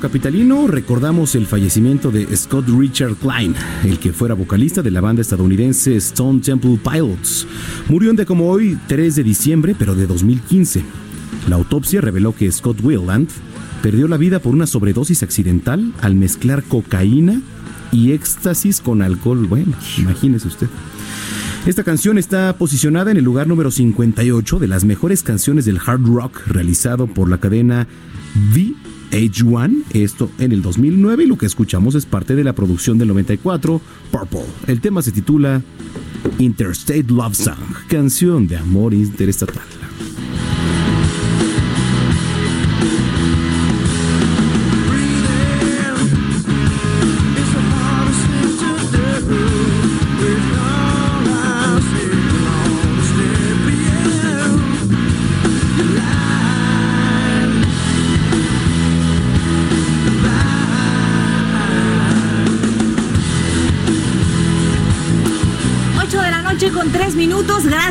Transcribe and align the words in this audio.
Capitalino 0.00 0.66
recordamos 0.66 1.34
el 1.34 1.46
fallecimiento 1.46 2.10
de 2.10 2.36
Scott 2.36 2.66
Richard 2.68 3.14
Klein, 3.16 3.54
el 3.84 3.98
que 3.98 4.12
fuera 4.12 4.34
vocalista 4.34 4.82
de 4.82 4.90
la 4.90 5.00
banda 5.00 5.22
estadounidense 5.22 5.96
Stone 5.96 6.40
Temple 6.40 6.78
Pilots. 6.82 7.46
Murió 7.88 8.10
un 8.10 8.16
día 8.16 8.26
como 8.26 8.48
hoy, 8.48 8.78
3 8.86 9.16
de 9.16 9.22
diciembre, 9.22 9.76
pero 9.78 9.94
de 9.94 10.06
2015. 10.06 10.82
La 11.48 11.56
autopsia 11.56 12.00
reveló 12.00 12.34
que 12.34 12.50
Scott 12.50 12.80
Weiland 12.82 13.28
perdió 13.82 14.08
la 14.08 14.16
vida 14.16 14.38
por 14.38 14.54
una 14.54 14.66
sobredosis 14.66 15.22
accidental 15.22 15.92
al 16.00 16.14
mezclar 16.14 16.62
cocaína 16.64 17.40
y 17.92 18.12
éxtasis 18.12 18.80
con 18.80 19.02
alcohol. 19.02 19.46
Bueno, 19.46 19.72
imagínese 19.98 20.48
usted. 20.48 20.68
Esta 21.66 21.82
canción 21.82 22.18
está 22.18 22.56
posicionada 22.56 23.10
en 23.10 23.16
el 23.16 23.24
lugar 23.24 23.48
número 23.48 23.70
58 23.70 24.58
de 24.58 24.68
las 24.68 24.84
mejores 24.84 25.22
canciones 25.22 25.64
del 25.64 25.80
hard 25.84 26.06
rock 26.06 26.46
realizado 26.46 27.06
por 27.06 27.28
la 27.28 27.38
cadena 27.38 27.88
VH1, 29.16 29.82
esto 29.94 30.30
en 30.38 30.52
el 30.52 30.62
2009 30.62 31.24
y 31.24 31.26
lo 31.26 31.38
que 31.38 31.46
escuchamos 31.46 31.94
es 31.94 32.04
parte 32.04 32.34
de 32.34 32.44
la 32.44 32.52
producción 32.52 32.98
del 32.98 33.08
94, 33.08 33.80
Purple. 34.10 34.44
El 34.66 34.80
tema 34.80 35.00
se 35.02 35.12
titula 35.12 35.62
Interstate 36.38 37.06
Love 37.08 37.34
Song, 37.34 37.56
canción 37.88 38.46
de 38.46 38.56
amor 38.56 38.92
interestatal. 38.92 39.62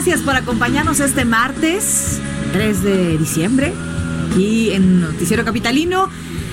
Gracias 0.08 0.24
por 0.24 0.36
acompañarnos 0.36 1.00
este 1.00 1.26
martes 1.26 2.20
3 2.54 2.84
de 2.84 3.18
diciembre. 3.18 3.74
Aquí 4.32 4.70
en 4.70 5.02
Noticiero 5.02 5.44
Capitalino. 5.44 6.10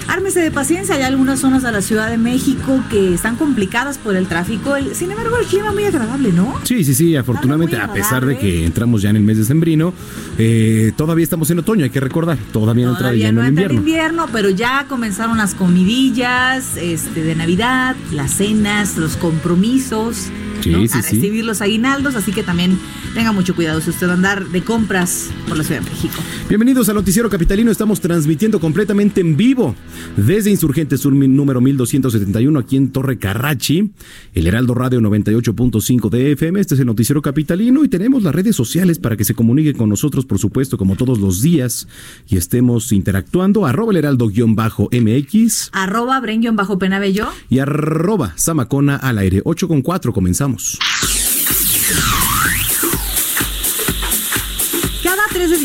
Ármese 0.08 0.40
de 0.40 0.50
paciencia, 0.50 0.94
hay 0.94 1.02
algunas 1.02 1.40
zonas 1.40 1.62
de 1.62 1.70
la 1.70 1.82
Ciudad 1.82 2.08
de 2.08 2.16
México 2.16 2.82
que 2.90 3.12
están 3.12 3.36
complicadas 3.36 3.98
por 3.98 4.16
el 4.16 4.26
tráfico. 4.26 4.74
El- 4.74 4.94
sin 4.94 5.10
embargo, 5.10 5.36
el 5.36 5.44
clima 5.46 5.70
muy 5.70 5.84
agradable, 5.84 6.32
¿no? 6.32 6.54
Sí, 6.64 6.82
sí, 6.82 6.94
sí, 6.94 7.14
afortunadamente, 7.14 7.76
a 7.76 7.92
pesar 7.92 8.24
de 8.24 8.38
que 8.38 8.64
entramos 8.64 9.02
ya 9.02 9.10
en 9.10 9.16
el 9.16 9.22
mes 9.22 9.36
de 9.36 9.44
sembrino, 9.44 9.92
eh, 10.38 10.92
todavía 10.96 11.22
estamos 11.22 11.50
en 11.50 11.58
otoño, 11.58 11.84
hay 11.84 11.90
que 11.90 12.00
recordar, 12.00 12.38
todavía 12.54 12.86
no 12.86 12.92
entra 12.92 13.02
Todavía 13.08 13.26
lleno 13.26 13.42
no 13.42 13.46
el 13.46 13.50
invierno. 13.52 13.78
invierno, 13.78 14.26
pero 14.32 14.48
ya 14.48 14.86
comenzaron 14.88 15.36
las 15.36 15.54
comidillas 15.54 16.78
este, 16.78 17.22
de 17.22 17.34
Navidad, 17.34 17.96
las 18.12 18.30
cenas, 18.32 18.96
los 18.96 19.16
compromisos. 19.18 20.28
Sí, 20.62 20.70
¿no? 20.70 20.80
sí, 20.86 20.98
a 20.98 21.02
sí. 21.02 21.16
recibir 21.16 21.44
los 21.44 21.60
aguinaldos, 21.60 22.14
así 22.14 22.32
que 22.32 22.42
también 22.42 22.78
tenga 23.14 23.32
mucho 23.32 23.54
cuidado 23.54 23.80
si 23.80 23.90
usted 23.90 24.06
va 24.06 24.12
a 24.12 24.14
andar 24.14 24.46
de 24.48 24.62
compras 24.62 25.30
por 25.48 25.56
la 25.58 25.64
Ciudad 25.64 25.80
de 25.82 25.90
México. 25.90 26.14
Bienvenidos 26.48 26.88
al 26.88 26.94
Noticiero 26.94 27.28
Capitalino, 27.28 27.70
estamos 27.70 28.00
transmitiendo 28.00 28.60
completamente 28.60 29.20
en 29.20 29.36
vivo 29.36 29.74
desde 30.16 30.50
Insurgentes 30.50 31.00
Sur 31.00 31.12
número 31.14 31.60
1271 31.60 32.58
aquí 32.58 32.76
en 32.76 32.90
Torre 32.92 33.18
Carrachi, 33.18 33.90
el 34.34 34.46
Heraldo 34.46 34.74
Radio 34.74 35.00
98.5 35.00 36.08
de 36.10 36.32
FM, 36.32 36.60
este 36.60 36.74
es 36.74 36.80
el 36.80 36.86
Noticiero 36.86 37.22
Capitalino 37.22 37.84
y 37.84 37.88
tenemos 37.88 38.22
las 38.22 38.34
redes 38.34 38.54
sociales 38.54 38.98
para 38.98 39.16
que 39.16 39.24
se 39.24 39.34
comunique 39.34 39.74
con 39.74 39.88
nosotros, 39.88 40.26
por 40.26 40.38
supuesto, 40.38 40.78
como 40.78 40.96
todos 40.96 41.18
los 41.18 41.42
días 41.42 41.88
y 42.28 42.36
estemos 42.36 42.92
interactuando, 42.92 43.66
arroba 43.66 43.92
el 43.92 43.98
heraldo-mx 43.98 45.70
Arroba 45.72 46.20
Brenguión 46.20 46.56
bajo 46.56 46.78
Penabello. 46.78 47.28
y 47.50 47.58
arroba 47.58 48.32
Samacona 48.36 48.96
al 48.96 49.18
aire, 49.18 49.42
8 49.44 49.68
con 49.68 49.82
4, 49.82 50.12
comenzamos. 50.12 50.51
voltamos. 50.52 50.78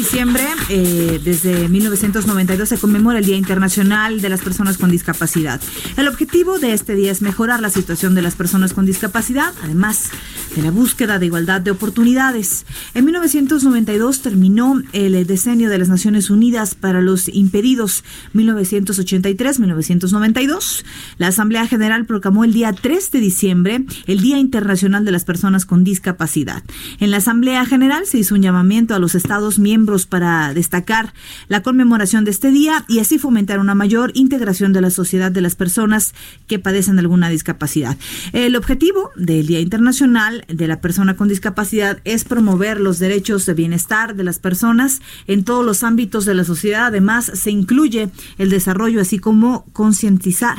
Diciembre, 0.10 0.46
eh, 0.70 1.20
desde 1.22 1.68
1992, 1.68 2.70
se 2.70 2.78
conmemora 2.78 3.20
el 3.20 3.26
Día 3.26 3.36
Internacional 3.36 4.22
de 4.22 4.30
las 4.30 4.40
Personas 4.40 4.78
con 4.78 4.90
Discapacidad. 4.90 5.60
El 5.98 6.08
objetivo 6.08 6.60
de 6.60 6.72
este 6.72 6.96
día 6.96 7.12
es 7.12 7.22
mejorar 7.22 7.60
la 7.60 7.70
situación 7.70 8.16
de 8.16 8.22
las 8.22 8.36
personas 8.36 8.72
con 8.72 8.86
discapacidad, 8.86 9.54
además 9.64 10.10
de 10.56 10.62
la 10.62 10.72
búsqueda 10.72 11.20
de 11.20 11.26
igualdad 11.26 11.60
de 11.60 11.72
oportunidades. 11.72 12.66
En 12.94 13.04
1992 13.04 14.22
terminó 14.22 14.82
el 14.94 15.28
decenio 15.28 15.70
de 15.70 15.78
las 15.78 15.90
Naciones 15.90 16.30
Unidas 16.30 16.74
para 16.74 17.02
los 17.02 17.28
Impedidos, 17.28 18.06
1983-1992. 18.34 20.86
La 21.18 21.28
Asamblea 21.28 21.68
General 21.68 22.06
proclamó 22.06 22.46
el 22.46 22.54
día 22.54 22.72
3 22.72 23.12
de 23.12 23.20
diciembre 23.20 23.84
el 24.06 24.22
Día 24.22 24.40
Internacional 24.40 25.04
de 25.04 25.12
las 25.12 25.26
Personas 25.26 25.66
con 25.66 25.84
Discapacidad. 25.84 26.64
En 27.00 27.12
la 27.12 27.18
Asamblea 27.18 27.66
General 27.66 28.06
se 28.06 28.20
hizo 28.20 28.36
un 28.36 28.42
llamamiento 28.42 28.96
a 28.96 29.00
los 29.00 29.14
Estados 29.14 29.60
miembros 29.60 29.97
para 30.06 30.54
destacar 30.54 31.14
la 31.48 31.64
conmemoración 31.64 32.26
de 32.26 32.32
este 32.32 32.52
día 32.52 32.86
y 32.88 33.00
así 33.00 33.18
fomentar 33.18 33.60
una 33.60 33.76
mayor 33.76 34.12
integración 34.14 34.74
de 34.74 34.82
la 34.82 34.90
sociedad 34.90 35.32
de 35.32 35.42
las 35.42 35.56
personas 35.56 36.14
que 36.48 36.60
padecen 36.60 37.00
alguna 37.00 37.30
discapacidad. 37.30 37.98
El 38.34 38.56
objetivo 38.56 39.12
del 39.16 39.48
Día 39.48 39.60
Internacional 39.60 40.46
de 40.48 40.68
la 40.68 40.82
Persona 40.82 41.16
con 41.16 41.28
Discapacidad 41.28 42.00
es 42.04 42.24
promover 42.24 42.80
los 42.80 43.00
derechos 43.00 43.46
de 43.46 43.54
bienestar 43.54 44.16
de 44.16 44.24
las 44.24 44.40
personas 44.40 45.02
en 45.28 45.44
todos 45.44 45.66
los 45.66 45.84
ámbitos 45.84 46.26
de 46.26 46.36
la 46.36 46.44
sociedad. 46.44 46.88
Además, 46.88 47.32
se 47.34 47.52
incluye 47.52 48.10
el 48.38 48.50
desarrollo 48.50 49.02
así 49.02 49.20
como 49.20 49.66
concientizar 49.74 50.58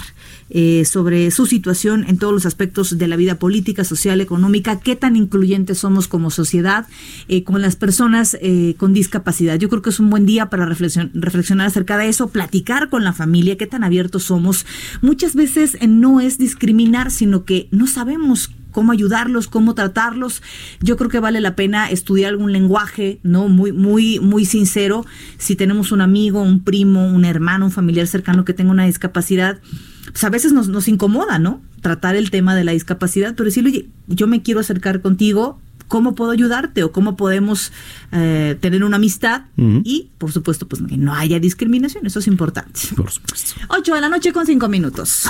eh, 0.51 0.85
sobre 0.87 1.31
su 1.31 1.45
situación 1.45 2.07
en 2.09 2.17
todos 2.17 2.33
los 2.33 2.47
aspectos 2.47 2.97
de 2.97 3.07
la 3.07 3.17
vida 3.17 3.39
política, 3.39 3.85
social, 3.85 4.21
económica, 4.21 4.81
qué 4.81 4.97
tan 4.97 5.15
incluyentes 5.15 5.79
somos 5.79 6.09
como 6.09 6.31
sociedad 6.31 6.87
eh, 7.29 7.45
con 7.45 7.61
las 7.61 7.77
personas 7.77 8.37
eh, 8.41 8.75
con 8.79 8.95
discapacidad. 8.95 9.28
Yo 9.59 9.69
creo 9.69 9.83
que 9.83 9.91
es 9.91 10.01
un 10.01 10.11
buen 10.11 10.27
día 10.27 10.49
para 10.49 10.65
reflexionar 10.65 11.67
acerca 11.67 11.99
de 11.99 12.09
eso, 12.09 12.29
platicar 12.29 12.89
con 12.89 13.05
la 13.05 13.13
familia, 13.13 13.57
qué 13.57 13.67
tan 13.67 13.85
abiertos 13.85 14.25
somos. 14.25 14.65
Muchas 15.03 15.35
veces 15.35 15.77
no 15.87 16.21
es 16.21 16.39
discriminar, 16.39 17.11
sino 17.11 17.45
que 17.45 17.69
no 17.71 17.87
sabemos 17.87 18.51
cómo 18.71 18.93
ayudarlos, 18.93 19.49
cómo 19.49 19.75
tratarlos. 19.75 20.43
Yo 20.81 20.97
creo 20.97 21.11
que 21.11 21.21
vale 21.21 21.41
la 21.41 21.57
pena 21.57 21.91
estudiar 21.91 22.31
algún 22.31 22.53
lenguaje, 22.53 23.19
¿no? 23.23 23.49
Muy, 23.49 23.73
muy, 23.73 24.21
muy 24.21 24.45
sincero. 24.45 25.05
Si 25.37 25.57
tenemos 25.57 25.93
un 25.93 26.01
amigo, 26.01 26.43
un 26.43 26.63
primo, 26.63 27.07
un 27.07 27.25
hermano, 27.25 27.67
un 27.67 27.73
familiar 27.73 28.07
cercano 28.07 28.45
que 28.45 28.55
tenga 28.55 28.71
una 28.71 28.87
discapacidad, 28.87 29.59
pues 30.07 30.25
a 30.25 30.31
veces 30.31 30.53
nos, 30.53 30.69
nos 30.69 30.89
incomoda, 30.89 31.39
¿no? 31.39 31.61
Tratar 31.81 32.17
el 32.17 32.31
tema 32.31 32.55
de 32.55 32.65
la 32.65 32.73
discapacidad, 32.73 33.35
pero 33.35 33.47
decirle, 33.47 33.71
oye, 33.71 33.89
yo 34.07 34.27
me 34.27 34.43
quiero 34.43 34.61
acercar 34.61 35.01
contigo, 35.03 35.61
¿cómo 35.89 36.15
puedo 36.15 36.31
ayudarte? 36.31 36.85
O 36.85 36.93
cómo 36.93 37.17
podemos 37.17 37.73
eh, 38.13 38.57
tener 38.61 38.85
una 38.85 38.97
amistad 38.97 39.43
y, 39.57 40.11
por 40.19 40.31
supuesto, 40.31 40.69
pues 40.69 40.83
que 40.83 40.97
no 40.97 41.15
haya 41.15 41.41
discriminación, 41.41 42.07
eso 42.07 42.21
es 42.21 42.27
importante. 42.27 42.81
Por 42.97 43.11
supuesto. 43.11 43.61
8 43.69 43.95
de 43.95 44.01
la 44.01 44.09
noche 44.09 44.33
con 44.33 44.47
5 44.47 44.69
minutos. 44.69 45.25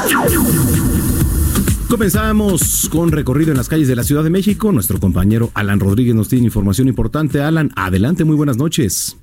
Comenzamos 1.88 2.88
con 2.90 3.10
recorrido 3.10 3.50
en 3.50 3.56
las 3.56 3.68
calles 3.68 3.88
de 3.88 3.96
la 3.96 4.04
Ciudad 4.04 4.22
de 4.22 4.30
México. 4.30 4.72
Nuestro 4.72 5.00
compañero 5.00 5.50
Alan 5.54 5.80
Rodríguez 5.80 6.14
nos 6.14 6.28
tiene 6.28 6.44
información 6.44 6.86
importante. 6.86 7.40
Alan, 7.40 7.72
adelante, 7.76 8.24
muy 8.24 8.36
buenas 8.36 8.58
noches. 8.58 9.16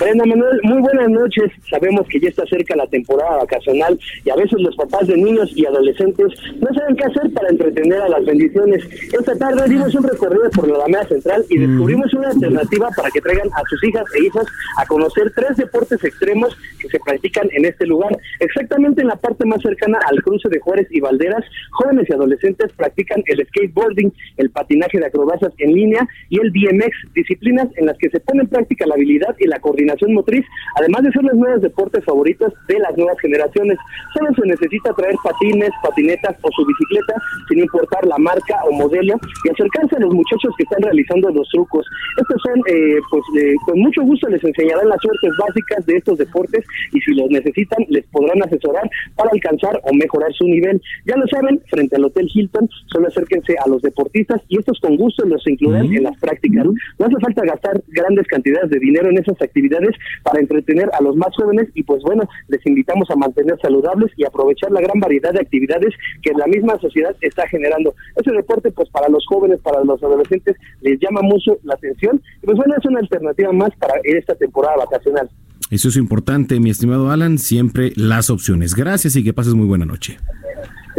Brenda 0.00 0.24
Manuel, 0.24 0.58
muy 0.62 0.80
buenas 0.80 1.10
noches. 1.10 1.52
Sabemos 1.68 2.06
que 2.08 2.18
ya 2.18 2.30
está 2.30 2.46
cerca 2.46 2.74
la 2.74 2.86
temporada 2.86 3.36
vacacional 3.36 4.00
y 4.24 4.30
a 4.30 4.34
veces 4.34 4.58
los 4.58 4.74
papás 4.74 5.06
de 5.06 5.14
niños 5.14 5.52
y 5.54 5.66
adolescentes 5.66 6.32
no 6.58 6.72
saben 6.72 6.96
qué 6.96 7.04
hacer 7.04 7.30
para 7.34 7.50
entretener 7.50 8.00
a 8.00 8.08
las 8.08 8.24
bendiciones. 8.24 8.82
Esta 9.12 9.36
tarde 9.36 9.68
dimos 9.68 9.94
un 9.94 10.04
recorrido 10.04 10.48
por 10.52 10.68
la 10.68 10.76
Alameda 10.76 11.04
Central 11.06 11.44
y 11.50 11.58
descubrimos 11.58 12.14
una 12.14 12.30
alternativa 12.30 12.88
para 12.96 13.10
que 13.10 13.20
traigan 13.20 13.48
a 13.48 13.62
sus 13.68 13.84
hijas 13.84 14.04
e 14.18 14.24
hijos 14.24 14.46
a 14.78 14.86
conocer 14.86 15.32
tres 15.36 15.58
deportes 15.58 16.02
extremos 16.02 16.56
que 16.80 16.88
se 16.88 16.98
practican 17.00 17.50
en 17.52 17.66
este 17.66 17.84
lugar. 17.84 18.16
Exactamente 18.38 19.02
en 19.02 19.08
la 19.08 19.16
parte 19.16 19.44
más 19.44 19.60
cercana 19.60 19.98
al 20.10 20.22
cruce 20.22 20.48
de 20.48 20.60
Juárez 20.60 20.88
y 20.90 21.00
Valderas, 21.00 21.44
jóvenes 21.72 22.08
y 22.08 22.14
adolescentes 22.14 22.72
practican 22.72 23.22
el 23.26 23.46
skateboarding, 23.48 24.10
el 24.38 24.48
patinaje 24.48 24.98
de 24.98 25.06
acrobacias 25.06 25.52
en 25.58 25.74
línea 25.74 26.08
y 26.30 26.40
el 26.40 26.50
BMX, 26.50 27.12
disciplinas 27.12 27.68
en 27.76 27.84
las 27.84 27.98
que 27.98 28.08
se 28.08 28.20
pone 28.20 28.44
en 28.44 28.48
práctica 28.48 28.86
la 28.86 28.94
habilidad 28.94 29.36
y 29.38 29.46
la 29.46 29.60
coordinación 29.60 29.89
motriz, 30.08 30.44
además 30.76 31.02
de 31.02 31.12
ser 31.12 31.22
los 31.24 31.34
nuevos 31.34 31.62
deportes 31.62 32.04
favoritos 32.04 32.52
de 32.68 32.78
las 32.78 32.96
nuevas 32.96 33.18
generaciones. 33.20 33.78
Solo 34.14 34.30
se 34.34 34.46
necesita 34.46 34.92
traer 34.94 35.14
patines, 35.22 35.70
patinetas 35.82 36.36
o 36.42 36.48
su 36.50 36.66
bicicleta, 36.66 37.14
sin 37.48 37.60
importar 37.60 38.06
la 38.06 38.18
marca 38.18 38.56
o 38.68 38.72
modelo, 38.72 39.14
y 39.44 39.50
acercarse 39.50 39.96
a 39.96 40.00
los 40.00 40.14
muchachos 40.14 40.52
que 40.56 40.64
están 40.64 40.82
realizando 40.82 41.30
los 41.30 41.48
trucos. 41.48 41.86
Estos 42.20 42.40
son, 42.42 42.60
eh, 42.66 42.98
pues, 43.10 43.22
con 43.66 43.78
mucho 43.80 44.02
gusto 44.02 44.28
les 44.28 44.42
enseñarán 44.42 44.88
las 44.88 45.00
suertes 45.00 45.30
básicas 45.38 45.86
de 45.86 45.96
estos 45.96 46.18
deportes 46.18 46.64
y 46.92 47.00
si 47.00 47.14
los 47.14 47.30
necesitan, 47.30 47.84
les 47.88 48.04
podrán 48.06 48.42
asesorar 48.42 48.88
para 49.16 49.30
alcanzar 49.32 49.80
o 49.84 49.94
mejorar 49.94 50.32
su 50.34 50.44
nivel. 50.44 50.80
Ya 51.06 51.16
lo 51.16 51.26
saben, 51.28 51.60
frente 51.68 51.96
al 51.96 52.04
Hotel 52.04 52.28
Hilton, 52.32 52.68
solo 52.86 53.08
acérquense 53.08 53.54
a 53.64 53.68
los 53.68 53.82
deportistas 53.82 54.40
y 54.48 54.58
estos 54.58 54.78
con 54.80 54.96
gusto 54.96 55.24
los 55.26 55.46
incluirán 55.46 55.92
en 55.92 56.02
las 56.02 56.18
prácticas. 56.18 56.64
No 56.64 57.06
hace 57.06 57.16
falta 57.20 57.44
gastar 57.44 57.80
grandes 57.88 58.26
cantidades 58.26 58.70
de 58.70 58.78
dinero 58.78 59.08
en 59.08 59.18
esas 59.18 59.40
actividades 59.40 59.79
para 60.22 60.40
entretener 60.40 60.90
a 60.92 61.02
los 61.02 61.16
más 61.16 61.34
jóvenes 61.36 61.68
y 61.74 61.82
pues 61.82 62.02
bueno, 62.02 62.28
les 62.48 62.64
invitamos 62.66 63.10
a 63.10 63.16
mantener 63.16 63.58
saludables 63.60 64.10
y 64.16 64.24
aprovechar 64.24 64.70
la 64.70 64.80
gran 64.80 64.98
variedad 65.00 65.32
de 65.32 65.40
actividades 65.40 65.94
que 66.22 66.32
la 66.32 66.46
misma 66.46 66.78
sociedad 66.78 67.14
está 67.20 67.46
generando. 67.48 67.94
Ese 68.16 68.32
deporte 68.32 68.70
pues 68.70 68.88
para 68.90 69.08
los 69.08 69.24
jóvenes, 69.26 69.60
para 69.60 69.82
los 69.84 70.02
adolescentes 70.02 70.56
les 70.80 70.98
llama 71.00 71.22
mucho 71.22 71.58
la 71.64 71.74
atención 71.74 72.20
y 72.42 72.46
pues 72.46 72.56
bueno, 72.56 72.74
es 72.78 72.84
una 72.86 73.00
alternativa 73.00 73.52
más 73.52 73.70
para 73.78 73.94
esta 74.04 74.34
temporada 74.34 74.76
vacacional. 74.76 75.28
Eso 75.70 75.88
es 75.88 75.96
importante, 75.96 76.58
mi 76.58 76.70
estimado 76.70 77.10
Alan, 77.10 77.38
siempre 77.38 77.92
las 77.94 78.28
opciones. 78.28 78.74
Gracias 78.74 79.14
y 79.14 79.22
que 79.22 79.32
pases 79.32 79.54
muy 79.54 79.66
buena 79.66 79.84
noche. 79.84 80.18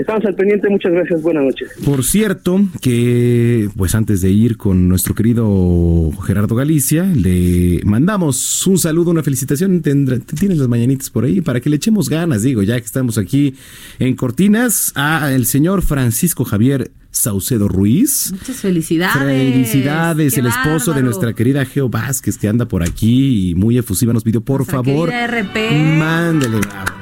Estamos 0.02 0.26
al 0.26 0.34
pendiente, 0.34 0.68
muchas 0.68 0.92
gracias, 0.94 1.22
buenas 1.22 1.44
noches. 1.44 1.70
Por 1.86 2.04
cierto, 2.04 2.60
que 2.82 3.70
pues 3.78 3.94
antes 3.94 4.22
de 4.22 4.32
ir 4.32 4.58
con 4.58 4.90
nuestro 4.90 5.14
querido 5.14 6.12
Gerardo 6.26 6.56
Galicia, 6.56 7.04
le 7.04 7.82
mandamos 7.86 8.66
un 8.66 8.80
saludo, 8.80 9.12
una 9.12 9.22
felicitación, 9.22 9.84
tendrá, 9.84 10.18
tienes 10.18 10.58
las 10.58 10.68
mañanitas 10.68 11.12
por 11.12 11.26
ahí, 11.26 11.42
para 11.42 11.60
que 11.60 11.70
le 11.70 11.76
echemos 11.76 12.10
ganas, 12.10 12.42
digo, 12.42 12.64
ya 12.64 12.80
que 12.80 12.86
estamos 12.86 13.20
aquí 13.20 13.54
en 14.00 14.16
Cortinas, 14.16 14.92
a 14.96 15.32
el 15.34 15.46
señor 15.46 15.84
Francisco 15.84 16.46
Javier 16.46 16.90
Saucedo 17.12 17.68
Ruiz. 17.68 18.32
Muchas 18.32 18.56
felicidades. 18.56 19.22
Felicidades, 19.22 20.36
el 20.36 20.48
esposo 20.48 20.94
de 20.94 21.04
nuestra 21.04 21.34
querida 21.34 21.64
Geo 21.64 21.90
Vázquez, 21.90 22.40
que 22.40 22.48
anda 22.48 22.68
por 22.68 22.82
aquí 22.82 23.52
y 23.52 23.56
muy 23.56 23.78
efusiva 23.78 24.14
nos 24.14 24.24
pidió, 24.24 24.42
por 24.42 24.66
favor, 24.66 25.12
RP. 25.12 25.72
mándele. 26.00 26.58
Bravo, 26.58 27.01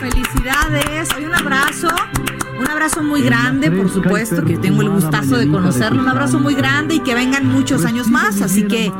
felicidades. 0.00 1.08
Hoy 1.16 1.24
un 1.26 1.34
abrazo. 1.34 1.88
Un 2.58 2.68
abrazo 2.68 3.02
muy 3.02 3.22
grande, 3.22 3.70
por 3.70 3.88
supuesto, 3.88 4.44
que 4.44 4.58
tengo 4.58 4.82
el 4.82 4.90
gustazo 4.90 5.38
de 5.38 5.48
conocerlo. 5.48 6.02
Un 6.02 6.08
abrazo 6.08 6.38
muy 6.38 6.54
grande 6.54 6.96
y 6.96 7.00
que 7.00 7.14
vengan 7.14 7.46
muchos 7.46 7.86
años 7.86 8.08
más. 8.08 8.42
Así 8.42 8.64
que 8.64 8.92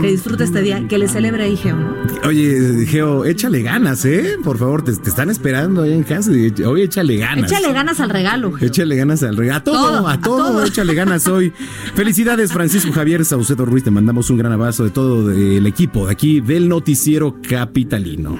que 0.00 0.06
disfrute 0.06 0.44
este 0.44 0.62
día, 0.62 0.86
que 0.86 0.98
le 0.98 1.08
celebre 1.08 1.42
ahí, 1.42 1.56
Geo. 1.56 1.76
Oye, 2.24 2.86
Geo, 2.86 3.24
échale 3.24 3.62
ganas, 3.62 4.04
¿eh? 4.04 4.36
Por 4.44 4.56
favor, 4.56 4.82
te, 4.82 4.92
están 4.92 5.30
esperando 5.30 5.82
ahí 5.82 5.92
en 5.92 6.04
casa. 6.04 6.30
Hoy 6.30 6.82
échale 6.82 7.16
ganas. 7.16 7.50
Échale 7.50 7.72
ganas 7.72 7.98
al 7.98 8.10
regalo. 8.10 8.52
Geo. 8.52 8.68
Échale 8.68 8.94
ganas 8.94 9.22
al 9.24 9.36
regalo. 9.36 9.56
A 9.58 9.64
todo, 9.64 10.08
a 10.08 10.20
todo, 10.20 10.64
échale 10.64 10.94
ganas 10.94 11.26
hoy. 11.26 11.52
Felicidades, 11.96 12.52
Francisco 12.52 12.92
Javier 12.92 13.24
Saucedo 13.24 13.64
Ruiz. 13.64 13.82
Te 13.82 13.90
mandamos 13.90 14.30
un 14.30 14.38
gran 14.38 14.52
abrazo 14.52 14.84
de 14.84 14.90
todo 14.90 15.32
el 15.32 15.66
equipo 15.66 16.06
de 16.06 16.12
aquí 16.12 16.40
del 16.40 16.68
Noticiero 16.68 17.36
Capitalino. 17.48 18.36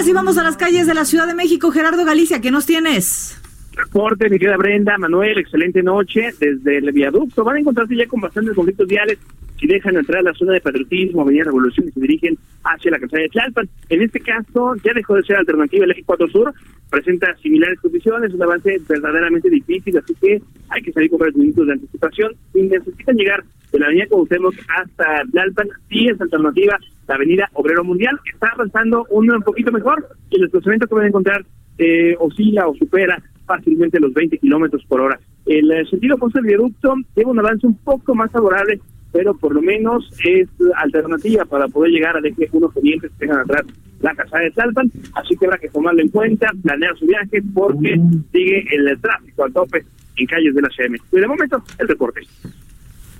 Ahora 0.00 0.14
vamos 0.14 0.38
a 0.38 0.42
las 0.42 0.56
calles 0.56 0.86
de 0.86 0.94
la 0.94 1.04
Ciudad 1.04 1.26
de 1.26 1.34
México. 1.34 1.70
Gerardo 1.70 2.06
Galicia, 2.06 2.40
¿qué 2.40 2.50
nos 2.50 2.64
tienes? 2.64 3.38
Reporte, 3.74 4.30
mi 4.30 4.38
querida 4.38 4.56
Brenda, 4.56 4.96
Manuel, 4.96 5.36
excelente 5.36 5.82
noche 5.82 6.30
desde 6.40 6.78
el 6.78 6.90
viaducto. 6.90 7.44
Van 7.44 7.56
a 7.56 7.60
encontrarse 7.60 7.94
ya 7.94 8.06
con 8.06 8.18
bastantes 8.22 8.54
conflictos 8.54 8.88
viales 8.88 9.18
si 9.60 9.66
dejan 9.66 9.96
entrar 9.96 10.20
a 10.20 10.30
la 10.30 10.34
zona 10.34 10.54
de 10.54 10.60
patriotismo, 10.60 11.22
Avenida 11.22 11.44
Revolución 11.44 11.88
y 11.88 11.92
se 11.92 12.00
dirigen 12.00 12.38
hacia 12.64 12.90
la 12.90 12.98
calzada 12.98 13.22
de 13.22 13.28
Tlalpan. 13.28 13.68
En 13.90 14.02
este 14.02 14.20
caso, 14.20 14.74
ya 14.82 14.92
dejó 14.94 15.16
de 15.16 15.22
ser 15.22 15.36
alternativa 15.36 15.84
el 15.84 15.90
eje 15.90 16.02
4 16.04 16.28
Sur, 16.28 16.54
presenta 16.88 17.36
similares 17.36 17.78
condiciones, 17.80 18.32
un 18.32 18.42
avance 18.42 18.80
verdaderamente 18.88 19.50
difícil, 19.50 19.98
así 19.98 20.14
que 20.14 20.40
hay 20.70 20.82
que 20.82 20.92
salir 20.92 21.10
con 21.10 21.18
varios 21.18 21.36
minutos 21.36 21.66
de 21.66 21.72
anticipación. 21.74 22.32
Si 22.52 22.62
necesitan 22.62 23.16
llegar 23.16 23.44
de 23.70 23.78
la 23.78 23.86
avenida 23.86 24.06
Cuauhtémoc 24.08 24.54
hasta 24.76 25.22
Tlalpan, 25.30 25.68
sí 25.88 26.08
es 26.08 26.20
alternativa 26.20 26.78
la 27.06 27.16
avenida 27.16 27.50
Obrero 27.54 27.84
Mundial, 27.84 28.18
está 28.32 28.48
avanzando 28.54 29.04
un, 29.10 29.30
un 29.30 29.42
poquito 29.42 29.72
mejor 29.72 30.06
y 30.30 30.36
el 30.36 30.42
desplazamiento 30.42 30.86
que 30.86 30.94
van 30.94 31.04
a 31.04 31.08
encontrar 31.08 31.44
eh, 31.78 32.14
oscila 32.18 32.68
o 32.68 32.74
supera 32.76 33.20
fácilmente 33.46 33.98
los 33.98 34.14
20 34.14 34.38
kilómetros 34.38 34.84
por 34.86 35.00
hora. 35.00 35.18
El 35.46 35.72
eh, 35.72 35.84
sentido 35.86 36.14
opuesto 36.14 36.38
del 36.38 36.46
viaducto 36.46 36.94
tiene 37.14 37.30
un 37.30 37.38
avance 37.40 37.66
un 37.66 37.74
poco 37.78 38.14
más 38.14 38.30
favorable, 38.30 38.80
pero 39.12 39.34
por 39.36 39.54
lo 39.54 39.62
menos 39.62 40.10
es 40.24 40.48
alternativa 40.76 41.44
para 41.44 41.68
poder 41.68 41.92
llegar 41.92 42.16
al 42.16 42.26
eje 42.26 42.48
unos 42.52 42.72
pendientes 42.74 43.10
que 43.18 43.26
dejan 43.26 43.40
atrás 43.40 43.62
la 44.00 44.14
casa 44.14 44.38
de 44.38 44.52
Salpan, 44.52 44.90
así 45.14 45.36
que 45.36 45.46
habrá 45.46 45.58
que 45.58 45.68
tomarlo 45.68 46.00
en 46.00 46.08
cuenta, 46.08 46.50
planear 46.62 46.96
su 46.98 47.06
viaje, 47.06 47.42
porque 47.52 48.00
sigue 48.32 48.66
el 48.74 48.98
tráfico 49.00 49.44
al 49.44 49.52
tope 49.52 49.84
en 50.16 50.26
calles 50.26 50.54
de 50.54 50.62
la 50.62 50.68
CM. 50.74 50.98
Y 51.12 51.20
de 51.20 51.26
momento, 51.26 51.62
el 51.78 51.88
reporte. 51.88 52.22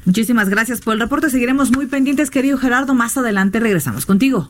Muchísimas 0.07 0.49
gracias 0.49 0.81
por 0.81 0.95
el 0.95 1.01
reporte. 1.01 1.29
Seguiremos 1.29 1.71
muy 1.71 1.87
pendientes, 1.87 2.31
querido 2.31 2.57
Gerardo. 2.57 2.95
Más 2.95 3.17
adelante 3.19 3.61
regresamos 3.61 4.07
contigo. 4.07 4.49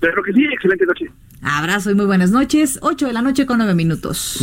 Claro 0.00 0.22
que 0.22 0.32
sí, 0.32 0.44
excelente 0.44 0.84
noche. 0.84 1.10
Abrazo 1.42 1.90
y 1.90 1.94
muy 1.94 2.06
buenas 2.06 2.30
noches. 2.30 2.78
8 2.82 3.06
de 3.06 3.12
la 3.12 3.22
noche 3.22 3.46
con 3.46 3.58
9 3.58 3.74
minutos. 3.74 4.40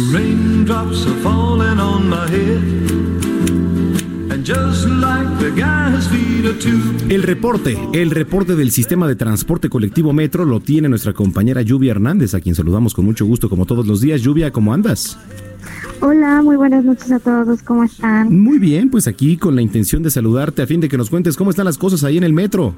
El 7.10 7.24
reporte, 7.24 7.78
el 7.94 8.12
reporte 8.12 8.56
del 8.56 8.70
sistema 8.70 9.08
de 9.08 9.16
transporte 9.16 9.70
colectivo 9.70 10.14
Metro 10.14 10.46
lo 10.46 10.60
tiene 10.60 10.88
nuestra 10.88 11.14
compañera 11.14 11.64
Lluvia 11.64 11.92
Hernández, 11.92 12.36
a 12.36 12.40
quien 12.40 12.54
saludamos 12.54 12.94
con 12.94 13.06
mucho 13.06 13.26
gusto 13.26 13.50
como 13.50 13.66
todos 13.66 13.88
los 13.88 14.02
días. 14.02 14.22
Lluvia, 14.22 14.52
¿cómo 14.52 14.72
andas? 14.72 15.18
Hola, 16.02 16.44
muy 16.44 16.58
buenas 16.58 16.86
noches 16.86 17.12
a 17.12 17.20
todos, 17.20 17.64
¿cómo 17.64 17.84
están? 17.84 18.32
Muy 18.40 18.60
bien, 18.60 18.92
pues 18.92 19.08
aquí 19.08 19.36
con 19.36 19.56
la 19.56 19.64
intención 19.64 20.04
de 20.04 20.12
saludarte 20.12 20.62
a 20.62 20.68
fin 20.68 20.80
de 20.80 20.90
que 20.90 20.98
nos 20.98 21.10
cuentes 21.10 21.36
cómo 21.36 21.50
están 21.50 21.66
las 21.66 21.80
cosas 21.80 22.04
ahí 22.04 22.18
en 22.18 22.24
el 22.24 22.34
metro. 22.34 22.76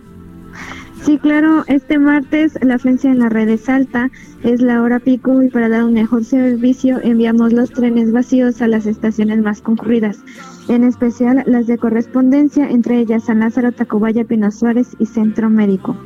Sí, 1.03 1.17
claro, 1.17 1.63
este 1.65 1.97
martes 1.97 2.59
la 2.61 2.75
afluencia 2.75 3.09
en 3.09 3.17
la 3.17 3.29
red 3.29 3.49
es 3.49 3.67
alta, 3.69 4.11
es 4.43 4.61
la 4.61 4.83
hora 4.83 4.99
pico 4.99 5.41
y 5.41 5.49
para 5.49 5.67
dar 5.67 5.83
un 5.83 5.93
mejor 5.93 6.23
servicio 6.23 6.99
enviamos 7.01 7.53
los 7.53 7.71
trenes 7.71 8.11
vacíos 8.11 8.61
a 8.61 8.67
las 8.67 8.85
estaciones 8.85 9.41
más 9.41 9.61
concurridas, 9.61 10.19
en 10.67 10.83
especial 10.83 11.43
las 11.47 11.65
de 11.65 11.79
correspondencia, 11.79 12.69
entre 12.69 12.99
ellas 12.99 13.23
San 13.23 13.39
Lázaro, 13.39 13.71
Tacubaya, 13.71 14.25
Pino 14.25 14.51
Suárez 14.51 14.95
y 14.99 15.07
Centro 15.07 15.49
Médico. 15.49 15.97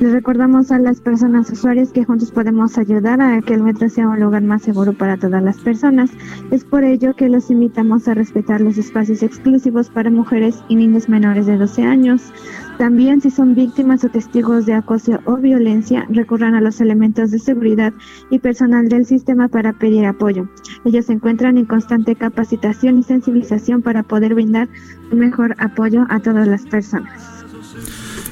Les 0.00 0.12
recordamos 0.12 0.72
a 0.72 0.78
las 0.78 1.00
personas 1.00 1.48
usuarias 1.50 1.92
que 1.92 2.04
juntos 2.04 2.32
podemos 2.32 2.76
ayudar 2.76 3.20
a 3.20 3.40
que 3.40 3.54
el 3.54 3.62
metro 3.62 3.88
sea 3.88 4.08
un 4.08 4.20
lugar 4.20 4.42
más 4.42 4.62
seguro 4.62 4.92
para 4.92 5.16
todas 5.16 5.42
las 5.42 5.58
personas. 5.58 6.10
Es 6.50 6.64
por 6.64 6.84
ello 6.84 7.14
que 7.14 7.28
los 7.28 7.50
invitamos 7.50 8.08
a 8.08 8.14
respetar 8.14 8.60
los 8.60 8.76
espacios 8.76 9.22
exclusivos 9.22 9.90
para 9.90 10.10
mujeres 10.10 10.62
y 10.68 10.76
niños 10.76 11.08
menores 11.08 11.46
de 11.46 11.56
12 11.56 11.82
años. 11.84 12.32
También 12.78 13.20
si 13.20 13.30
son 13.30 13.54
víctimas 13.54 14.04
o 14.04 14.08
testigos 14.08 14.66
de 14.66 14.74
acoso 14.74 15.20
o 15.26 15.36
violencia, 15.36 16.06
recurran 16.10 16.54
a 16.54 16.60
los 16.60 16.80
elementos 16.80 17.30
de 17.30 17.38
seguridad 17.38 17.92
y 18.30 18.40
personal 18.40 18.88
del 18.88 19.06
sistema 19.06 19.48
para 19.48 19.72
pedir 19.72 20.06
apoyo. 20.06 20.48
Ellos 20.84 21.06
se 21.06 21.12
encuentran 21.12 21.56
en 21.56 21.66
constante 21.66 22.16
capacitación 22.16 22.98
y 22.98 23.04
sensibilización 23.04 23.80
para 23.82 24.02
poder 24.02 24.34
brindar 24.34 24.68
un 25.12 25.20
mejor 25.20 25.54
apoyo 25.58 26.04
a 26.08 26.18
todas 26.20 26.48
las 26.48 26.66
personas. 26.66 27.33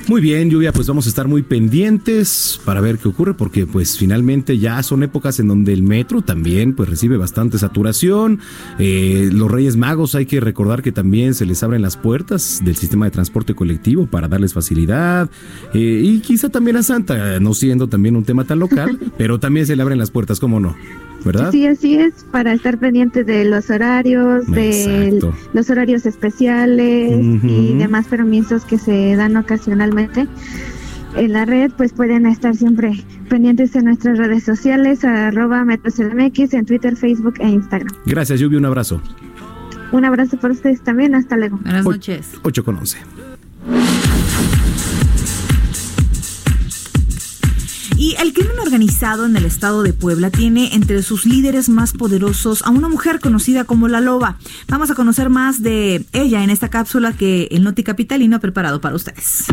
Muy 0.08 0.20
bien, 0.20 0.50
Lluvia, 0.50 0.72
pues 0.72 0.88
vamos 0.88 1.06
a 1.06 1.08
estar 1.08 1.28
muy 1.28 1.42
pendientes 1.42 2.60
para 2.64 2.80
ver 2.80 2.98
qué 2.98 3.08
ocurre, 3.08 3.34
porque 3.34 3.66
pues 3.66 3.96
finalmente 3.96 4.58
ya 4.58 4.82
son 4.82 5.04
épocas 5.04 5.38
en 5.38 5.46
donde 5.46 5.72
el 5.72 5.84
metro 5.84 6.22
también 6.22 6.74
pues 6.74 6.88
recibe 6.88 7.16
bastante 7.16 7.56
saturación. 7.56 8.40
Eh, 8.80 9.30
los 9.32 9.50
Reyes 9.50 9.76
Magos 9.76 10.16
hay 10.16 10.26
que 10.26 10.40
recordar 10.40 10.82
que 10.82 10.90
también 10.90 11.34
se 11.34 11.46
les 11.46 11.62
abren 11.62 11.82
las 11.82 11.96
puertas 11.96 12.60
del 12.64 12.76
sistema 12.76 13.04
de 13.04 13.12
transporte 13.12 13.54
colectivo 13.54 14.06
para 14.06 14.26
darles 14.26 14.52
facilidad. 14.52 15.30
Eh, 15.72 16.02
y 16.04 16.18
quizá 16.20 16.48
también 16.48 16.76
a 16.76 16.82
Santa, 16.82 17.38
no 17.38 17.54
siendo 17.54 17.88
también 17.88 18.16
un 18.16 18.24
tema 18.24 18.44
tan 18.44 18.58
local, 18.58 18.98
pero 19.16 19.38
también 19.38 19.66
se 19.66 19.76
le 19.76 19.82
abren 19.82 19.98
las 19.98 20.10
puertas, 20.10 20.40
¿cómo 20.40 20.58
no? 20.58 20.74
¿Verdad? 21.24 21.50
Sí, 21.50 21.66
así 21.66 21.96
es, 21.96 22.24
para 22.30 22.52
estar 22.52 22.78
pendiente 22.78 23.24
de 23.24 23.44
los 23.44 23.70
horarios, 23.70 24.46
de 24.46 25.20
los 25.52 25.70
horarios 25.70 26.06
especiales 26.06 27.12
y 27.42 27.74
demás 27.74 28.06
permisos 28.06 28.64
que 28.64 28.78
se 28.78 29.16
dan 29.16 29.36
ocasionalmente 29.36 30.26
en 31.16 31.32
la 31.32 31.44
red, 31.44 31.70
pues 31.76 31.92
pueden 31.92 32.26
estar 32.26 32.54
siempre 32.54 32.92
pendientes 33.28 33.74
en 33.76 33.84
nuestras 33.84 34.18
redes 34.18 34.44
sociales, 34.44 35.04
arroba 35.04 35.64
MetroCDMX, 35.64 36.54
en 36.54 36.66
Twitter, 36.66 36.96
Facebook 36.96 37.34
e 37.38 37.48
Instagram. 37.48 37.94
Gracias, 38.06 38.40
Yubi, 38.40 38.56
un 38.56 38.64
abrazo. 38.64 39.00
Un 39.92 40.04
abrazo 40.04 40.38
para 40.38 40.54
ustedes 40.54 40.80
también, 40.80 41.14
hasta 41.14 41.36
luego. 41.36 41.58
Buenas 41.58 41.84
noches. 41.84 42.30
8 42.42 42.64
con 42.64 42.78
11. 42.78 42.98
Y 48.02 48.16
el 48.20 48.32
crimen 48.32 48.58
organizado 48.58 49.26
en 49.26 49.36
el 49.36 49.44
estado 49.44 49.84
de 49.84 49.92
Puebla 49.92 50.30
tiene 50.30 50.74
entre 50.74 51.04
sus 51.04 51.24
líderes 51.24 51.68
más 51.68 51.92
poderosos 51.92 52.62
a 52.62 52.70
una 52.70 52.88
mujer 52.88 53.20
conocida 53.20 53.62
como 53.62 53.86
La 53.86 54.00
Loba. 54.00 54.38
Vamos 54.66 54.90
a 54.90 54.96
conocer 54.96 55.30
más 55.30 55.62
de 55.62 56.04
ella 56.12 56.42
en 56.42 56.50
esta 56.50 56.68
cápsula 56.68 57.12
que 57.12 57.46
el 57.52 57.62
Noti 57.62 57.84
Capitalino 57.84 58.38
ha 58.38 58.40
preparado 58.40 58.80
para 58.80 58.96
ustedes. 58.96 59.46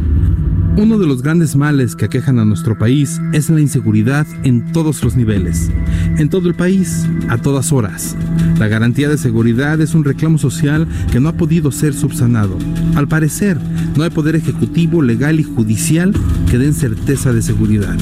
Uno 0.80 0.98
de 0.98 1.06
los 1.06 1.22
grandes 1.22 1.58
males 1.58 1.94
que 1.94 2.06
aquejan 2.06 2.40
a 2.40 2.46
nuestro 2.46 2.78
país 2.78 3.20
es 3.34 3.50
la 3.50 3.60
inseguridad 3.60 4.26
en 4.44 4.72
todos 4.72 5.04
los 5.04 5.18
niveles, 5.18 5.70
en 6.18 6.30
todo 6.30 6.48
el 6.48 6.56
país, 6.56 7.06
a 7.28 7.38
todas 7.38 7.74
horas. 7.74 8.16
La 8.58 8.70
garantía 8.70 9.10
de 9.10 9.18
seguridad 9.18 9.82
es 9.82 9.94
un 9.94 10.06
reclamo 10.06 10.38
social 10.38 10.88
que 11.12 11.20
no 11.20 11.28
ha 11.28 11.34
podido 11.34 11.74
ser 11.74 11.94
subsanado. 11.94 12.58
Al 12.96 13.10
parecer, 13.10 13.58
no 13.98 14.04
hay 14.04 14.10
poder 14.10 14.38
ejecutivo, 14.38 15.02
legal 15.02 15.42
y 15.42 15.44
judicial 15.44 16.14
que 16.50 16.58
den 16.58 16.74
certeza 16.74 17.34
de 17.34 17.42
seguridad. 17.42 17.98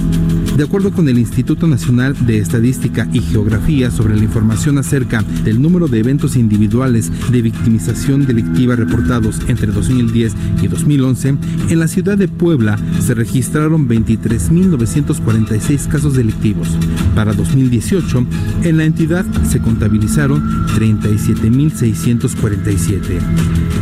De 0.56 0.64
acuerdo 0.64 0.92
con 0.92 1.08
el 1.10 1.20
Instituto 1.20 1.68
Nacional 1.68 2.16
de 2.26 2.40
Estadística 2.40 3.08
y 3.12 3.22
Geografía 3.22 3.92
sobre 3.92 4.16
la 4.16 4.24
información 4.24 4.78
acerca 4.78 5.24
del 5.44 5.62
número 5.62 5.88
de 5.88 6.00
eventos 6.00 6.36
individuales 6.36 7.12
de 7.32 7.42
victimización 7.42 8.26
delictiva 8.26 8.76
reportados 8.76 9.40
entre 9.48 9.68
2010 9.72 10.34
y 10.62 10.68
2011, 10.68 11.38
en 11.70 11.80
la 11.80 11.88
ciudad 11.88 12.18
de 12.18 12.28
Puebla 12.28 12.67
se 13.00 13.14
registraron 13.14 13.88
23.946 13.88 15.88
casos 15.88 16.16
delictivos. 16.16 16.68
Para 17.16 17.32
2018, 17.34 18.26
en 18.64 18.78
la 18.78 18.84
entidad 18.84 19.24
se 19.44 19.62
contabilizaron 19.62 20.68
37.647. 20.76 23.22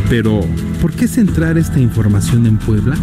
Pero, 0.08 0.42
¿por 0.80 0.92
qué 0.92 1.08
centrar 1.08 1.58
esta 1.58 1.80
información 1.80 2.46
en 2.46 2.58
Puebla? 2.58 2.96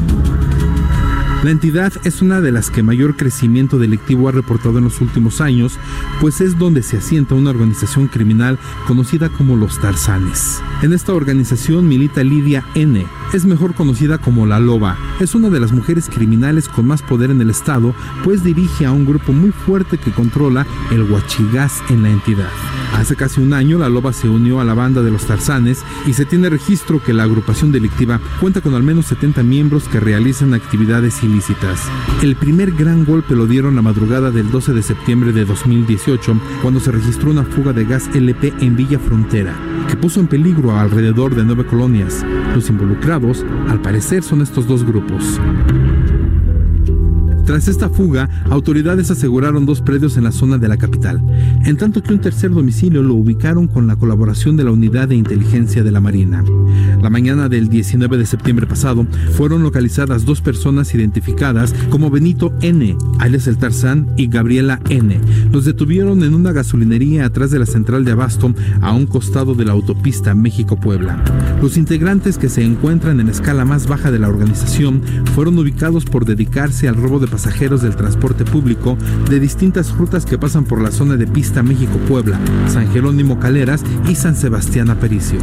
La 1.43 1.51
entidad 1.51 1.91
es 2.05 2.21
una 2.21 2.39
de 2.39 2.53
las 2.53 2.69
que 2.69 2.83
mayor 2.83 3.17
crecimiento 3.17 3.77
delictivo 3.77 4.29
ha 4.29 4.31
reportado 4.31 4.77
en 4.77 4.85
los 4.85 5.01
últimos 5.01 5.41
años, 5.41 5.77
pues 6.21 6.39
es 6.39 6.57
donde 6.57 6.81
se 6.83 6.97
asienta 6.97 7.35
una 7.35 7.50
organización 7.50 8.07
criminal 8.07 8.57
conocida 8.88 9.27
como 9.27 9.57
los 9.57 9.77
Tarzanes. 9.77 10.62
En 10.81 10.93
esta 10.93 11.12
organización 11.12 11.89
milita 11.89 12.23
Lidia 12.23 12.63
N., 12.75 13.05
es 13.33 13.45
mejor 13.45 13.75
conocida 13.75 14.19
como 14.19 14.45
La 14.45 14.59
Loba. 14.59 14.97
Es 15.19 15.35
una 15.35 15.50
de 15.50 15.59
las 15.59 15.73
mujeres 15.73 16.09
criminales 16.09 16.69
con 16.69 16.88
más 16.88 17.01
poder 17.01 17.29
en 17.29 17.41
el 17.41 17.50
estado, 17.50 17.93
pues 18.23 18.41
dirige 18.45 18.85
a 18.85 18.93
un 18.93 19.05
grupo 19.05 19.33
muy 19.33 19.51
fuerte 19.51 19.97
que 19.97 20.12
controla 20.12 20.65
el 20.91 21.03
huachigás 21.03 21.81
en 21.89 22.03
la 22.03 22.09
entidad. 22.09 22.82
Hace 22.93 23.15
casi 23.15 23.41
un 23.41 23.53
año 23.53 23.77
la 23.77 23.89
Loba 23.89 24.13
se 24.13 24.29
unió 24.29 24.59
a 24.59 24.63
la 24.63 24.73
banda 24.73 25.01
de 25.01 25.12
los 25.12 25.25
Tarzanes 25.25 25.83
y 26.05 26.13
se 26.13 26.25
tiene 26.25 26.50
registro 26.50 27.03
que 27.03 27.13
la 27.13 27.23
agrupación 27.23 27.71
delictiva 27.71 28.19
cuenta 28.39 28.62
con 28.62 28.75
al 28.75 28.83
menos 28.83 29.07
70 29.07 29.43
miembros 29.43 29.88
que 29.89 30.00
realizan 30.00 30.53
actividades 30.53 31.23
ilícitas. 31.23 31.81
El 32.21 32.35
primer 32.35 32.71
gran 32.71 33.03
golpe 33.03 33.35
lo 33.35 33.47
dieron 33.47 33.75
la 33.75 33.81
madrugada 33.81 34.31
del 34.31 34.51
12 34.51 34.73
de 34.73 34.83
septiembre 34.83 35.33
de 35.33 35.45
2018 35.45 36.39
cuando 36.62 36.79
se 36.79 36.91
registró 36.91 37.31
una 37.31 37.43
fuga 37.43 37.73
de 37.73 37.85
gas 37.85 38.09
LP 38.13 38.53
en 38.62 38.75
Villa 38.75 39.00
Frontera 39.00 39.53
que 39.89 39.97
puso 39.97 40.19
en 40.19 40.27
peligro 40.27 40.71
a 40.71 40.81
alrededor 40.81 41.35
de 41.35 41.43
nueve 41.43 41.65
colonias. 41.65 42.25
Los 42.55 42.69
involucrados, 42.69 43.45
al 43.69 43.81
parecer, 43.81 44.23
son 44.23 44.41
estos 44.41 44.67
dos 44.67 44.83
grupos. 44.83 45.39
Tras 47.45 47.67
esta 47.67 47.89
fuga, 47.89 48.29
autoridades 48.50 49.12
aseguraron 49.12 49.65
dos 49.65 49.81
predios 49.81 50.15
en 50.15 50.23
la 50.23 50.31
zona 50.31 50.57
de 50.57 50.69
la 50.69 50.77
capital, 50.77 51.21
en 51.65 51.75
tanto 51.75 52.01
que 52.01 52.13
un 52.13 52.21
tercer 52.21 52.51
domicilio 52.51 53.03
lo 53.03 53.15
ubicaron 53.15 53.67
con 53.67 53.85
la 53.85 53.97
colaboración 53.97 54.55
de 54.55 54.63
la 54.63 54.71
Unidad 54.71 55.09
de 55.09 55.15
Inteligencia 55.15 55.83
de 55.83 55.91
la 55.91 56.00
Marina. 56.00 56.43
La 57.01 57.09
mañana 57.09 57.50
del 57.50 57.67
19 57.67 58.17
de 58.17 58.25
septiembre 58.25 58.65
pasado 58.65 59.05
fueron 59.33 59.62
localizadas 59.62 60.23
dos 60.25 60.41
personas 60.41 60.95
identificadas 60.95 61.75
como 61.89 62.09
Benito 62.09 62.53
N., 62.62 62.95
alias 63.19 63.47
el 63.47 63.57
Tarzán, 63.57 64.07
y 64.15 64.27
Gabriela 64.27 64.79
N. 64.89 65.19
Los 65.51 65.65
detuvieron 65.65 66.23
en 66.23 66.33
una 66.33 66.53
gasolinería 66.53 67.25
atrás 67.25 67.51
de 67.51 67.59
la 67.59 67.65
central 67.65 68.05
de 68.05 68.12
Abasto, 68.12 68.53
a 68.81 68.93
un 68.93 69.05
costado 69.05 69.53
de 69.53 69.65
la 69.65 69.73
autopista 69.73 70.33
México-Puebla. 70.33 71.23
Los 71.62 71.77
integrantes 71.77 72.38
que 72.38 72.50
se 72.50 72.63
encuentran 72.63 73.19
en 73.19 73.27
la 73.27 73.31
escala 73.33 73.65
más 73.65 73.88
baja 73.88 74.12
de 74.12 74.19
la 74.19 74.29
organización 74.29 75.01
fueron 75.35 75.59
ubicados 75.59 76.05
por 76.05 76.25
dedicarse 76.25 76.88
al 76.88 76.95
robo 76.95 77.19
de 77.19 77.27
pasajeros 77.33 77.81
del 77.81 77.95
transporte 77.95 78.45
público 78.45 78.95
de 79.27 79.39
distintas 79.39 79.91
rutas 79.97 80.23
que 80.23 80.37
pasan 80.37 80.65
por 80.65 80.79
la 80.79 80.91
zona 80.91 81.17
de 81.17 81.25
pista 81.25 81.63
México-Puebla, 81.63 82.39
San 82.67 82.87
Jerónimo 82.93 83.39
Caleras 83.39 83.83
y 84.07 84.13
San 84.13 84.35
Sebastián 84.35 84.91
Aparicio. 84.91 85.39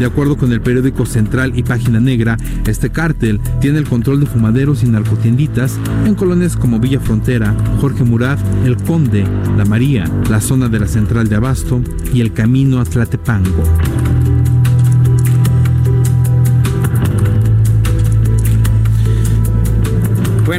De 0.00 0.06
acuerdo 0.06 0.38
con 0.38 0.52
el 0.52 0.62
periódico 0.62 1.04
Central 1.04 1.52
y 1.54 1.64
Página 1.64 2.00
Negra, 2.00 2.38
este 2.66 2.88
cártel 2.88 3.40
tiene 3.60 3.78
el 3.78 3.86
control 3.86 4.20
de 4.20 4.26
fumaderos 4.26 4.82
y 4.84 4.86
narcotienditas 4.86 5.78
en 6.06 6.14
colonias 6.14 6.56
como 6.56 6.80
Villa 6.80 6.98
Frontera, 6.98 7.54
Jorge 7.82 8.04
Murat, 8.04 8.40
El 8.64 8.78
Conde, 8.78 9.26
La 9.58 9.66
María, 9.66 10.10
la 10.30 10.40
zona 10.40 10.70
de 10.70 10.80
la 10.80 10.88
Central 10.88 11.28
de 11.28 11.36
Abasto 11.36 11.82
y 12.14 12.22
el 12.22 12.32
Camino 12.32 12.80
a 12.80 12.84
Tlatepango. 12.84 13.64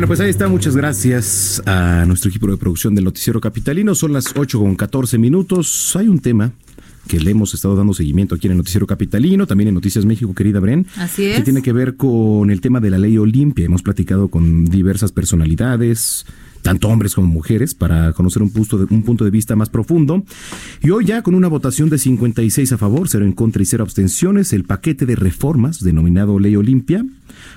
Bueno, 0.03 0.09
pues 0.09 0.19
ahí 0.19 0.31
está. 0.31 0.49
Muchas 0.49 0.75
gracias 0.75 1.63
a 1.65 2.03
nuestro 2.05 2.27
equipo 2.27 2.45
de 2.47 2.57
producción 2.57 2.93
del 2.93 3.05
Noticiero 3.05 3.39
Capitalino. 3.39 3.95
Son 3.95 4.11
las 4.11 4.33
8 4.35 4.59
con 4.59 4.75
14 4.75 5.17
minutos. 5.17 5.95
Hay 5.95 6.09
un 6.09 6.19
tema 6.19 6.51
que 7.07 7.21
le 7.21 7.31
hemos 7.31 7.53
estado 7.53 7.77
dando 7.77 7.93
seguimiento 7.93 8.35
aquí 8.35 8.47
en 8.47 8.51
el 8.51 8.57
Noticiero 8.57 8.85
Capitalino, 8.85 9.47
también 9.47 9.69
en 9.69 9.75
Noticias 9.75 10.03
México, 10.03 10.35
querida 10.35 10.59
Bren. 10.59 10.85
Así 10.97 11.27
es. 11.27 11.37
Que 11.37 11.43
tiene 11.43 11.61
que 11.61 11.71
ver 11.71 11.95
con 11.95 12.51
el 12.51 12.59
tema 12.59 12.81
de 12.81 12.89
la 12.89 12.97
ley 12.97 13.17
Olimpia. 13.17 13.63
Hemos 13.63 13.81
platicado 13.81 14.27
con 14.27 14.65
diversas 14.65 15.13
personalidades, 15.13 16.25
tanto 16.63 16.87
hombres 16.87 17.13
como 17.13 17.27
mujeres, 17.27 17.75
para 17.75 18.13
conocer 18.13 18.41
un 18.41 18.51
punto, 18.51 18.79
de, 18.79 18.93
un 18.93 19.03
punto 19.03 19.25
de 19.25 19.29
vista 19.29 19.55
más 19.55 19.69
profundo. 19.69 20.23
Y 20.81 20.89
hoy 20.89 21.05
ya 21.05 21.21
con 21.21 21.35
una 21.35 21.47
votación 21.47 21.89
de 21.89 21.99
56 21.99 22.71
a 22.71 22.77
favor, 22.79 23.07
0 23.07 23.25
en 23.25 23.33
contra 23.33 23.61
y 23.61 23.65
0 23.65 23.83
abstenciones, 23.83 24.53
el 24.53 24.63
paquete 24.63 25.05
de 25.05 25.15
reformas 25.15 25.83
denominado 25.83 26.39
Ley 26.39 26.55
Olimpia 26.55 27.05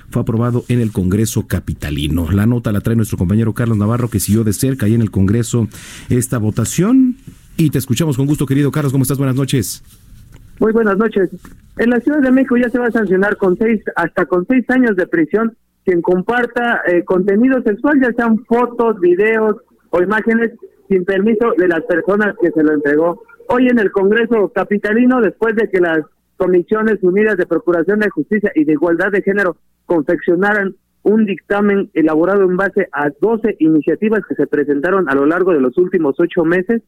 fue 0.09 0.21
aprobado 0.21 0.65
en 0.67 0.79
el 0.79 0.91
Congreso 0.91 1.47
Capitalino. 1.47 2.29
La 2.31 2.45
nota 2.45 2.71
la 2.71 2.81
trae 2.81 2.95
nuestro 2.95 3.17
compañero 3.17 3.53
Carlos 3.53 3.77
Navarro, 3.77 4.09
que 4.09 4.19
siguió 4.19 4.43
de 4.43 4.53
cerca 4.53 4.85
ahí 4.85 4.93
en 4.93 5.01
el 5.01 5.09
Congreso 5.09 5.67
esta 6.09 6.37
votación. 6.37 7.15
Y 7.55 7.71
te 7.71 7.77
escuchamos 7.77 8.17
con 8.17 8.27
gusto, 8.27 8.45
querido 8.45 8.71
Carlos. 8.71 8.91
¿Cómo 8.91 9.03
estás? 9.03 9.17
Buenas 9.17 9.35
noches. 9.35 9.83
Muy 10.59 10.73
buenas 10.73 10.97
noches. 10.97 11.29
En 11.77 11.89
la 11.91 11.99
Ciudad 12.01 12.19
de 12.19 12.31
México 12.31 12.57
ya 12.57 12.69
se 12.69 12.79
va 12.79 12.87
a 12.87 12.91
sancionar 12.91 13.37
con 13.37 13.57
seis, 13.57 13.81
hasta 13.95 14.25
con 14.25 14.45
seis 14.47 14.69
años 14.69 14.95
de 14.95 15.07
prisión 15.07 15.55
quien 15.87 16.01
comparta 16.01 16.81
eh, 16.85 17.05
contenido 17.05 17.61
sexual, 17.61 18.01
ya 18.01 18.11
sean 18.11 18.43
fotos, 18.43 18.99
videos 18.99 19.55
o 19.89 20.01
imágenes 20.01 20.51
sin 20.89 21.05
permiso 21.05 21.53
de 21.57 21.69
las 21.69 21.81
personas 21.83 22.35
que 22.41 22.51
se 22.51 22.61
lo 22.61 22.73
entregó. 22.73 23.23
Hoy 23.47 23.69
en 23.69 23.79
el 23.79 23.89
Congreso 23.91 24.51
Capitalino, 24.53 25.21
después 25.21 25.55
de 25.55 25.69
que 25.69 25.79
las 25.79 25.99
Comisiones 26.35 27.01
Unidas 27.03 27.37
de 27.37 27.45
Procuración 27.45 27.99
de 27.99 28.09
Justicia 28.09 28.51
y 28.53 28.65
de 28.65 28.73
Igualdad 28.73 29.11
de 29.13 29.21
Género 29.21 29.55
confeccionaran 29.85 30.75
un 31.03 31.23
dictamen 31.23 31.89
elaborado 31.93 32.43
en 32.43 32.57
base 32.57 32.89
a 32.91 33.09
12 33.21 33.55
iniciativas 33.59 34.19
que 34.27 34.35
se 34.35 34.45
presentaron 34.45 35.09
a 35.09 35.15
lo 35.15 35.25
largo 35.25 35.53
de 35.53 35.61
los 35.61 35.77
últimos 35.77 36.19
ocho 36.19 36.43
meses, 36.43 36.81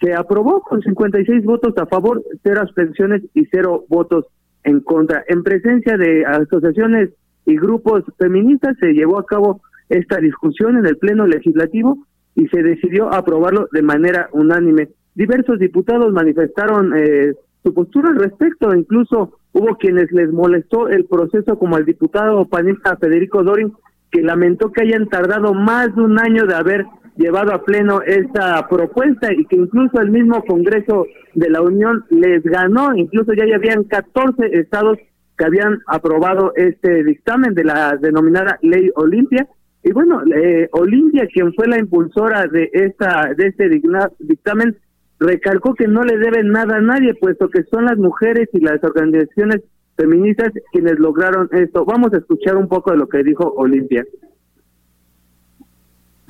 que 0.00 0.12
aprobó 0.12 0.62
con 0.62 0.82
56 0.82 1.44
votos 1.44 1.74
a 1.78 1.86
favor, 1.86 2.20
cero 2.42 2.62
abstenciones 2.62 3.22
y 3.32 3.46
cero 3.46 3.84
votos 3.88 4.26
en 4.64 4.80
contra. 4.80 5.22
En 5.28 5.44
presencia 5.44 5.96
de 5.96 6.24
asociaciones 6.26 7.10
y 7.50 7.56
grupos 7.56 8.04
feministas 8.16 8.76
se 8.78 8.92
llevó 8.92 9.18
a 9.18 9.26
cabo 9.26 9.60
esta 9.88 10.18
discusión 10.18 10.76
en 10.78 10.86
el 10.86 10.96
Pleno 10.98 11.26
Legislativo 11.26 11.98
y 12.36 12.46
se 12.46 12.62
decidió 12.62 13.12
aprobarlo 13.12 13.68
de 13.72 13.82
manera 13.82 14.28
unánime. 14.32 14.88
Diversos 15.14 15.58
diputados 15.58 16.12
manifestaron 16.12 16.96
eh, 16.96 17.34
su 17.64 17.74
postura 17.74 18.10
al 18.10 18.20
respecto, 18.20 18.72
incluso 18.72 19.38
hubo 19.52 19.76
quienes 19.76 20.12
les 20.12 20.32
molestó 20.32 20.88
el 20.88 21.06
proceso 21.06 21.58
como 21.58 21.76
el 21.76 21.84
diputado 21.84 22.46
panista 22.46 22.96
Federico 22.96 23.42
Dorin, 23.42 23.72
que 24.12 24.22
lamentó 24.22 24.70
que 24.70 24.82
hayan 24.82 25.08
tardado 25.08 25.52
más 25.52 25.94
de 25.94 26.02
un 26.02 26.20
año 26.20 26.46
de 26.46 26.54
haber 26.54 26.86
llevado 27.16 27.52
a 27.52 27.64
pleno 27.64 28.00
esta 28.02 28.66
propuesta 28.68 29.32
y 29.32 29.44
que 29.46 29.56
incluso 29.56 30.00
el 30.00 30.10
mismo 30.10 30.42
Congreso 30.44 31.06
de 31.34 31.50
la 31.50 31.60
Unión 31.60 32.04
les 32.10 32.42
ganó, 32.44 32.94
incluso 32.94 33.32
ya 33.34 33.44
habían 33.54 33.84
14 33.84 34.46
estados 34.52 34.98
que 35.40 35.46
habían 35.46 35.80
aprobado 35.86 36.52
este 36.54 37.02
dictamen 37.02 37.54
de 37.54 37.64
la 37.64 37.96
denominada 37.96 38.58
Ley 38.60 38.90
Olimpia. 38.94 39.48
Y 39.82 39.90
bueno, 39.90 40.20
eh, 40.36 40.68
Olimpia, 40.72 41.26
quien 41.32 41.54
fue 41.54 41.66
la 41.66 41.78
impulsora 41.78 42.46
de 42.46 42.68
esta 42.74 43.32
de 43.34 43.46
este 43.46 43.70
dictamen, 44.18 44.76
recalcó 45.18 45.74
que 45.74 45.88
no 45.88 46.02
le 46.02 46.18
deben 46.18 46.50
nada 46.50 46.76
a 46.76 46.82
nadie, 46.82 47.14
puesto 47.14 47.48
que 47.48 47.62
son 47.72 47.86
las 47.86 47.96
mujeres 47.96 48.50
y 48.52 48.60
las 48.60 48.84
organizaciones 48.84 49.62
feministas 49.96 50.52
quienes 50.72 50.98
lograron 50.98 51.48
esto. 51.52 51.86
Vamos 51.86 52.12
a 52.12 52.18
escuchar 52.18 52.58
un 52.58 52.68
poco 52.68 52.90
de 52.90 52.98
lo 52.98 53.08
que 53.08 53.22
dijo 53.22 53.50
Olimpia. 53.56 54.04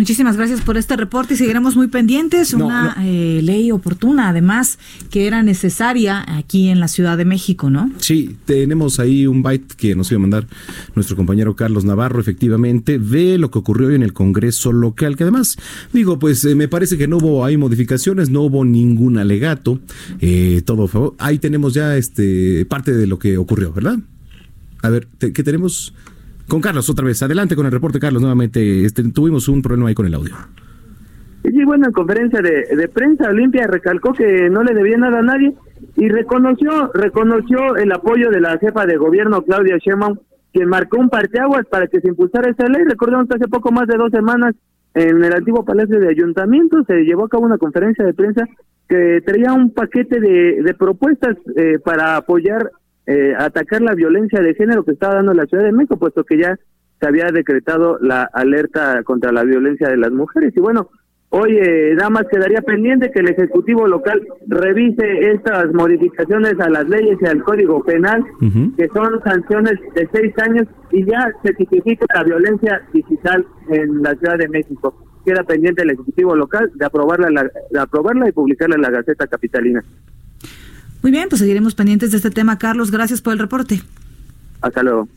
Muchísimas 0.00 0.38
gracias 0.38 0.62
por 0.62 0.78
este 0.78 0.96
reporte 0.96 1.34
y 1.34 1.36
seguiremos 1.36 1.76
muy 1.76 1.88
pendientes. 1.88 2.54
una 2.54 2.96
eh, 3.04 3.42
ley 3.42 3.70
oportuna, 3.70 4.30
además, 4.30 4.78
que 5.10 5.26
era 5.26 5.42
necesaria 5.42 6.24
aquí 6.38 6.70
en 6.70 6.80
la 6.80 6.88
Ciudad 6.88 7.18
de 7.18 7.26
México, 7.26 7.68
¿no? 7.68 7.92
Sí, 7.98 8.34
tenemos 8.46 8.98
ahí 8.98 9.26
un 9.26 9.42
byte 9.42 9.74
que 9.74 9.94
nos 9.94 10.10
iba 10.10 10.16
a 10.16 10.22
mandar 10.22 10.46
nuestro 10.94 11.16
compañero 11.16 11.54
Carlos 11.54 11.84
Navarro, 11.84 12.18
efectivamente, 12.18 12.98
de 12.98 13.36
lo 13.36 13.50
que 13.50 13.58
ocurrió 13.58 13.88
hoy 13.88 13.94
en 13.94 14.02
el 14.02 14.14
Congreso 14.14 14.72
local, 14.72 15.18
que 15.18 15.24
además, 15.24 15.58
digo, 15.92 16.18
pues 16.18 16.46
eh, 16.46 16.54
me 16.54 16.66
parece 16.66 16.96
que 16.96 17.06
no 17.06 17.18
hubo 17.18 17.44
ahí 17.44 17.58
modificaciones, 17.58 18.30
no 18.30 18.40
hubo 18.40 18.64
ningún 18.64 19.18
alegato, 19.18 19.80
eh, 20.20 20.62
todo 20.64 20.88
favor. 20.88 21.14
Ahí 21.18 21.38
tenemos 21.38 21.74
ya 21.74 21.98
este 21.98 22.64
parte 22.64 22.94
de 22.94 23.06
lo 23.06 23.18
que 23.18 23.36
ocurrió, 23.36 23.70
¿verdad? 23.70 23.98
A 24.80 24.88
ver, 24.88 25.08
¿qué 25.18 25.42
tenemos? 25.42 25.92
Con 26.50 26.60
Carlos, 26.60 26.90
otra 26.90 27.04
vez. 27.06 27.22
Adelante 27.22 27.54
con 27.54 27.64
el 27.66 27.70
reporte, 27.70 28.00
Carlos. 28.00 28.20
Nuevamente, 28.20 28.84
este, 28.84 29.04
tuvimos 29.12 29.48
un 29.48 29.62
problema 29.62 29.88
ahí 29.88 29.94
con 29.94 30.06
el 30.06 30.14
audio. 30.14 30.34
Sí, 31.44 31.64
bueno, 31.64 31.86
en 31.86 31.92
conferencia 31.92 32.42
de, 32.42 32.88
prensa, 32.92 33.28
Olimpia 33.28 33.68
recalcó 33.68 34.12
que 34.12 34.50
no 34.50 34.64
le 34.64 34.74
debía 34.74 34.96
nada 34.96 35.20
a 35.20 35.22
nadie 35.22 35.54
y 35.96 36.08
reconoció 36.08 36.90
reconoció 36.92 37.76
el 37.76 37.92
apoyo 37.92 38.30
de 38.30 38.40
la 38.40 38.58
jefa 38.58 38.84
de 38.84 38.96
gobierno, 38.96 39.42
Claudia 39.42 39.78
Sheinbaum, 39.78 40.18
quien 40.52 40.68
marcó 40.68 40.98
un 40.98 41.08
parteaguas 41.08 41.66
para 41.70 41.86
que 41.86 42.00
se 42.00 42.08
impulsara 42.08 42.50
esa 42.50 42.66
ley. 42.66 42.82
Recordemos 42.84 43.28
que 43.28 43.36
hace 43.36 43.46
poco 43.46 43.70
más 43.70 43.86
de 43.86 43.96
dos 43.96 44.10
semanas 44.10 44.56
en 44.94 45.22
el 45.22 45.32
antiguo 45.32 45.64
Palacio 45.64 46.00
de 46.00 46.08
Ayuntamiento 46.08 46.82
se 46.84 47.04
llevó 47.04 47.26
a 47.26 47.28
cabo 47.28 47.46
una 47.46 47.58
conferencia 47.58 48.04
de 48.04 48.12
prensa 48.12 48.44
que 48.88 49.22
traía 49.24 49.52
un 49.52 49.70
paquete 49.70 50.18
de, 50.18 50.62
de 50.64 50.74
propuestas 50.74 51.36
eh, 51.54 51.78
para 51.78 52.16
apoyar 52.16 52.72
eh, 53.06 53.34
atacar 53.36 53.80
la 53.82 53.94
violencia 53.94 54.40
de 54.40 54.54
género 54.54 54.84
que 54.84 54.92
estaba 54.92 55.16
dando 55.16 55.34
la 55.34 55.46
Ciudad 55.46 55.64
de 55.64 55.72
México, 55.72 55.96
puesto 55.96 56.24
que 56.24 56.38
ya 56.38 56.58
se 57.00 57.08
había 57.08 57.26
decretado 57.32 57.98
la 58.00 58.28
alerta 58.32 59.02
contra 59.04 59.32
la 59.32 59.42
violencia 59.42 59.88
de 59.88 59.96
las 59.96 60.12
mujeres. 60.12 60.52
Y 60.54 60.60
bueno, 60.60 60.90
hoy 61.30 61.56
eh, 61.56 61.94
nada 61.96 62.10
más 62.10 62.24
quedaría 62.30 62.60
pendiente 62.60 63.10
que 63.10 63.20
el 63.20 63.30
Ejecutivo 63.30 63.86
local 63.86 64.22
revise 64.46 65.32
estas 65.32 65.72
modificaciones 65.72 66.60
a 66.60 66.68
las 66.68 66.88
leyes 66.88 67.16
y 67.20 67.26
al 67.26 67.42
Código 67.42 67.82
Penal, 67.82 68.22
que 68.76 68.88
son 68.88 69.20
sanciones 69.24 69.74
de 69.94 70.08
seis 70.12 70.34
años, 70.38 70.68
y 70.92 71.04
ya 71.04 71.32
se 71.42 71.54
tipifica 71.54 72.04
la 72.14 72.24
violencia 72.24 72.82
digital 72.92 73.46
en 73.70 74.02
la 74.02 74.14
Ciudad 74.16 74.36
de 74.36 74.48
México. 74.48 74.94
Queda 75.24 75.42
pendiente 75.44 75.82
el 75.82 75.90
Ejecutivo 75.90 76.36
local 76.36 76.70
de 76.74 76.84
aprobarla, 76.84 77.50
de 77.70 77.80
aprobarla 77.80 78.28
y 78.28 78.32
publicarla 78.32 78.76
en 78.76 78.82
la 78.82 78.90
Gaceta 78.90 79.26
Capitalina. 79.26 79.82
Muy 81.02 81.12
bien, 81.12 81.28
pues 81.28 81.40
seguiremos 81.40 81.74
pendientes 81.74 82.10
de 82.10 82.18
este 82.18 82.30
tema. 82.30 82.58
Carlos, 82.58 82.90
gracias 82.90 83.20
por 83.20 83.32
el 83.32 83.38
reporte. 83.38 83.82
Hasta 84.60 84.82
luego. 84.82 85.08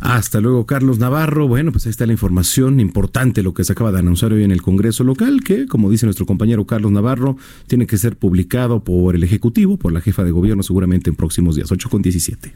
Hasta 0.00 0.40
luego, 0.40 0.64
Carlos 0.66 0.98
Navarro. 0.98 1.48
Bueno, 1.48 1.72
pues 1.72 1.86
ahí 1.86 1.90
está 1.90 2.06
la 2.06 2.12
información 2.12 2.78
importante, 2.80 3.42
lo 3.42 3.54
que 3.54 3.64
se 3.64 3.72
acaba 3.72 3.90
de 3.90 3.98
anunciar 3.98 4.32
hoy 4.32 4.44
en 4.44 4.52
el 4.52 4.62
Congreso 4.62 5.02
local, 5.04 5.42
que, 5.42 5.66
como 5.66 5.90
dice 5.90 6.06
nuestro 6.06 6.26
compañero 6.26 6.66
Carlos 6.66 6.92
Navarro, 6.92 7.36
tiene 7.66 7.86
que 7.86 7.98
ser 7.98 8.16
publicado 8.16 8.84
por 8.84 9.16
el 9.16 9.24
Ejecutivo, 9.24 9.76
por 9.76 9.92
la 9.92 10.00
jefa 10.00 10.24
de 10.24 10.30
gobierno, 10.30 10.62
seguramente 10.62 11.10
en 11.10 11.16
próximos 11.16 11.56
días, 11.56 11.72
8 11.72 11.90
con 11.90 12.02
17. 12.02 12.54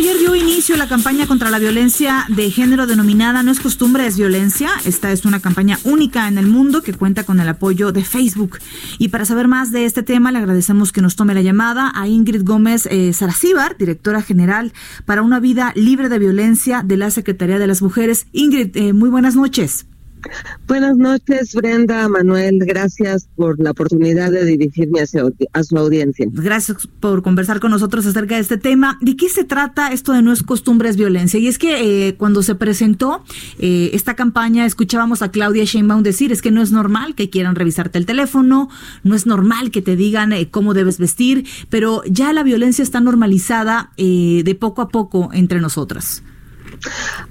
Ayer 0.00 0.18
dio 0.18 0.34
inicio 0.34 0.78
la 0.78 0.88
campaña 0.88 1.26
contra 1.26 1.50
la 1.50 1.58
violencia 1.58 2.24
de 2.28 2.50
género 2.50 2.86
denominada 2.86 3.42
No 3.42 3.52
es 3.52 3.60
costumbre, 3.60 4.06
es 4.06 4.16
violencia. 4.16 4.70
Esta 4.86 5.12
es 5.12 5.26
una 5.26 5.40
campaña 5.40 5.78
única 5.84 6.26
en 6.26 6.38
el 6.38 6.46
mundo 6.46 6.80
que 6.80 6.94
cuenta 6.94 7.24
con 7.24 7.38
el 7.38 7.46
apoyo 7.46 7.92
de 7.92 8.02
Facebook. 8.02 8.60
Y 8.96 9.08
para 9.08 9.26
saber 9.26 9.46
más 9.46 9.72
de 9.72 9.84
este 9.84 10.02
tema, 10.02 10.32
le 10.32 10.38
agradecemos 10.38 10.90
que 10.90 11.02
nos 11.02 11.16
tome 11.16 11.34
la 11.34 11.42
llamada 11.42 11.92
a 11.94 12.08
Ingrid 12.08 12.44
Gómez 12.44 12.86
eh, 12.86 13.12
directora 13.78 14.22
general 14.22 14.72
para 15.04 15.20
una 15.20 15.38
vida 15.38 15.74
libre 15.76 16.08
de 16.08 16.18
violencia 16.18 16.82
de 16.82 16.96
la 16.96 17.10
Secretaría 17.10 17.58
de 17.58 17.66
las 17.66 17.82
Mujeres. 17.82 18.26
Ingrid, 18.32 18.74
eh, 18.78 18.94
muy 18.94 19.10
buenas 19.10 19.36
noches. 19.36 19.84
Buenas 20.66 20.96
noches, 20.96 21.54
Brenda, 21.54 22.08
Manuel. 22.08 22.58
Gracias 22.60 23.28
por 23.36 23.60
la 23.60 23.72
oportunidad 23.72 24.30
de 24.30 24.44
dirigirme 24.44 25.00
hacia, 25.00 25.24
a 25.52 25.62
su 25.62 25.76
audiencia. 25.76 26.26
Gracias 26.30 26.86
por 27.00 27.22
conversar 27.22 27.60
con 27.60 27.70
nosotros 27.70 28.06
acerca 28.06 28.36
de 28.36 28.40
este 28.42 28.56
tema. 28.56 28.98
¿De 29.00 29.16
qué 29.16 29.28
se 29.28 29.44
trata 29.44 29.92
esto 29.92 30.12
de 30.12 30.22
No 30.22 30.32
es 30.32 30.42
costumbres 30.42 30.96
violencia? 30.96 31.40
Y 31.40 31.48
es 31.48 31.58
que 31.58 32.08
eh, 32.08 32.14
cuando 32.16 32.42
se 32.42 32.54
presentó 32.54 33.24
eh, 33.58 33.90
esta 33.92 34.14
campaña, 34.14 34.66
escuchábamos 34.66 35.22
a 35.22 35.30
Claudia 35.30 35.64
Sheinbaum 35.64 36.02
decir, 36.02 36.32
es 36.32 36.42
que 36.42 36.50
no 36.50 36.62
es 36.62 36.72
normal 36.72 37.14
que 37.14 37.30
quieran 37.30 37.54
revisarte 37.54 37.98
el 37.98 38.06
teléfono, 38.06 38.68
no 39.02 39.14
es 39.14 39.26
normal 39.26 39.70
que 39.70 39.82
te 39.82 39.96
digan 39.96 40.32
eh, 40.32 40.50
cómo 40.50 40.74
debes 40.74 40.98
vestir, 40.98 41.46
pero 41.68 42.02
ya 42.04 42.32
la 42.32 42.42
violencia 42.42 42.82
está 42.82 43.00
normalizada 43.00 43.92
de 43.96 44.56
poco 44.58 44.82
a 44.82 44.88
poco 44.88 45.30
entre 45.32 45.60
nosotras. 45.60 46.22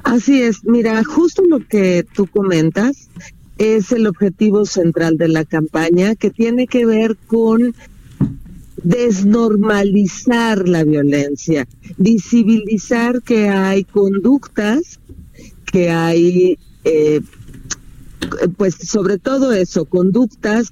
Así 0.03 0.41
es, 0.41 0.63
mira, 0.63 1.03
justo 1.03 1.43
lo 1.43 1.59
que 1.59 2.05
tú 2.13 2.27
comentas 2.27 3.09
es 3.57 3.91
el 3.91 4.07
objetivo 4.07 4.65
central 4.65 5.17
de 5.17 5.27
la 5.27 5.45
campaña 5.45 6.15
que 6.15 6.29
tiene 6.29 6.67
que 6.67 6.85
ver 6.85 7.17
con 7.27 7.75
desnormalizar 8.83 10.67
la 10.67 10.83
violencia, 10.83 11.67
visibilizar 11.97 13.21
que 13.21 13.49
hay 13.49 13.83
conductas, 13.83 14.99
que 15.65 15.89
hay, 15.89 16.57
eh, 16.85 17.21
pues 18.55 18.75
sobre 18.75 19.17
todo 19.17 19.51
eso, 19.51 19.85
conductas 19.85 20.71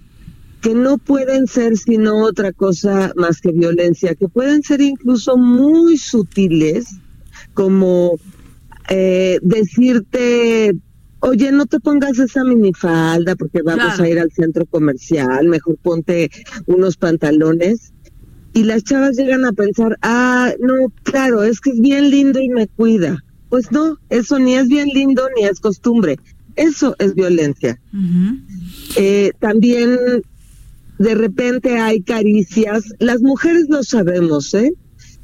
que 0.62 0.74
no 0.74 0.98
pueden 0.98 1.48
ser 1.48 1.78
sino 1.78 2.24
otra 2.24 2.52
cosa 2.52 3.12
más 3.16 3.42
que 3.42 3.52
violencia, 3.52 4.16
que 4.16 4.28
pueden 4.28 4.64
ser 4.64 4.82
incluso 4.82 5.38
muy 5.38 5.98
sutiles, 5.98 6.88
como 7.54 8.18
eh, 8.90 9.40
decirte, 9.42 10.74
oye, 11.20 11.52
no 11.52 11.66
te 11.66 11.80
pongas 11.80 12.20
esa 12.20 12.44
minifalda 12.44 13.36
porque 13.36 13.62
vamos 13.62 14.00
a 14.00 14.08
ir 14.08 14.20
al 14.20 14.32
centro 14.32 14.66
comercial, 14.66 15.48
mejor 15.48 15.78
ponte 15.78 16.30
unos 16.66 16.98
pantalones. 16.98 17.94
Y 18.54 18.64
las 18.64 18.84
chavas 18.84 19.16
llegan 19.18 19.46
a 19.46 19.54
pensar, 19.54 19.98
ah, 20.02 20.52
no, 20.60 20.92
claro, 21.04 21.44
es 21.44 21.60
que 21.60 21.72
es 21.72 21.80
bien 21.80 22.10
lindo 22.10 22.40
y 22.40 22.50
me 22.50 22.68
cuida. 22.68 23.24
Pues 23.50 23.72
no, 23.72 23.98
eso 24.10 24.40
ni 24.40 24.56
es 24.56 24.68
bien 24.68 24.90
lindo 24.90 25.28
ni 25.36 25.46
es 25.46 25.60
costumbre. 25.60 26.18
Eso 26.56 26.96
es 26.98 27.14
violencia. 27.14 27.80
eh, 28.96 29.32
también 29.40 29.96
de 30.98 31.16
repente 31.16 31.78
hay 31.78 32.02
caricias. 32.02 32.86
Las 33.00 33.22
mujeres 33.22 33.68
lo 33.70 33.84
sabemos, 33.84 34.54
¿eh? 34.56 34.74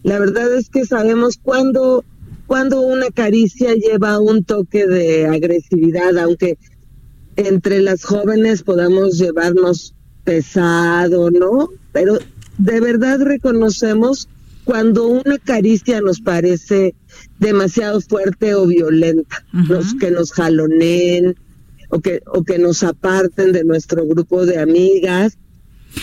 La 0.04 0.20
verdad 0.20 0.54
es 0.56 0.70
que 0.70 0.86
sabemos 0.86 1.40
cuándo 1.42 2.06
cuando 2.54 2.82
una 2.82 3.10
caricia 3.10 3.74
lleva 3.74 4.20
un 4.20 4.44
toque 4.44 4.86
de 4.86 5.26
agresividad, 5.26 6.16
aunque 6.20 6.60
entre 7.36 7.82
las 7.82 8.04
jóvenes 8.04 8.62
podamos 8.62 9.18
llevarnos 9.18 9.96
pesado, 10.24 11.32
¿no? 11.32 11.70
Pero 11.94 12.20
de 12.60 12.80
verdad 12.80 13.20
reconocemos 13.22 14.30
cuando 14.66 15.08
una 15.08 15.40
caricia 15.40 16.00
nos 16.02 16.22
parece 16.22 16.94
demasiado 17.40 18.00
fuerte 18.02 18.54
o 18.54 18.68
violenta, 18.68 19.44
los 19.52 19.96
que 19.96 20.12
nos 20.12 20.32
jaloneen 20.32 21.36
o 21.90 22.02
que, 22.02 22.22
o 22.28 22.44
que 22.44 22.60
nos 22.60 22.84
aparten 22.84 23.52
de 23.52 23.64
nuestro 23.64 24.06
grupo 24.06 24.46
de 24.46 24.60
amigas. 24.60 25.40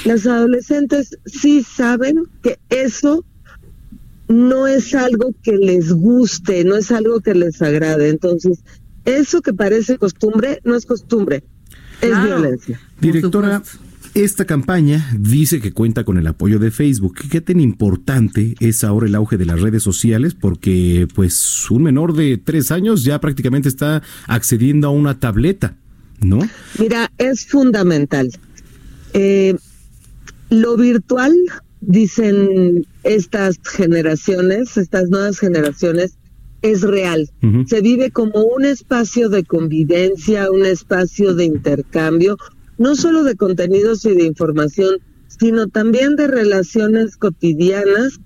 Las 0.04 0.26
adolescentes 0.26 1.16
sí 1.26 1.62
saben 1.62 2.24
que 2.42 2.58
eso 2.70 3.24
no 4.30 4.68
es 4.68 4.94
algo 4.94 5.34
que 5.42 5.56
les 5.56 5.92
guste, 5.92 6.62
no 6.64 6.76
es 6.76 6.92
algo 6.92 7.20
que 7.20 7.34
les 7.34 7.60
agrade. 7.60 8.08
Entonces, 8.08 8.62
eso 9.04 9.42
que 9.42 9.52
parece 9.52 9.98
costumbre 9.98 10.60
no 10.64 10.76
es 10.76 10.86
costumbre, 10.86 11.42
es 12.00 12.22
violencia. 12.22 12.80
Directora, 13.00 13.60
esta 14.14 14.44
campaña 14.44 15.10
dice 15.18 15.60
que 15.60 15.72
cuenta 15.72 16.04
con 16.04 16.16
el 16.16 16.28
apoyo 16.28 16.60
de 16.60 16.70
Facebook. 16.70 17.16
¿Qué 17.28 17.40
tan 17.40 17.58
importante 17.58 18.54
es 18.60 18.84
ahora 18.84 19.06
el 19.06 19.16
auge 19.16 19.36
de 19.36 19.46
las 19.46 19.60
redes 19.60 19.82
sociales? 19.82 20.34
Porque 20.34 21.08
pues 21.12 21.68
un 21.70 21.82
menor 21.82 22.14
de 22.14 22.38
tres 22.38 22.70
años 22.70 23.02
ya 23.02 23.20
prácticamente 23.20 23.68
está 23.68 24.00
accediendo 24.28 24.86
a 24.86 24.90
una 24.90 25.18
tableta, 25.18 25.76
¿no? 26.20 26.38
Mira, 26.78 27.10
es 27.18 27.46
fundamental. 27.46 28.30
Eh, 29.12 29.56
lo 30.50 30.76
virtual, 30.76 31.34
dicen 31.80 32.86
estas 33.04 33.58
generaciones, 33.64 34.76
estas 34.76 35.08
nuevas 35.08 35.38
generaciones, 35.38 36.16
es 36.62 36.82
real. 36.82 37.30
Se 37.66 37.80
vive 37.80 38.10
como 38.10 38.42
un 38.42 38.64
espacio 38.64 39.30
de 39.30 39.44
convivencia, 39.44 40.50
un 40.50 40.66
espacio 40.66 41.34
de 41.34 41.44
intercambio, 41.44 42.36
no 42.76 42.96
solo 42.96 43.24
de 43.24 43.36
contenidos 43.36 44.04
y 44.04 44.14
de 44.14 44.24
información, 44.24 44.96
sino 45.28 45.68
también 45.68 46.16
de 46.16 46.26
relaciones 46.26 47.16
cotidianas, 47.16 48.20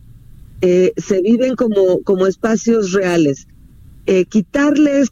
eh, 0.63 0.93
se 0.97 1.21
viven 1.23 1.55
como, 1.55 2.01
como 2.03 2.27
espacios 2.27 2.93
reales. 2.93 3.47
Eh, 4.07 4.25
quitarles 4.25 5.11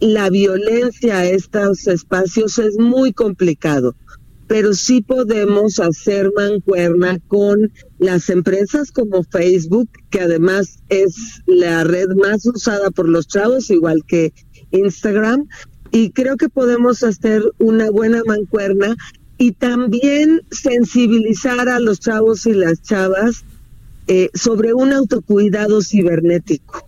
la 0.00 0.30
violencia 0.30 1.18
a 1.18 1.26
estos 1.26 1.86
espacios 1.86 2.58
es 2.58 2.78
muy 2.78 3.12
complicado, 3.12 3.94
pero 4.52 4.74
sí 4.74 5.00
podemos 5.00 5.80
hacer 5.80 6.30
mancuerna 6.36 7.18
con 7.26 7.72
las 7.98 8.28
empresas 8.28 8.92
como 8.92 9.22
Facebook, 9.22 9.88
que 10.10 10.20
además 10.20 10.78
es 10.90 11.40
la 11.46 11.84
red 11.84 12.08
más 12.16 12.44
usada 12.44 12.90
por 12.90 13.08
los 13.08 13.26
chavos, 13.26 13.70
igual 13.70 14.04
que 14.06 14.34
Instagram, 14.70 15.48
y 15.90 16.10
creo 16.10 16.36
que 16.36 16.50
podemos 16.50 17.02
hacer 17.02 17.42
una 17.60 17.90
buena 17.90 18.20
mancuerna 18.26 18.94
y 19.38 19.52
también 19.52 20.42
sensibilizar 20.50 21.70
a 21.70 21.80
los 21.80 21.98
chavos 22.00 22.44
y 22.44 22.52
las 22.52 22.82
chavas 22.82 23.46
eh, 24.06 24.28
sobre 24.34 24.74
un 24.74 24.92
autocuidado 24.92 25.80
cibernético. 25.80 26.86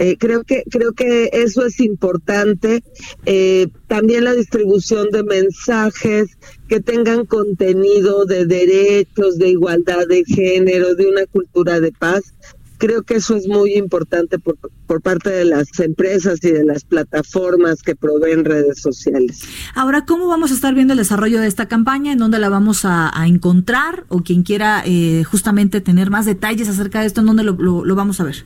Eh, 0.00 0.16
creo 0.18 0.44
que 0.44 0.64
creo 0.70 0.94
que 0.94 1.28
eso 1.30 1.66
es 1.66 1.78
importante. 1.78 2.82
Eh, 3.26 3.68
también 3.86 4.24
la 4.24 4.32
distribución 4.32 5.10
de 5.10 5.22
mensajes 5.22 6.38
que 6.68 6.80
tengan 6.80 7.26
contenido 7.26 8.24
de 8.24 8.46
derechos, 8.46 9.36
de 9.36 9.50
igualdad 9.50 10.06
de 10.08 10.24
género, 10.24 10.94
de 10.94 11.06
una 11.06 11.26
cultura 11.26 11.80
de 11.80 11.92
paz. 11.92 12.32
Creo 12.80 13.02
que 13.02 13.16
eso 13.16 13.36
es 13.36 13.46
muy 13.46 13.74
importante 13.74 14.38
por, 14.38 14.56
por 14.86 15.02
parte 15.02 15.28
de 15.28 15.44
las 15.44 15.78
empresas 15.78 16.40
y 16.42 16.50
de 16.50 16.64
las 16.64 16.82
plataformas 16.84 17.82
que 17.82 17.94
proveen 17.94 18.46
redes 18.46 18.80
sociales. 18.80 19.42
Ahora, 19.74 20.06
¿cómo 20.06 20.28
vamos 20.28 20.50
a 20.50 20.54
estar 20.54 20.74
viendo 20.74 20.94
el 20.94 20.98
desarrollo 20.98 21.40
de 21.40 21.46
esta 21.46 21.68
campaña? 21.68 22.12
¿En 22.12 22.18
dónde 22.18 22.38
la 22.38 22.48
vamos 22.48 22.80
a, 22.84 23.12
encontrar? 23.26 24.06
O 24.08 24.22
quien 24.22 24.42
quiera 24.42 24.82
eh, 24.86 25.24
justamente 25.24 25.82
tener 25.82 26.08
más 26.08 26.24
detalles 26.24 26.70
acerca 26.70 27.02
de 27.02 27.06
esto, 27.06 27.20
¿en 27.20 27.26
dónde 27.26 27.44
lo, 27.44 27.52
lo 27.84 27.94
vamos 27.94 28.18
a 28.18 28.24
ver? 28.24 28.44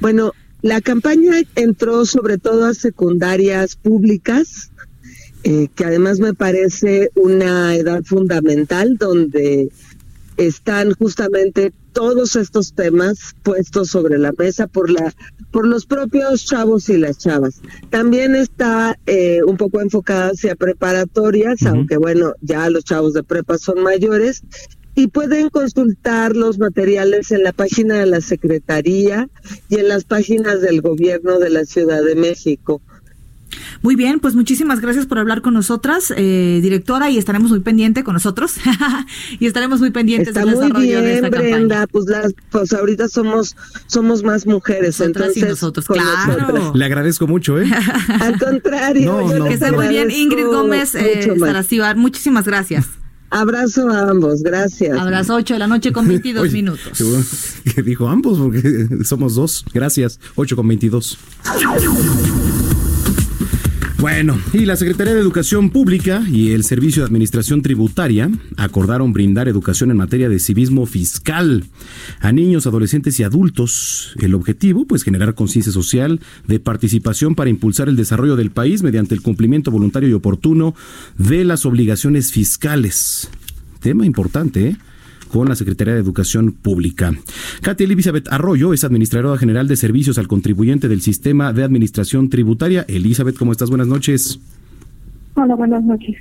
Bueno, 0.00 0.32
la 0.62 0.80
campaña 0.80 1.32
entró 1.54 2.06
sobre 2.06 2.38
todo 2.38 2.66
a 2.66 2.74
secundarias 2.74 3.74
públicas, 3.74 4.70
eh, 5.44 5.68
que 5.74 5.84
además 5.84 6.18
me 6.18 6.34
parece 6.34 7.10
una 7.14 7.74
edad 7.74 8.02
fundamental 8.04 8.96
donde 8.96 9.68
están 10.36 10.92
justamente 10.94 11.72
todos 11.96 12.36
estos 12.36 12.74
temas 12.74 13.34
puestos 13.42 13.88
sobre 13.88 14.18
la 14.18 14.30
mesa 14.36 14.66
por 14.66 14.90
la 14.90 15.14
por 15.50 15.66
los 15.66 15.86
propios 15.86 16.44
chavos 16.44 16.90
y 16.90 16.98
las 16.98 17.16
chavas. 17.16 17.62
También 17.88 18.36
está 18.36 18.98
eh, 19.06 19.40
un 19.42 19.56
poco 19.56 19.80
enfocada 19.80 20.32
hacia 20.32 20.56
preparatorias, 20.56 21.62
aunque 21.62 21.96
bueno, 21.96 22.34
ya 22.42 22.68
los 22.68 22.84
chavos 22.84 23.14
de 23.14 23.22
prepa 23.22 23.56
son 23.56 23.82
mayores 23.82 24.42
y 24.94 25.06
pueden 25.06 25.48
consultar 25.48 26.36
los 26.36 26.58
materiales 26.58 27.30
en 27.30 27.42
la 27.42 27.52
página 27.52 27.94
de 27.94 28.06
la 28.06 28.20
Secretaría 28.20 29.30
y 29.70 29.76
en 29.76 29.88
las 29.88 30.04
páginas 30.04 30.60
del 30.60 30.82
Gobierno 30.82 31.38
de 31.38 31.48
la 31.48 31.64
Ciudad 31.64 32.04
de 32.04 32.14
México. 32.14 32.82
Muy 33.82 33.94
bien, 33.94 34.20
pues 34.20 34.34
muchísimas 34.34 34.80
gracias 34.80 35.06
por 35.06 35.18
hablar 35.18 35.42
con 35.42 35.54
nosotras, 35.54 36.12
eh, 36.16 36.60
directora, 36.62 37.10
y 37.10 37.18
estaremos 37.18 37.50
muy 37.50 37.60
pendientes 37.60 38.04
con 38.04 38.14
nosotros 38.14 38.54
y 39.40 39.46
estaremos 39.46 39.80
muy 39.80 39.90
pendientes 39.90 40.34
del 40.34 40.50
desarrollo 40.50 41.02
de 41.02 41.14
esta 41.14 41.28
Brenda, 41.28 41.86
Pues, 41.86 42.06
las, 42.06 42.34
pues 42.50 42.72
ahorita 42.72 43.08
somos 43.08 43.56
somos 43.86 44.22
más 44.22 44.46
mujeres, 44.46 45.00
entonces 45.00 45.48
nosotros, 45.48 45.86
claro. 45.86 46.72
Le 46.74 46.84
agradezco 46.84 47.26
mucho, 47.26 47.60
¿eh? 47.60 47.70
Al 48.20 48.38
contrario, 48.38 49.44
que 49.46 49.54
esté 49.54 49.72
muy 49.72 49.88
bien, 49.88 50.10
Ingrid 50.10 50.46
Gómez 50.46 50.94
eh, 50.94 51.34
muchísimas 51.96 52.46
gracias. 52.46 52.86
Abrazo 53.30 53.90
a 53.90 54.10
ambos, 54.10 54.42
gracias. 54.42 54.96
Abrazo 54.98 55.34
8 55.34 55.54
de 55.54 55.58
la 55.58 55.66
noche 55.66 55.92
con 55.92 56.06
22 56.08 56.52
minutos. 56.52 57.04
Que 57.74 57.82
dijo 57.82 58.08
ambos 58.08 58.38
porque 58.38 58.88
somos 59.04 59.34
dos. 59.34 59.64
Gracias, 59.72 60.20
8 60.36 60.56
con 60.56 60.68
22. 60.68 61.18
Bueno, 63.98 64.38
y 64.52 64.66
la 64.66 64.76
Secretaría 64.76 65.14
de 65.14 65.20
Educación 65.20 65.70
Pública 65.70 66.22
y 66.30 66.52
el 66.52 66.64
Servicio 66.64 67.02
de 67.02 67.06
Administración 67.06 67.62
Tributaria 67.62 68.30
acordaron 68.58 69.14
brindar 69.14 69.48
educación 69.48 69.90
en 69.90 69.96
materia 69.96 70.28
de 70.28 70.38
civismo 70.38 70.84
fiscal 70.84 71.64
a 72.20 72.30
niños, 72.30 72.66
adolescentes 72.66 73.18
y 73.18 73.22
adultos. 73.22 74.14
El 74.20 74.34
objetivo, 74.34 74.86
pues, 74.86 75.02
generar 75.02 75.34
conciencia 75.34 75.72
social 75.72 76.20
de 76.46 76.60
participación 76.60 77.34
para 77.34 77.48
impulsar 77.48 77.88
el 77.88 77.96
desarrollo 77.96 78.36
del 78.36 78.50
país 78.50 78.82
mediante 78.82 79.14
el 79.14 79.22
cumplimiento 79.22 79.70
voluntario 79.70 80.10
y 80.10 80.12
oportuno 80.12 80.74
de 81.16 81.44
las 81.44 81.64
obligaciones 81.64 82.32
fiscales. 82.32 83.30
Tema 83.80 84.04
importante, 84.04 84.68
¿eh? 84.68 84.76
Con 85.36 85.50
la 85.50 85.54
Secretaría 85.54 85.92
de 85.92 86.00
Educación 86.00 86.52
Pública. 86.52 87.12
Katia 87.60 87.84
Elizabeth 87.84 88.26
Arroyo 88.32 88.72
es 88.72 88.84
administradora 88.84 89.36
general 89.36 89.68
de 89.68 89.76
servicios 89.76 90.16
al 90.16 90.28
contribuyente 90.28 90.88
del 90.88 91.02
sistema 91.02 91.52
de 91.52 91.62
administración 91.62 92.30
tributaria. 92.30 92.86
Elizabeth, 92.88 93.36
¿cómo 93.36 93.52
estás? 93.52 93.68
Buenas 93.68 93.86
noches. 93.86 94.40
Hola, 95.34 95.54
buenas 95.54 95.84
noches. 95.84 96.16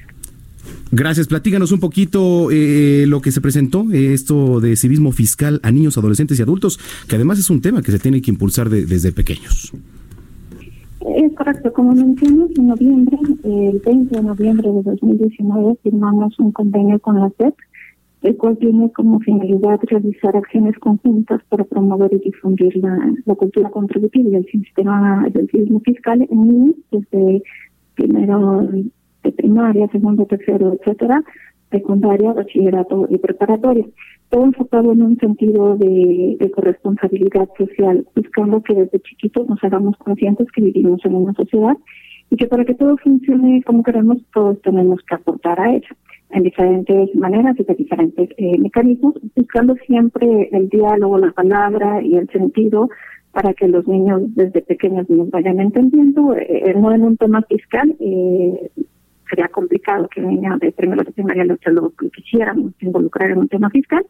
Gracias. 0.91 1.27
Platíganos 1.27 1.71
un 1.71 1.79
poquito 1.79 2.49
eh, 2.51 3.05
lo 3.07 3.21
que 3.21 3.31
se 3.31 3.39
presentó, 3.39 3.89
eh, 3.93 4.13
esto 4.13 4.59
de 4.59 4.75
civismo 4.75 5.13
fiscal 5.13 5.61
a 5.63 5.71
niños, 5.71 5.97
adolescentes 5.97 6.37
y 6.37 6.41
adultos, 6.41 6.77
que 7.07 7.15
además 7.15 7.39
es 7.39 7.49
un 7.49 7.61
tema 7.61 7.81
que 7.81 7.93
se 7.93 7.99
tiene 7.99 8.21
que 8.21 8.31
impulsar 8.31 8.69
desde 8.69 9.13
pequeños. 9.13 9.71
Es 10.99 11.33
correcto, 11.35 11.71
como 11.71 11.93
mencionas, 11.93 12.49
en 12.57 12.67
noviembre, 12.67 13.17
el 13.45 13.79
20 13.79 14.13
de 14.13 14.23
noviembre 14.23 14.69
de 14.73 14.83
2019, 14.83 15.77
firmamos 15.83 16.37
un 16.37 16.51
convenio 16.51 16.99
con 16.99 17.17
la 17.21 17.29
SEP 17.37 17.55
el 18.25 18.37
cual 18.37 18.57
tiene 18.57 18.91
como 18.91 19.19
finalidad 19.19 19.79
realizar 19.83 20.35
acciones 20.35 20.77
conjuntas 20.79 21.43
para 21.47 21.63
promover 21.63 22.11
y 22.11 22.17
difundir 22.17 22.75
la, 22.77 23.35
cultura 23.35 23.69
contributiva 23.69 24.29
y 24.31 24.35
el 24.35 24.45
sistema 24.47 25.27
del 25.31 25.47
civismo 25.49 25.79
fiscal 25.81 26.27
en 26.31 26.47
niños 26.47 26.75
desde 26.91 27.43
primero 27.93 28.67
de 29.23 29.31
primaria, 29.31 29.87
segundo, 29.89 30.25
tercero, 30.25 30.73
etcétera, 30.73 31.23
secundaria, 31.69 32.33
bachillerato 32.33 33.05
y 33.11 33.19
preparatoria. 33.19 33.85
Todo 34.29 34.45
enfocado 34.45 34.93
en 34.93 35.03
un 35.03 35.17
sentido 35.17 35.75
de, 35.77 36.35
de 36.39 36.51
corresponsabilidad 36.51 37.47
social, 37.59 38.07
buscando 38.15 38.63
que 38.63 38.73
desde 38.73 39.01
chiquitos 39.01 39.47
nos 39.47 39.63
hagamos 39.63 39.97
conscientes 39.97 40.47
que 40.51 40.63
vivimos 40.63 40.99
en 41.05 41.13
una 41.13 41.33
sociedad 41.33 41.77
y 42.29 42.37
que 42.37 42.47
para 42.47 42.65
que 42.65 42.73
todo 42.73 42.97
funcione 42.97 43.63
como 43.63 43.83
queremos, 43.83 44.17
todos 44.33 44.61
tenemos 44.61 45.01
que 45.03 45.15
aportar 45.15 45.59
a 45.59 45.73
ella 45.73 45.89
en 46.31 46.43
diferentes 46.43 47.15
maneras 47.15 47.55
y 47.59 47.63
de 47.63 47.75
diferentes 47.75 48.29
eh, 48.37 48.57
mecanismos, 48.57 49.15
buscando 49.35 49.75
siempre 49.87 50.49
el 50.51 50.69
diálogo, 50.69 51.17
la 51.17 51.31
palabra 51.31 52.01
y 52.01 52.15
el 52.15 52.27
sentido 52.29 52.89
para 53.31 53.53
que 53.53 53.67
los 53.67 53.87
niños 53.87 54.21
desde 54.33 54.61
pequeños 54.61 55.09
nos 55.09 55.29
vayan 55.29 55.59
entendiendo, 55.59 56.35
eh, 56.35 56.73
no 56.75 56.91
en 56.93 57.03
un 57.03 57.17
tema 57.17 57.41
fiscal, 57.43 57.95
eh, 57.99 58.71
sería 59.29 59.47
complicado 59.49 60.07
que 60.07 60.21
un 60.21 60.29
niño 60.29 60.57
de 60.57 60.71
primero 60.71 61.03
de 61.03 61.11
primaria 61.11 61.43
lo 61.43 61.57
quisiéramos 62.13 62.71
involucrar 62.79 63.31
en 63.31 63.39
un 63.39 63.47
tema 63.47 63.69
fiscal, 63.69 64.05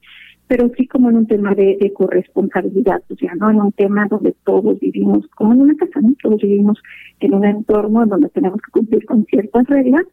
pero 0.48 0.70
sí 0.78 0.88
como 0.88 1.10
en 1.10 1.18
un 1.18 1.28
tema 1.28 1.56
de, 1.56 1.78
de, 1.80 1.94
corresponsabilidad, 1.94 3.02
o 3.10 3.16
sea, 3.16 3.34
no 3.36 3.50
en 3.50 3.62
un 3.62 3.72
tema 3.72 4.08
donde 4.08 4.36
todos 4.44 4.80
vivimos 4.80 5.28
como 5.36 5.54
en 5.54 5.62
una 5.62 5.76
casa, 5.76 6.02
¿no? 6.02 6.14
todos 6.22 6.42
vivimos 6.42 6.82
en 7.20 7.34
un 7.34 7.46
entorno 7.46 8.06
donde 8.06 8.30
tenemos 8.30 8.62
que 8.62 8.72
cumplir 8.72 9.06
con 9.06 9.26
ciertas 9.26 9.66
reglas 9.68 10.06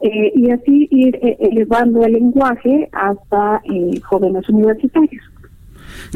eh, 0.00 0.32
y 0.34 0.50
así 0.50 0.88
ir 0.90 1.14
eh, 1.22 1.36
elevando 1.38 2.04
el 2.04 2.14
lenguaje 2.14 2.88
hasta 2.92 3.62
eh, 3.64 4.00
jóvenes 4.00 4.48
universitarios. 4.48 5.31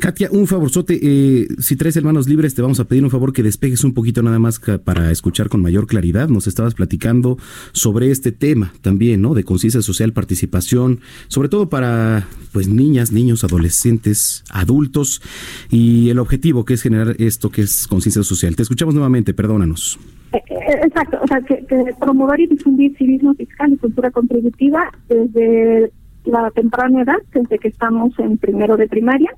Katia, 0.00 0.28
un 0.30 0.46
favorzote, 0.46 0.98
eh, 1.02 1.48
si 1.58 1.76
traes 1.76 1.96
hermanos 1.96 2.28
libres, 2.28 2.54
te 2.54 2.62
vamos 2.62 2.80
a 2.80 2.84
pedir 2.84 3.04
un 3.04 3.10
favor 3.10 3.32
que 3.32 3.42
despejes 3.42 3.84
un 3.84 3.94
poquito 3.94 4.22
nada 4.22 4.38
más 4.38 4.60
para 4.84 5.10
escuchar 5.10 5.48
con 5.48 5.62
mayor 5.62 5.86
claridad. 5.86 6.28
Nos 6.28 6.46
estabas 6.46 6.74
platicando 6.74 7.38
sobre 7.72 8.10
este 8.10 8.32
tema 8.32 8.72
también, 8.80 9.22
¿no? 9.22 9.34
De 9.34 9.44
conciencia 9.44 9.82
social, 9.82 10.12
participación, 10.12 11.00
sobre 11.28 11.48
todo 11.48 11.68
para 11.68 12.26
pues 12.52 12.68
niñas, 12.68 13.12
niños, 13.12 13.44
adolescentes, 13.44 14.44
adultos 14.50 15.20
y 15.70 16.10
el 16.10 16.18
objetivo 16.18 16.64
que 16.64 16.74
es 16.74 16.82
generar 16.82 17.16
esto 17.18 17.50
que 17.50 17.62
es 17.62 17.86
conciencia 17.86 18.22
social. 18.22 18.56
Te 18.56 18.62
escuchamos 18.62 18.94
nuevamente, 18.94 19.34
perdónanos. 19.34 19.98
Eh, 20.32 20.42
eh, 20.50 20.80
exacto, 20.84 21.18
o 21.22 21.26
sea, 21.26 21.40
que, 21.40 21.64
promover 21.98 22.40
y 22.40 22.46
difundir 22.46 22.96
civismo 22.96 23.34
fiscal 23.34 23.72
y 23.72 23.76
cultura 23.76 24.10
contributiva 24.10 24.90
desde 25.08 25.92
la 26.24 26.50
temprana 26.50 27.02
edad, 27.02 27.18
desde 27.32 27.58
que 27.58 27.68
estamos 27.68 28.18
en 28.18 28.36
primero 28.38 28.76
de 28.76 28.88
primaria, 28.88 29.30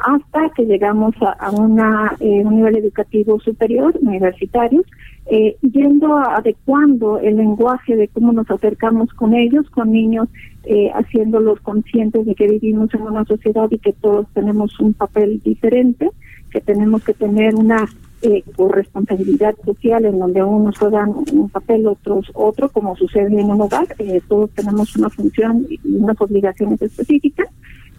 hasta 0.00 0.50
que 0.50 0.64
llegamos 0.64 1.14
a, 1.20 1.50
una, 1.50 2.16
eh, 2.20 2.42
un 2.44 2.56
nivel 2.56 2.76
educativo 2.76 3.38
superior, 3.40 3.98
universitario, 4.00 4.84
eh, 5.26 5.56
yendo 5.60 6.16
adecuando 6.16 7.18
el 7.18 7.36
lenguaje 7.36 7.96
de 7.96 8.08
cómo 8.08 8.32
nos 8.32 8.50
acercamos 8.50 9.12
con 9.14 9.34
ellos, 9.34 9.68
con 9.70 9.92
niños, 9.92 10.28
eh, 10.64 10.90
haciéndolos 10.94 11.60
conscientes 11.60 12.24
de 12.26 12.34
que 12.34 12.48
vivimos 12.48 12.92
en 12.94 13.02
una 13.02 13.24
sociedad 13.24 13.68
y 13.70 13.78
que 13.78 13.92
todos 13.92 14.26
tenemos 14.32 14.78
un 14.80 14.94
papel 14.94 15.40
diferente, 15.44 16.10
que 16.50 16.60
tenemos 16.60 17.04
que 17.04 17.14
tener 17.14 17.54
una 17.54 17.86
eh, 18.22 18.42
corresponsabilidad 18.56 19.54
social 19.64 20.04
en 20.04 20.18
donde 20.18 20.42
unos 20.42 20.76
juegan 20.76 21.14
un 21.32 21.48
papel, 21.50 21.86
otros 21.86 22.30
otro, 22.34 22.68
como 22.68 22.96
sucede 22.96 23.40
en 23.40 23.50
un 23.50 23.60
hogar, 23.60 23.86
eh, 23.98 24.20
todos 24.26 24.50
tenemos 24.50 24.96
una 24.96 25.08
función 25.08 25.66
y 25.68 25.78
unas 25.84 26.20
obligaciones 26.20 26.82
específicas 26.82 27.48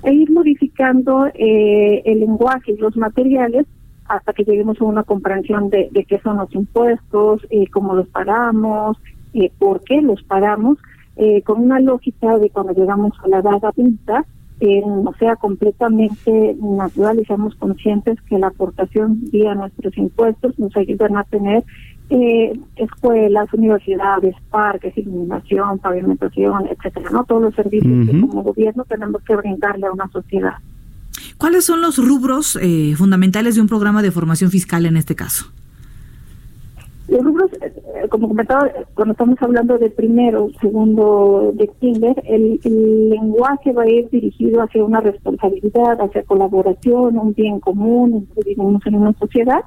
e 0.04 0.14
ir 0.14 0.32
modificando 0.32 1.28
eh, 1.34 2.02
el 2.06 2.20
lenguaje 2.22 2.72
y 2.72 2.78
los 2.78 2.96
materiales 2.96 3.66
hasta 4.06 4.34
que 4.34 4.44
lleguemos 4.44 4.80
a 4.82 4.86
una 4.86 5.04
comprensión 5.04 5.70
de, 5.70 5.90
de 5.92 6.04
qué 6.04 6.20
son 6.20 6.38
los 6.38 6.54
impuestos, 6.56 7.46
eh, 7.50 7.68
cómo 7.68 7.94
los 7.94 8.08
pagamos, 8.08 8.98
eh, 9.34 9.52
por 9.60 9.84
qué 9.84 10.02
los 10.02 10.24
pagamos, 10.24 10.80
eh, 11.16 11.42
con 11.44 11.62
una 11.62 11.80
lógica 11.80 12.38
de 12.38 12.50
cuando 12.50 12.74
llegamos 12.74 13.14
a 13.24 13.28
la 13.28 13.40
edad 13.40 13.64
adulta, 13.64 14.26
eh, 14.62 14.82
no 14.86 15.14
sea 15.20 15.36
completamente 15.36 16.56
natural 16.60 17.20
y 17.20 17.26
seamos 17.26 17.56
conscientes 17.56 18.20
que 18.24 18.40
la 18.40 18.48
aportación 18.48 19.22
vía 19.32 19.56
nuestros 19.56 19.98
impuestos 19.98 20.58
nos 20.60 20.76
ayudan 20.76 21.16
a 21.16 21.24
tener 21.24 21.64
eh, 22.10 22.60
escuelas, 22.76 23.54
universidades, 23.54 24.36
parques, 24.50 24.98
iluminación, 24.98 25.78
pavimentación, 25.80 26.68
etcétera, 26.68 27.10
¿no? 27.12 27.24
Todos 27.24 27.42
los 27.44 27.56
servicios 27.56 28.08
que 28.08 28.20
como 28.20 28.42
gobierno 28.42 28.84
tenemos 28.86 29.22
que 29.24 29.36
brindarle 29.36 29.88
a 29.88 29.92
una 29.92 30.08
sociedad. 30.10 30.56
¿Cuáles 31.38 31.66
son 31.66 31.82
los 31.82 31.98
rubros 31.98 32.58
eh, 32.62 32.96
fundamentales 32.98 33.56
de 33.56 33.62
un 33.62 33.68
programa 33.68 34.02
de 34.02 34.12
formación 34.12 34.50
fiscal 34.50 34.86
en 34.86 34.98
este 34.98 35.16
caso? 35.16 35.46
Los 37.08 37.24
rubros, 37.24 37.52
eh, 37.62 38.08
como 38.10 38.28
comentaba, 38.28 38.70
cuando 38.94 39.14
estamos 39.14 39.42
hablando 39.42 39.78
de 39.78 39.90
primero, 39.90 40.50
segundo 40.60 41.52
de 41.56 41.68
kinder, 41.80 42.22
el, 42.26 42.60
el, 42.64 43.10
lenguaje 43.10 43.72
va 43.72 43.84
a 43.84 43.90
ir 43.90 44.10
dirigido 44.10 44.62
hacia 44.62 44.84
una 44.84 45.00
responsabilidad, 45.00 46.00
hacia 46.02 46.24
colaboración, 46.24 47.18
un 47.18 47.34
bien 47.34 47.60
común, 47.60 48.28
vivimos 48.36 48.86
en 48.86 48.96
una 48.96 49.14
sociedad, 49.14 49.62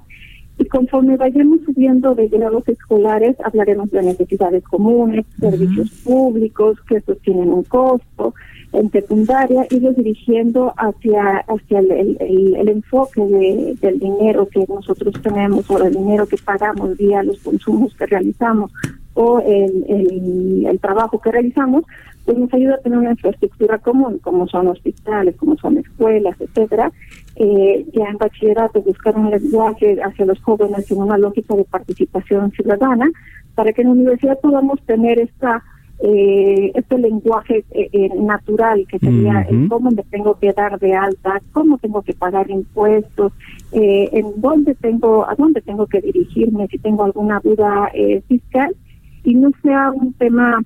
y 0.62 0.66
conforme 0.66 1.16
vayamos 1.16 1.58
subiendo 1.64 2.14
de 2.14 2.28
grados 2.28 2.68
escolares, 2.68 3.36
hablaremos 3.44 3.90
de 3.90 4.02
necesidades 4.02 4.62
comunes, 4.62 5.26
servicios 5.40 5.90
públicos, 6.04 6.78
que 6.88 6.98
estos 6.98 7.18
tienen 7.22 7.50
un 7.50 7.64
costo, 7.64 8.32
en 8.72 8.90
secundaria, 8.92 9.66
irlos 9.70 9.96
dirigiendo 9.96 10.72
hacia 10.76 11.38
hacia 11.48 11.80
el, 11.80 12.16
el, 12.20 12.68
enfoque 12.68 13.20
de, 13.20 13.76
del 13.80 13.98
dinero 13.98 14.48
que 14.48 14.64
nosotros 14.68 15.14
tenemos 15.20 15.68
o 15.68 15.84
el 15.84 15.92
dinero 15.92 16.26
que 16.26 16.36
pagamos 16.38 16.96
vía 16.96 17.24
los 17.24 17.40
consumos 17.40 17.94
que 17.96 18.06
realizamos 18.06 18.72
o 19.14 19.40
el, 19.40 19.84
el, 19.88 20.66
el 20.66 20.80
trabajo 20.80 21.20
que 21.20 21.32
realizamos, 21.32 21.84
pues 22.24 22.38
nos 22.38 22.54
ayuda 22.54 22.76
a 22.76 22.78
tener 22.78 22.98
una 22.98 23.10
infraestructura 23.10 23.78
común, 23.78 24.18
como 24.20 24.46
son 24.46 24.68
hospitales, 24.68 25.34
como 25.36 25.56
son 25.58 25.78
escuelas, 25.78 26.40
etcétera, 26.40 26.92
eh, 27.36 27.86
ya 27.92 28.04
en 28.06 28.18
bachillerato 28.18 28.82
buscar 28.82 29.16
un 29.16 29.30
lenguaje 29.30 29.98
hacia 30.02 30.26
los 30.26 30.40
jóvenes 30.42 30.90
en 30.90 30.98
una 30.98 31.18
lógica 31.18 31.54
de 31.56 31.64
participación 31.64 32.50
ciudadana, 32.52 33.10
para 33.54 33.72
que 33.72 33.82
en 33.82 33.88
la 33.88 33.94
universidad 33.94 34.38
podamos 34.40 34.80
tener 34.86 35.18
esta 35.18 35.62
eh, 36.04 36.72
este 36.74 36.98
lenguaje 36.98 37.64
eh, 37.70 37.88
eh, 37.92 38.10
natural 38.18 38.84
que 38.88 38.98
sería 38.98 39.46
cómo 39.68 39.92
me 39.92 40.02
tengo 40.04 40.36
que 40.36 40.52
dar 40.52 40.78
de 40.80 40.94
alta, 40.94 41.40
cómo 41.52 41.78
tengo 41.78 42.02
que 42.02 42.12
pagar 42.12 42.50
impuestos, 42.50 43.32
eh, 43.70 44.08
en 44.12 44.26
dónde 44.40 44.74
tengo, 44.74 45.28
a 45.28 45.36
dónde 45.36 45.60
tengo 45.60 45.86
que 45.86 46.00
dirigirme 46.00 46.66
si 46.66 46.78
tengo 46.78 47.04
alguna 47.04 47.40
duda 47.44 47.88
eh, 47.94 48.20
fiscal. 48.26 48.74
Y 49.22 49.36
no 49.36 49.50
sea 49.62 49.92
un 49.92 50.12
tema 50.14 50.60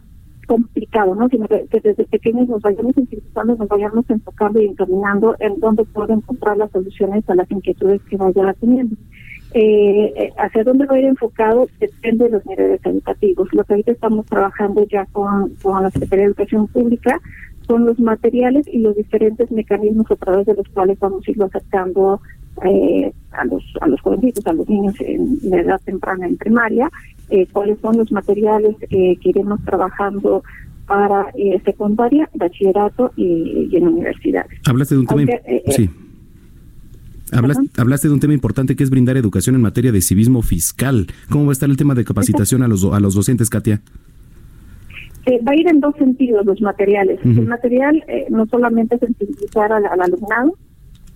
complicado, 0.46 1.14
¿no? 1.14 1.28
Sino 1.28 1.46
que, 1.46 1.66
desde 1.70 2.04
pequeños 2.04 2.48
nos 2.48 2.62
vayamos 2.62 2.94
sensibilizando, 2.94 3.56
nos 3.56 3.68
vayamos 3.68 4.08
enfocando 4.08 4.60
y 4.60 4.66
encaminando 4.66 5.36
en 5.40 5.60
dónde 5.60 5.84
puedo 5.84 6.12
encontrar 6.12 6.56
las 6.56 6.70
soluciones 6.70 7.28
a 7.28 7.34
las 7.34 7.50
inquietudes 7.50 8.00
que 8.08 8.16
vaya 8.16 8.54
teniendo. 8.54 8.96
Eh, 9.52 10.12
eh, 10.16 10.32
hacia 10.38 10.64
dónde 10.64 10.86
va 10.86 10.96
a 10.96 10.98
ir 10.98 11.04
enfocado 11.06 11.68
depende 11.80 12.24
de 12.24 12.30
los 12.30 12.46
niveles 12.46 12.80
educativos. 12.84 13.48
Lo 13.52 13.64
que 13.64 13.74
ahorita 13.74 13.92
estamos 13.92 14.26
trabajando 14.26 14.84
ya 14.86 15.06
con, 15.06 15.54
con 15.62 15.82
la 15.82 15.90
Secretaría 15.90 16.24
de 16.24 16.30
Educación 16.30 16.66
Pública 16.68 17.20
son 17.66 17.84
los 17.84 17.98
materiales 17.98 18.66
y 18.68 18.78
los 18.78 18.96
diferentes 18.96 19.50
mecanismos 19.50 20.10
a 20.10 20.16
través 20.16 20.46
de 20.46 20.54
los 20.54 20.68
cuales 20.68 20.98
vamos 20.98 21.26
a 21.26 21.30
irlo 21.30 21.46
acercando 21.46 22.20
eh, 22.64 23.12
a 23.32 23.44
los 23.44 23.62
a 23.80 23.86
los 23.88 24.00
jovencitos, 24.00 24.46
a 24.46 24.52
los 24.52 24.68
niños 24.68 24.94
en, 25.00 25.38
en 25.42 25.54
edad 25.54 25.80
temprana 25.84 26.26
en 26.26 26.36
primaria, 26.36 26.90
eh, 27.30 27.46
cuáles 27.52 27.78
son 27.80 27.96
los 27.98 28.10
materiales 28.12 28.76
eh, 28.90 29.16
que 29.20 29.28
iremos 29.30 29.62
trabajando 29.64 30.42
para 30.86 31.26
eh, 31.36 31.60
secundaria, 31.64 32.28
bachillerato 32.34 33.12
y, 33.16 33.68
y 33.70 33.76
en 33.76 33.88
universidades. 33.88 34.58
Hablaste 34.66 34.94
de 34.94 35.00
un 35.00 35.06
tema... 35.06 35.20
Aunque, 35.20 35.40
eh, 35.44 35.62
sí. 35.72 35.90
Hablaste, 37.32 37.80
hablaste, 37.80 38.06
de 38.06 38.14
un 38.14 38.20
tema 38.20 38.34
importante 38.34 38.76
que 38.76 38.84
es 38.84 38.90
brindar 38.90 39.16
educación 39.16 39.56
en 39.56 39.62
materia 39.62 39.90
de 39.90 40.00
civismo 40.00 40.42
fiscal. 40.42 41.08
¿Cómo 41.28 41.46
va 41.46 41.50
a 41.50 41.52
estar 41.54 41.68
el 41.68 41.76
tema 41.76 41.96
de 41.96 42.04
capacitación 42.04 42.62
a 42.62 42.68
los, 42.68 42.84
a 42.84 43.00
los 43.00 43.14
docentes, 43.16 43.50
Katia? 43.50 43.80
Eh, 45.26 45.40
va 45.42 45.50
a 45.50 45.56
ir 45.56 45.66
en 45.66 45.80
dos 45.80 45.96
sentidos 45.98 46.46
los 46.46 46.60
materiales. 46.60 47.18
Uh 47.24 47.28
-huh. 47.30 47.38
El 47.40 47.46
material 47.48 48.04
eh, 48.06 48.26
no 48.30 48.46
solamente 48.46 48.96
sensibilizar 48.96 49.72
al, 49.72 49.86
al 49.86 50.00
alumnado, 50.00 50.54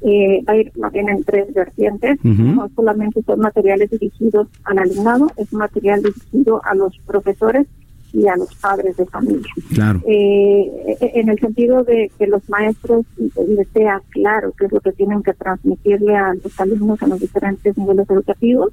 eh, 0.02 0.42
va 0.48 0.54
a 0.54 0.56
ir 0.56 0.72
más 0.76 0.92
bien 0.92 1.08
en 1.08 1.24
tres 1.24 1.52
vertientes. 1.54 2.18
Uh 2.24 2.28
-huh. 2.28 2.54
No 2.56 2.70
solamente 2.74 3.22
son 3.22 3.40
materiales 3.40 3.90
dirigidos 3.90 4.48
al 4.64 4.78
alumnado, 4.78 5.30
es 5.36 5.52
material 5.52 6.02
dirigido 6.02 6.60
a 6.64 6.74
los 6.74 6.98
profesores 7.06 7.66
y 8.12 8.26
a 8.26 8.36
los 8.36 8.52
padres 8.56 8.96
de 8.96 9.06
familia. 9.06 9.52
Claro. 9.72 10.00
Eh, 10.06 10.96
en 11.00 11.28
el 11.28 11.38
sentido 11.38 11.84
de 11.84 12.10
que 12.18 12.26
los 12.26 12.48
maestros 12.48 13.06
les 13.16 13.68
sea 13.68 14.02
claro 14.10 14.52
qué 14.58 14.66
es 14.66 14.72
lo 14.72 14.80
que 14.80 14.92
tienen 14.92 15.22
que 15.22 15.32
transmitirle 15.32 16.16
a 16.16 16.34
los 16.34 16.58
alumnos 16.60 17.00
en 17.02 17.10
los 17.10 17.20
diferentes 17.20 17.76
niveles 17.78 18.10
educativos 18.10 18.72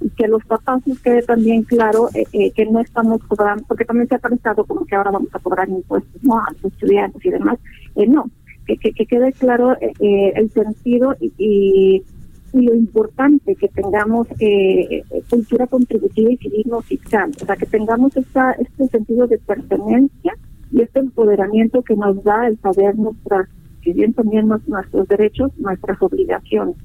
y 0.00 0.10
que 0.10 0.28
los 0.28 0.44
papás 0.44 0.86
nos 0.86 0.98
quede 1.00 1.22
también 1.22 1.62
claro 1.62 2.08
eh, 2.14 2.24
eh, 2.32 2.50
que 2.52 2.66
no 2.66 2.80
estamos 2.80 3.22
cobrando, 3.24 3.64
porque 3.66 3.84
también 3.84 4.08
se 4.08 4.16
ha 4.16 4.18
pensado 4.18 4.64
como 4.64 4.84
que 4.84 4.94
ahora 4.94 5.10
vamos 5.10 5.34
a 5.34 5.38
cobrar 5.38 5.68
impuestos 5.68 6.22
¿no? 6.22 6.38
a 6.38 6.46
los 6.52 6.72
estudiantes 6.72 7.24
y 7.24 7.30
demás. 7.30 7.58
Eh, 7.96 8.06
no, 8.06 8.30
que, 8.66 8.76
que, 8.76 8.92
que, 8.92 9.06
quede 9.06 9.32
claro 9.32 9.76
eh, 9.80 10.32
el 10.34 10.50
sentido 10.50 11.14
y, 11.20 11.32
y 11.38 12.62
lo 12.62 12.74
importante 12.74 13.54
que 13.54 13.68
tengamos 13.68 14.26
eh, 14.40 15.02
cultura 15.28 15.66
contributiva 15.66 16.32
y 16.32 16.36
civismo 16.36 16.80
fiscal, 16.82 17.30
o 17.40 17.44
sea, 17.44 17.56
que 17.56 17.66
tengamos 17.66 18.16
esta, 18.16 18.52
este 18.52 18.86
sentido 18.88 19.26
de 19.26 19.38
pertenencia 19.38 20.34
y 20.72 20.82
este 20.82 21.00
empoderamiento 21.00 21.82
que 21.82 21.96
nos 21.96 22.22
da 22.24 22.46
el 22.46 22.58
saber 22.60 22.96
nuestras, 22.96 23.48
si 23.82 23.92
bien 23.92 24.14
también 24.14 24.48
nuestros 24.48 25.08
derechos, 25.08 25.52
nuestras 25.58 26.00
obligaciones. 26.00 26.76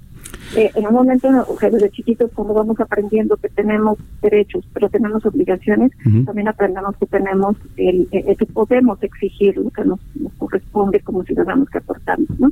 Eh, 0.56 0.70
en 0.76 0.88
un 0.88 0.94
momento, 0.94 1.30
desde 1.62 1.90
chiquitos, 1.92 2.32
cuando 2.34 2.54
vamos 2.54 2.80
aprendiendo 2.80 3.38
que 3.38 3.50
tenemos 3.50 3.98
derechos, 4.22 4.66
pero 4.74 4.90
tenemos 4.90 5.26
obligaciones, 5.26 5.92
uh 6.06 6.10
-huh. 6.10 6.26
también 6.26 6.48
aprendemos 6.48 6.96
que 6.98 7.06
tenemos, 7.06 7.56
el, 7.78 8.08
el, 8.12 8.36
que 8.38 8.46
podemos 8.46 9.02
exigir 9.02 9.58
lo 9.58 9.70
que 9.70 9.86
nos, 9.86 10.00
nos 10.16 10.34
corresponde 10.34 11.00
como 11.00 11.24
ciudadanos 11.24 11.70
que 11.70 11.78
aportamos, 11.78 12.30
¿no? 12.40 12.50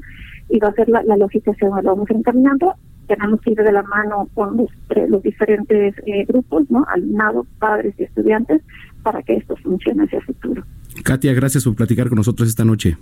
Y 0.49 0.59
va 0.59 0.69
a 0.69 0.73
ser 0.73 0.87
la, 0.89 1.03
la 1.03 1.17
lógica 1.17 1.51
hacia 1.51 1.67
donde 1.67 1.83
vamos 1.87 2.09
encaminando 2.09 2.73
tenemos 3.09 3.41
que 3.41 3.51
ir 3.51 3.57
de 3.57 3.71
la 3.71 3.81
mano 3.81 4.29
con 4.35 4.55
los, 4.55 4.69
los 5.09 5.23
diferentes 5.23 5.95
eh, 6.05 6.25
grupos, 6.25 6.69
¿no? 6.69 6.85
Alumnado, 6.87 7.45
padres 7.57 7.95
y 7.97 8.03
estudiantes, 8.03 8.61
para 9.01 9.23
que 9.23 9.33
esto 9.33 9.55
funcione 9.57 10.03
hacia 10.03 10.19
el 10.19 10.25
futuro. 10.25 10.63
Katia, 11.03 11.33
gracias 11.33 11.63
por 11.63 11.75
platicar 11.75 12.07
con 12.07 12.17
nosotros 12.17 12.47
esta 12.47 12.63
noche. 12.63 12.97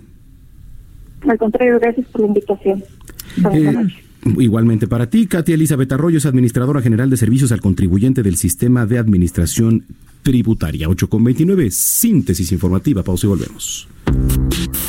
Al 1.28 1.36
contrario, 1.38 1.78
gracias 1.78 2.06
por 2.06 2.22
la 2.22 2.26
invitación. 2.28 2.82
Eh, 3.52 3.86
igualmente 4.38 4.86
para 4.86 5.08
ti, 5.08 5.26
Katia 5.26 5.54
Elizabeth 5.54 5.92
Arroyo 5.92 6.18
es 6.18 6.26
administradora 6.26 6.82
general 6.82 7.10
de 7.10 7.16
servicios 7.16 7.52
al 7.52 7.60
contribuyente 7.60 8.22
del 8.22 8.36
sistema 8.36 8.86
de 8.86 8.98
administración 8.98 9.84
tributaria. 10.28 10.90
8 10.90 11.08
con 11.08 11.24
29, 11.24 11.70
síntesis 11.70 12.52
informativa. 12.52 13.02
Pausa 13.02 13.26
y 13.26 13.30
volvemos. 13.30 13.88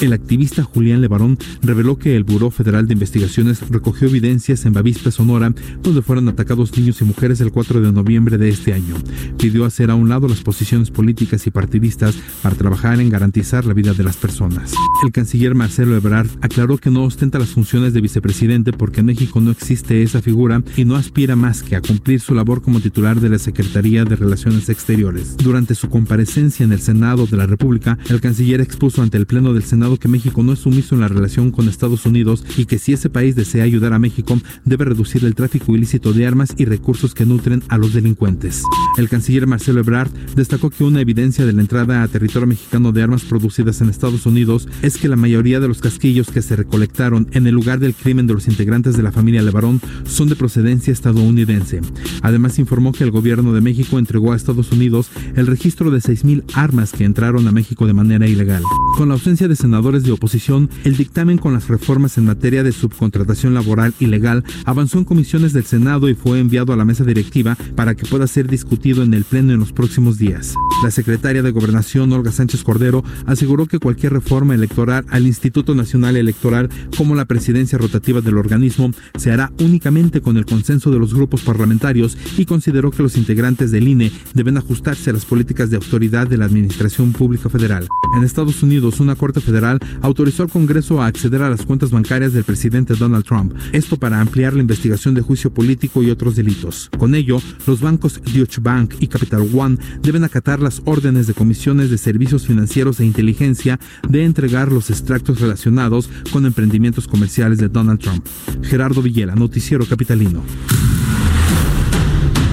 El 0.02 0.14
activista 0.14 0.64
Julián 0.64 1.02
Levarón 1.02 1.38
reveló 1.62 1.98
que 1.98 2.16
el 2.16 2.24
Buró 2.24 2.52
Federal 2.52 2.88
de 2.88 2.94
Investigaciones 2.94 3.70
recogió 3.70 4.08
evidencias 4.08 4.66
en 4.66 4.72
Bavispe, 4.72 5.12
Sonora, 5.12 5.54
donde 5.84 6.02
fueron 6.02 6.30
atacados 6.30 6.78
niños 6.78 7.02
y 7.02 7.04
mujeres 7.04 7.42
el 7.42 7.52
4 7.52 7.82
de 7.82 7.92
noviembre 7.92 8.38
de 8.38 8.48
este 8.48 8.72
año. 8.72 8.96
Pidió 9.38 9.66
hacer 9.66 9.92
a 9.92 9.96
un 9.96 10.08
lado 10.08 10.30
las 10.30 10.40
posiciones 10.40 10.90
políticas 10.90 11.46
y 11.48 11.52
partidistas 11.52 12.16
para 12.42 12.56
trabajar 12.56 13.02
en 13.02 13.10
garantizar 13.10 13.66
la 13.66 13.74
vida 13.74 13.94
de 13.94 14.04
las 14.04 14.16
personas. 14.16 14.74
El 15.04 15.12
canciller 15.12 15.54
Marcelo 15.54 15.98
Ebrard 15.98 16.30
aclaró 16.42 16.78
que 16.78 16.92
no 16.92 17.04
ostenta 17.04 17.38
las 17.38 17.50
funciones 17.50 17.94
de 17.94 18.00
vicepresidente 18.00 18.72
porque 18.72 19.02
en 19.02 19.08
México 19.08 19.42
no 19.42 19.52
existe 19.52 20.02
esa 20.02 20.22
figura 20.22 20.64
y 20.78 20.86
no 20.86 20.96
aspira 20.96 21.36
más 21.36 21.62
que 21.62 21.76
a 21.76 21.82
cumplir 21.82 22.22
su 22.22 22.34
labor 22.34 22.62
como 22.62 22.80
titular 22.80 23.20
de 23.20 23.30
la 23.30 23.38
Secretaría 23.38 24.06
de 24.06 24.16
Relaciones 24.16 24.70
Exteriores. 24.70 25.29
Durante 25.38 25.76
su 25.76 25.90
comparecencia 25.90 26.64
en 26.64 26.72
el 26.72 26.82
Senado 26.82 27.26
de 27.26 27.38
la 27.38 27.46
República, 27.46 27.98
el 28.10 28.22
canciller 28.22 28.62
expuso 28.62 29.02
ante 29.02 29.18
el 29.18 29.26
Pleno 29.26 29.54
del 29.54 29.64
Senado 29.64 29.98
que 29.98 30.08
México 30.08 30.44
no 30.44 30.54
es 30.54 30.60
sumiso 30.60 30.96
en 30.96 31.02
la 31.02 31.08
relación 31.08 31.52
con 31.52 31.68
Estados 31.70 32.06
Unidos 32.06 32.44
y 32.58 32.66
que 32.66 32.80
si 32.80 32.94
ese 32.94 33.10
país 33.10 33.36
desea 33.36 33.64
ayudar 33.64 33.94
a 33.94 34.00
México, 34.00 34.40
debe 34.66 34.86
reducir 34.86 35.24
el 35.26 35.36
tráfico 35.36 35.76
ilícito 35.76 36.14
de 36.14 36.28
armas 36.28 36.54
y 36.58 36.66
recursos 36.66 37.14
que 37.14 37.26
nutren 37.26 37.64
a 37.70 37.78
los 37.78 37.94
delincuentes. 37.94 38.64
El 38.98 39.10
canciller 39.10 39.48
Marcelo 39.48 39.80
Ebrard 39.80 40.12
destacó 40.36 40.70
que 40.70 40.84
una 40.84 41.02
evidencia 41.02 41.46
de 41.46 41.54
la 41.54 41.62
entrada 41.62 42.04
a 42.04 42.08
territorio 42.08 42.48
mexicano 42.48 42.92
de 42.92 43.04
armas 43.04 43.24
producidas 43.24 43.82
en 43.82 43.90
Estados 43.90 44.26
Unidos 44.26 44.68
es 44.82 44.98
que 44.98 45.08
la 45.08 45.16
mayoría 45.16 45.60
de 45.60 45.68
los 45.68 45.82
casquillos 45.82 46.32
que 46.32 46.42
se 46.42 46.56
recolectaron 46.56 47.28
en 47.32 47.48
el 47.48 47.56
lugar 47.56 47.80
del 47.80 47.94
crimen 47.94 48.28
de 48.28 48.34
los 48.34 48.48
integrantes 48.48 48.98
de 48.98 49.04
la 49.04 49.12
familia 49.12 49.42
Levarón 49.42 49.82
son 50.06 50.30
de 50.30 50.36
procedencia 50.36 50.94
estadounidense. 50.94 51.82
Además 52.22 52.60
informó 52.60 52.92
que 52.92 53.04
el 53.04 53.12
gobierno 53.12 53.54
de 53.54 53.62
México 53.62 54.00
entregó 54.00 54.34
a 54.34 54.36
Estados 54.36 54.72
Unidos 54.72 55.09
el 55.36 55.48
registro 55.48 55.92
de 55.92 56.00
6.000 56.00 56.44
armas 56.54 56.92
que 56.92 57.04
entraron 57.04 57.48
a 57.48 57.52
México 57.52 57.86
de 57.86 57.94
manera 57.94 58.28
ilegal. 58.28 58.64
Con 58.98 59.10
la 59.10 59.16
ausencia 59.16 59.48
de 59.48 59.56
senadores 59.56 60.04
de 60.04 60.12
oposición, 60.12 60.70
el 60.84 60.98
dictamen 60.98 61.38
con 61.38 61.54
las 61.54 61.68
reformas 61.68 62.18
en 62.18 62.26
materia 62.26 62.64
de 62.64 62.72
subcontratación 62.72 63.54
laboral 63.54 63.94
ilegal 64.00 64.44
avanzó 64.66 64.98
en 64.98 65.06
comisiones 65.06 65.54
del 65.54 65.66
Senado 65.66 66.10
y 66.10 66.16
fue 66.16 66.40
enviado 66.40 66.74
a 66.74 66.76
la 66.76 66.86
mesa 66.86 67.04
directiva 67.04 67.58
para 67.76 67.96
que 67.96 68.06
pueda 68.06 68.28
ser 68.28 68.48
discutido 68.48 69.04
en 69.04 69.14
el 69.14 69.24
Pleno 69.24 69.54
en 69.54 69.60
los 69.60 69.72
próximos 69.72 70.18
días. 70.18 70.54
La 70.84 70.92
secretaria 70.92 71.44
de 71.44 71.52
Gobernación, 71.52 72.12
Olga 72.14 72.32
Sánchez 72.32 72.64
Cordero, 72.64 73.04
aseguró 73.26 73.66
que 73.66 73.80
cualquier 73.80 74.14
reforma 74.14 74.56
electoral 74.56 75.06
al 75.10 75.28
Instituto 75.28 75.76
Nacional 75.76 76.18
Electoral 76.18 76.70
como 76.98 77.16
la 77.16 77.26
presidencia 77.26 77.78
rotativa 77.78 78.22
del 78.22 78.38
organismo 78.38 78.92
se 79.18 79.32
hará 79.32 79.52
únicamente 79.60 80.22
con 80.22 80.38
el 80.38 80.46
consenso 80.46 80.92
de 80.92 81.00
los 81.00 81.14
grupos 81.14 81.42
parlamentarios 81.42 82.18
y 82.38 82.46
consideró 82.46 82.92
que 82.92 83.04
los 83.04 83.18
integrantes 83.18 83.72
del 83.72 83.88
INE 83.88 84.12
deben 84.34 84.58
ajustarse 85.00 85.10
a 85.10 85.14
las 85.14 85.26
políticas 85.26 85.70
de 85.70 85.78
autoridad 85.78 86.28
de 86.28 86.38
la 86.38 86.46
Administración 86.46 87.14
Pública 87.14 87.50
Federal. 87.50 87.88
En 88.16 88.24
Estados 88.24 88.62
Unidos, 88.64 89.00
una 89.00 89.16
Corte 89.16 89.40
Federal 89.40 89.80
autorizó 90.02 90.44
al 90.44 90.50
Congreso 90.50 91.02
a 91.02 91.08
acceder 91.08 91.42
a 91.42 91.50
las 91.50 91.66
cuentas 91.66 91.92
bancarias 91.92 92.34
del 92.34 92.44
presidente 92.44 92.96
Donald 92.96 93.24
Trump, 93.24 93.54
esto 93.72 93.98
para 93.98 94.20
ampliar 94.20 94.54
la 94.54 94.62
investigación 94.62 95.14
de 95.14 95.22
juicio 95.22 95.54
político 95.54 96.04
y 96.04 96.10
otros 96.10 96.36
delitos. 96.36 96.90
Con 96.98 97.16
ello, 97.16 97.42
los 97.68 97.82
bancos 97.82 98.22
Deutsche 98.34 98.62
Bank 98.62 98.96
y 99.00 99.08
Capital 99.08 99.48
One 99.54 99.78
deben 100.02 100.24
acatar 100.24 100.60
las 100.60 100.82
órdenes 100.86 101.28
de 101.28 101.34
comisiones 101.34 101.90
de 101.90 101.98
servicios 101.98 102.46
financieros 102.48 103.00
e 103.00 103.06
inteligencia 103.06 103.80
de 104.08 104.26
entregar 104.26 104.72
los 104.72 104.90
extractos 104.90 105.40
relacionados 105.40 106.10
con 106.32 106.46
emprendimientos 106.46 107.08
comerciales 107.08 107.60
de 107.60 107.70
Donald 107.70 108.00
Trump. 108.00 108.26
Gerardo 108.64 109.02
Villela, 109.02 109.36
Noticiero 109.36 109.86
Capitalino. 109.86 110.44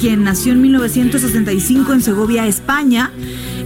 Quien 0.00 0.24
nació 0.24 0.52
en 0.52 0.62
1965 0.62 1.92
en 1.92 2.02
Segovia, 2.02 2.46
España. 2.46 3.10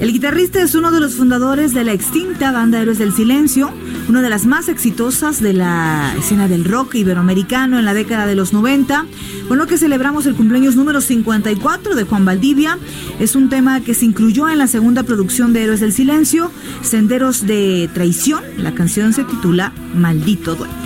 El 0.01 0.13
guitarrista 0.13 0.63
es 0.63 0.75
uno 0.75 0.91
de 0.91 1.01
los 1.01 1.15
fundadores 1.15 1.75
de 1.75 1.85
la 1.85 1.93
extinta 1.93 2.53
banda 2.53 2.81
Héroes 2.81 2.99
del 2.99 3.13
Silencio, 3.13 3.71
una 4.09 4.23
de 4.23 4.31
las 4.31 4.47
más 4.47 4.69
exitosas 4.69 5.43
de 5.43 5.53
la 5.53 6.15
escena 6.19 6.49
del 6.49 6.65
rock 6.65 6.95
iberoamericano 6.95 7.79
en 7.79 7.85
la 7.85 7.95
década 7.95 8.27
de 8.27 8.35
los 8.35 8.53
90, 8.53 9.07
con 9.49 9.59
lo 9.59 9.67
que 9.67 9.79
celebramos 9.79 10.27
el 10.27 10.35
cumpleaños 10.35 10.77
número 10.77 11.01
54 11.01 11.95
de 11.95 12.05
Juan 12.05 12.25
Valdivia. 12.25 12.79
Es 13.19 13.37
un 13.37 13.49
tema 13.49 13.81
que 13.81 13.95
se 13.95 14.05
incluyó 14.05 14.49
en 14.49 14.59
la 14.59 14.69
segunda 14.69 15.03
producción 15.03 15.53
de 15.53 15.65
Héroes 15.65 15.81
del 15.81 15.93
Silencio, 15.93 16.51
Senderos 16.83 17.47
de 17.47 17.91
Traición. 17.93 18.43
La 18.57 18.75
canción 18.75 19.13
se 19.13 19.25
titula 19.25 19.73
Maldito 19.95 20.55
Duende. 20.55 20.80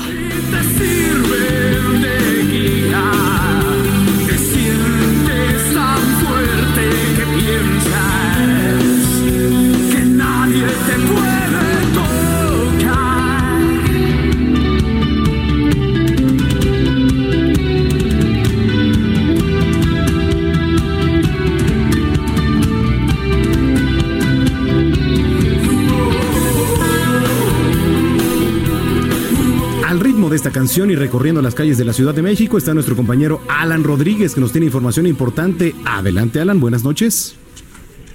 Canción 30.64 30.90
y 30.90 30.94
recorriendo 30.94 31.42
las 31.42 31.54
calles 31.54 31.76
de 31.76 31.84
la 31.84 31.92
Ciudad 31.92 32.14
de 32.14 32.22
México 32.22 32.56
está 32.56 32.72
nuestro 32.72 32.96
compañero 32.96 33.42
Alan 33.50 33.84
Rodríguez 33.84 34.34
que 34.34 34.40
nos 34.40 34.50
tiene 34.50 34.64
información 34.64 35.06
importante. 35.06 35.74
Adelante 35.84 36.40
Alan, 36.40 36.58
buenas 36.58 36.82
noches. 36.82 37.36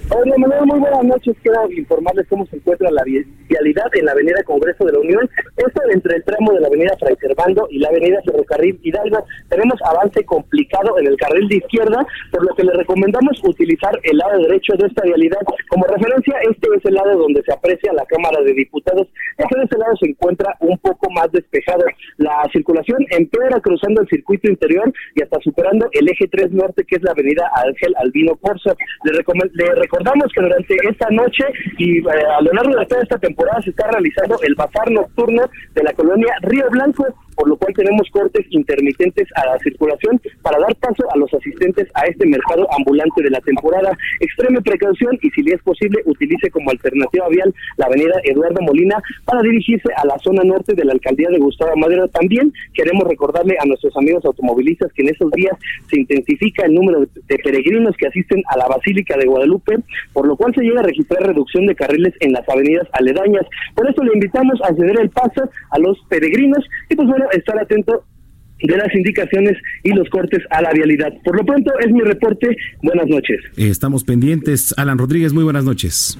Hola 0.08 0.34
muy 0.66 0.80
buenas 0.80 1.04
noches. 1.04 1.36
Quiero 1.44 1.70
informarles 1.70 2.26
cómo 2.28 2.44
se 2.46 2.56
encuentra 2.56 2.90
la 2.90 3.04
vialidad 3.50 3.90
en 3.94 4.06
la 4.06 4.12
avenida 4.12 4.42
Congreso 4.44 4.84
de 4.84 4.92
la 4.92 5.00
Unión. 5.00 5.28
Esto 5.56 5.82
entre 5.92 6.16
el 6.16 6.24
tramo 6.24 6.52
de 6.52 6.60
la 6.60 6.68
avenida 6.68 6.96
Fray 6.98 7.16
Servando 7.20 7.66
y 7.70 7.78
la 7.78 7.88
avenida 7.88 8.22
Ferrocarril 8.24 8.78
Hidalgo. 8.82 9.26
Tenemos 9.48 9.78
avance 9.84 10.24
complicado 10.24 10.98
en 10.98 11.08
el 11.08 11.16
carril 11.16 11.48
de 11.48 11.56
izquierda, 11.56 12.06
por 12.30 12.46
lo 12.46 12.54
que 12.54 12.64
le 12.64 12.72
recomendamos 12.72 13.40
utilizar 13.42 13.98
el 14.04 14.16
lado 14.16 14.38
derecho 14.42 14.74
de 14.78 14.86
esta 14.86 15.02
vialidad. 15.02 15.40
Como 15.68 15.84
referencia, 15.86 16.34
este 16.48 16.68
es 16.76 16.84
el 16.84 16.94
lado 16.94 17.18
donde 17.18 17.42
se 17.42 17.52
aprecia 17.52 17.92
la 17.92 18.06
Cámara 18.06 18.40
de 18.42 18.54
Diputados. 18.54 19.08
Este 19.36 19.58
de 19.58 19.64
este 19.64 19.78
lado 19.78 19.96
se 19.98 20.10
encuentra 20.10 20.54
un 20.60 20.78
poco 20.78 21.10
más 21.10 21.30
despejado. 21.32 21.84
La 22.18 22.48
circulación 22.52 23.04
empeora 23.10 23.60
cruzando 23.60 24.02
el 24.02 24.08
circuito 24.08 24.48
interior 24.48 24.92
y 25.14 25.22
hasta 25.22 25.40
superando 25.40 25.88
el 25.92 26.08
eje 26.08 26.28
3 26.28 26.52
norte, 26.52 26.84
que 26.84 26.96
es 26.96 27.02
la 27.02 27.12
avenida 27.12 27.50
Ángel 27.66 27.94
Albino 27.98 28.36
Corso. 28.36 28.76
Le, 29.04 29.12
le 29.12 29.74
recordamos 29.74 30.32
que 30.34 30.42
durante 30.42 30.76
esta 30.88 31.08
noche 31.10 31.44
y 31.78 31.98
eh, 31.98 32.04
a 32.38 32.40
lo 32.42 32.52
largo 32.52 32.78
de 32.78 32.86
toda 32.86 33.02
esta 33.02 33.18
temporada 33.18 33.39
se 33.62 33.70
está 33.70 33.90
realizando 33.90 34.38
el 34.42 34.54
bazar 34.54 34.90
nocturno 34.90 35.42
de 35.74 35.82
la 35.82 35.92
colonia 35.92 36.32
Río 36.42 36.68
Blanco. 36.70 37.06
por 37.36 37.48
lo 37.48 37.56
cual 37.56 37.72
tenemos 37.72 38.06
cortes 38.10 38.44
intermitentes 38.50 39.26
a 39.34 39.46
la 39.46 39.58
circulación 39.60 40.20
para 40.42 40.58
dar 40.58 40.76
paso 40.76 41.10
a 41.10 41.16
los 41.16 41.32
asistentes 41.32 41.88
a 41.94 42.04
este 42.04 42.26
mercado 42.26 42.68
ambulante 42.76 43.22
de 43.22 43.30
la 43.30 43.40
temporada. 43.40 43.96
Extreme 44.20 44.60
precaución 44.60 45.18
y 45.22 45.30
si 45.30 45.42
le 45.42 45.54
es 45.54 45.62
posible 45.62 46.02
utilice 46.04 46.50
como 46.50 46.70
alternativa 46.70 47.26
vial 47.30 47.54
la 47.78 47.86
avenida 47.86 48.20
Eduardo 48.24 48.60
Molina 48.60 49.02
para 49.24 49.40
dirigirse 49.40 49.88
a 49.96 50.06
la 50.06 50.18
zona 50.18 50.42
norte 50.44 50.74
de 50.74 50.84
la 50.84 50.92
alcaldía 50.92 51.30
de 51.30 51.38
Gustavo 51.38 51.74
Madero. 51.76 52.08
También 52.08 52.52
queremos 52.74 53.04
recordarle 53.08 53.56
a 53.58 53.64
nuestros 53.64 53.96
amigos 53.96 54.22
automovilistas 54.26 54.92
que 54.92 55.00
en 55.00 55.08
esos 55.08 55.30
días 55.32 55.56
se 55.88 55.98
intensifica 55.98 56.66
el 56.66 56.74
número 56.74 57.00
de, 57.00 57.38
peregrinos 57.38 57.96
que 57.96 58.08
asisten 58.08 58.42
a 58.48 58.58
la 58.58 58.66
Basílica 58.66 59.16
de 59.16 59.24
Guadalupe, 59.24 59.78
por 60.12 60.26
lo 60.26 60.36
cual 60.36 60.54
se 60.54 60.60
llega 60.60 60.80
a 60.80 60.84
registrar 60.84 61.22
reducción 61.22 61.64
de 61.64 61.74
carriles 61.74 62.12
en 62.20 62.32
las 62.32 62.46
avenidas 62.46 62.86
aledañas. 62.92 63.29
Por 63.74 63.88
eso 63.88 64.02
le 64.02 64.12
invitamos 64.14 64.60
a 64.62 64.74
ceder 64.74 65.00
el 65.00 65.10
paso 65.10 65.48
a 65.70 65.78
los 65.78 65.98
peregrinos 66.08 66.64
y 66.88 66.96
pues 66.96 67.08
bueno, 67.08 67.26
estar 67.32 67.58
atento 67.58 68.04
de 68.62 68.76
las 68.76 68.94
indicaciones 68.94 69.56
y 69.82 69.90
los 69.90 70.08
cortes 70.10 70.42
a 70.50 70.62
la 70.62 70.70
vialidad. 70.72 71.12
Por 71.24 71.36
lo 71.36 71.44
pronto 71.44 71.72
es 71.80 71.92
mi 71.92 72.00
reporte. 72.00 72.56
Buenas 72.82 73.06
noches. 73.06 73.40
Estamos 73.56 74.04
pendientes. 74.04 74.74
Alan 74.76 74.98
Rodríguez, 74.98 75.32
muy 75.32 75.44
buenas 75.44 75.64
noches. 75.64 76.18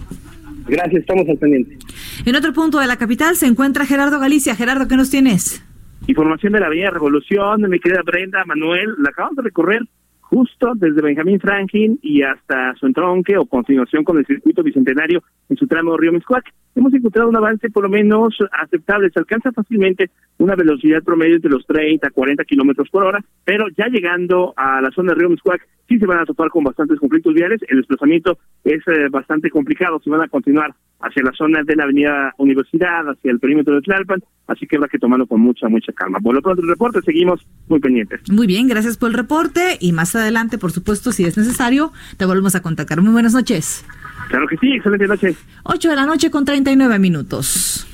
Gracias, 0.66 1.00
estamos 1.00 1.28
al 1.28 1.36
pendiente. 1.36 1.76
En 2.24 2.36
otro 2.36 2.52
punto 2.52 2.78
de 2.78 2.86
la 2.86 2.96
capital 2.96 3.36
se 3.36 3.46
encuentra 3.46 3.86
Gerardo 3.86 4.20
Galicia. 4.20 4.54
Gerardo, 4.54 4.88
¿qué 4.88 4.96
nos 4.96 5.10
tienes? 5.10 5.64
Información 6.06 6.52
de 6.52 6.60
la 6.60 6.66
Avenida 6.66 6.90
Revolución, 6.90 7.60
de 7.60 7.68
mi 7.68 7.78
querida 7.78 8.02
Brenda, 8.04 8.44
Manuel, 8.46 8.94
la 9.02 9.10
acabamos 9.10 9.36
de 9.36 9.42
recorrer 9.42 9.82
justo 10.30 10.72
desde 10.76 11.02
Benjamín 11.02 11.40
Franklin 11.40 11.98
y 12.02 12.22
hasta 12.22 12.74
su 12.78 12.86
entronque 12.86 13.36
o 13.36 13.46
continuación 13.46 14.04
con 14.04 14.16
el 14.16 14.26
circuito 14.26 14.62
bicentenario 14.62 15.22
en 15.48 15.56
su 15.56 15.66
tramo 15.66 15.96
Río 15.96 16.12
Miscuac. 16.12 16.44
Hemos 16.80 16.94
encontrado 16.94 17.28
un 17.28 17.36
avance 17.36 17.68
por 17.68 17.82
lo 17.82 17.90
menos 17.90 18.38
aceptable. 18.52 19.10
Se 19.10 19.18
alcanza 19.18 19.52
fácilmente 19.52 20.08
una 20.38 20.54
velocidad 20.54 21.02
promedio 21.02 21.38
de 21.38 21.50
los 21.50 21.66
30 21.66 22.08
a 22.08 22.10
40 22.10 22.42
kilómetros 22.44 22.88
por 22.88 23.04
hora, 23.04 23.22
pero 23.44 23.66
ya 23.76 23.88
llegando 23.88 24.54
a 24.56 24.80
la 24.80 24.90
zona 24.90 25.12
de 25.12 25.18
Río 25.18 25.28
Miscuac 25.28 25.60
sí 25.86 25.98
se 25.98 26.06
van 26.06 26.20
a 26.20 26.24
topar 26.24 26.48
con 26.48 26.64
bastantes 26.64 26.98
conflictos 26.98 27.34
viales. 27.34 27.60
El 27.68 27.76
desplazamiento 27.80 28.38
es 28.64 28.80
eh, 28.86 29.10
bastante 29.10 29.50
complicado. 29.50 30.00
Si 30.02 30.08
van 30.08 30.22
a 30.22 30.28
continuar 30.28 30.74
hacia 31.00 31.22
la 31.22 31.32
zona 31.32 31.62
de 31.64 31.76
la 31.76 31.84
Avenida 31.84 32.32
Universidad, 32.38 33.06
hacia 33.10 33.30
el 33.30 33.40
perímetro 33.40 33.74
de 33.74 33.82
Tlalpan, 33.82 34.22
así 34.46 34.66
que 34.66 34.76
habrá 34.76 34.88
que 34.88 34.98
tomarlo 34.98 35.26
con 35.26 35.42
mucha, 35.42 35.68
mucha 35.68 35.92
calma. 35.92 36.18
Por 36.20 36.34
lo 36.34 36.40
pronto, 36.40 36.62
el 36.62 36.68
reporte, 36.68 37.02
seguimos 37.02 37.46
muy 37.68 37.78
pendientes. 37.78 38.22
Muy 38.30 38.46
bien, 38.46 38.68
gracias 38.68 38.96
por 38.96 39.10
el 39.10 39.16
reporte 39.16 39.76
y 39.80 39.92
más 39.92 40.16
adelante, 40.16 40.56
por 40.56 40.72
supuesto, 40.72 41.12
si 41.12 41.24
es 41.24 41.36
necesario, 41.36 41.92
te 42.16 42.24
volvemos 42.24 42.54
a 42.54 42.62
contactar. 42.62 43.02
Muy 43.02 43.12
buenas 43.12 43.34
noches. 43.34 43.84
Claro 44.28 44.46
que 44.46 44.56
sí, 44.58 44.72
excelente 44.72 45.06
noche. 45.06 45.34
8 45.64 45.88
de 45.88 45.96
la 45.96 46.06
noche 46.06 46.30
con 46.30 46.44
39 46.44 46.98
minutos. 46.98 47.86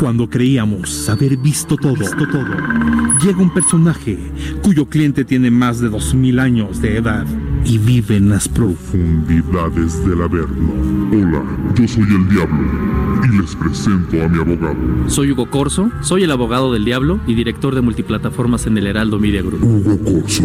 Cuando 0.00 0.28
creíamos 0.28 1.08
haber 1.08 1.36
visto 1.36 1.76
todo, 1.76 1.94
visto 1.94 2.28
todo, 2.28 2.56
llega 3.22 3.38
un 3.38 3.52
personaje 3.52 4.18
cuyo 4.62 4.86
cliente 4.86 5.24
tiene 5.24 5.50
más 5.50 5.80
de 5.80 5.88
2000 5.88 6.38
años 6.38 6.80
de 6.80 6.96
edad 6.96 7.26
y 7.64 7.78
vive 7.78 8.16
en 8.16 8.28
las 8.30 8.48
profundidades 8.48 10.04
del 10.06 10.22
Averno. 10.22 10.72
Hola, 11.12 11.42
yo 11.74 11.86
soy 11.88 12.02
el 12.04 12.28
Diablo 12.28 13.22
y 13.24 13.28
les 13.40 13.54
presento 13.54 14.22
a 14.22 14.28
mi 14.28 14.38
abogado. 14.40 14.76
Soy 15.08 15.32
Hugo 15.32 15.48
Corso, 15.50 15.90
soy 16.00 16.24
el 16.24 16.30
abogado 16.30 16.72
del 16.72 16.84
Diablo 16.84 17.20
y 17.26 17.34
director 17.34 17.74
de 17.74 17.80
multiplataformas 17.80 18.66
en 18.66 18.78
el 18.78 18.86
Heraldo 18.86 19.18
Media 19.18 19.42
Group. 19.42 19.62
Hugo 19.62 19.98
Corso, 19.98 20.44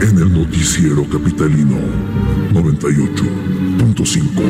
en 0.00 0.18
el 0.18 0.32
noticiero 0.32 1.04
capitalino 1.08 1.76
98.5. 2.52 4.42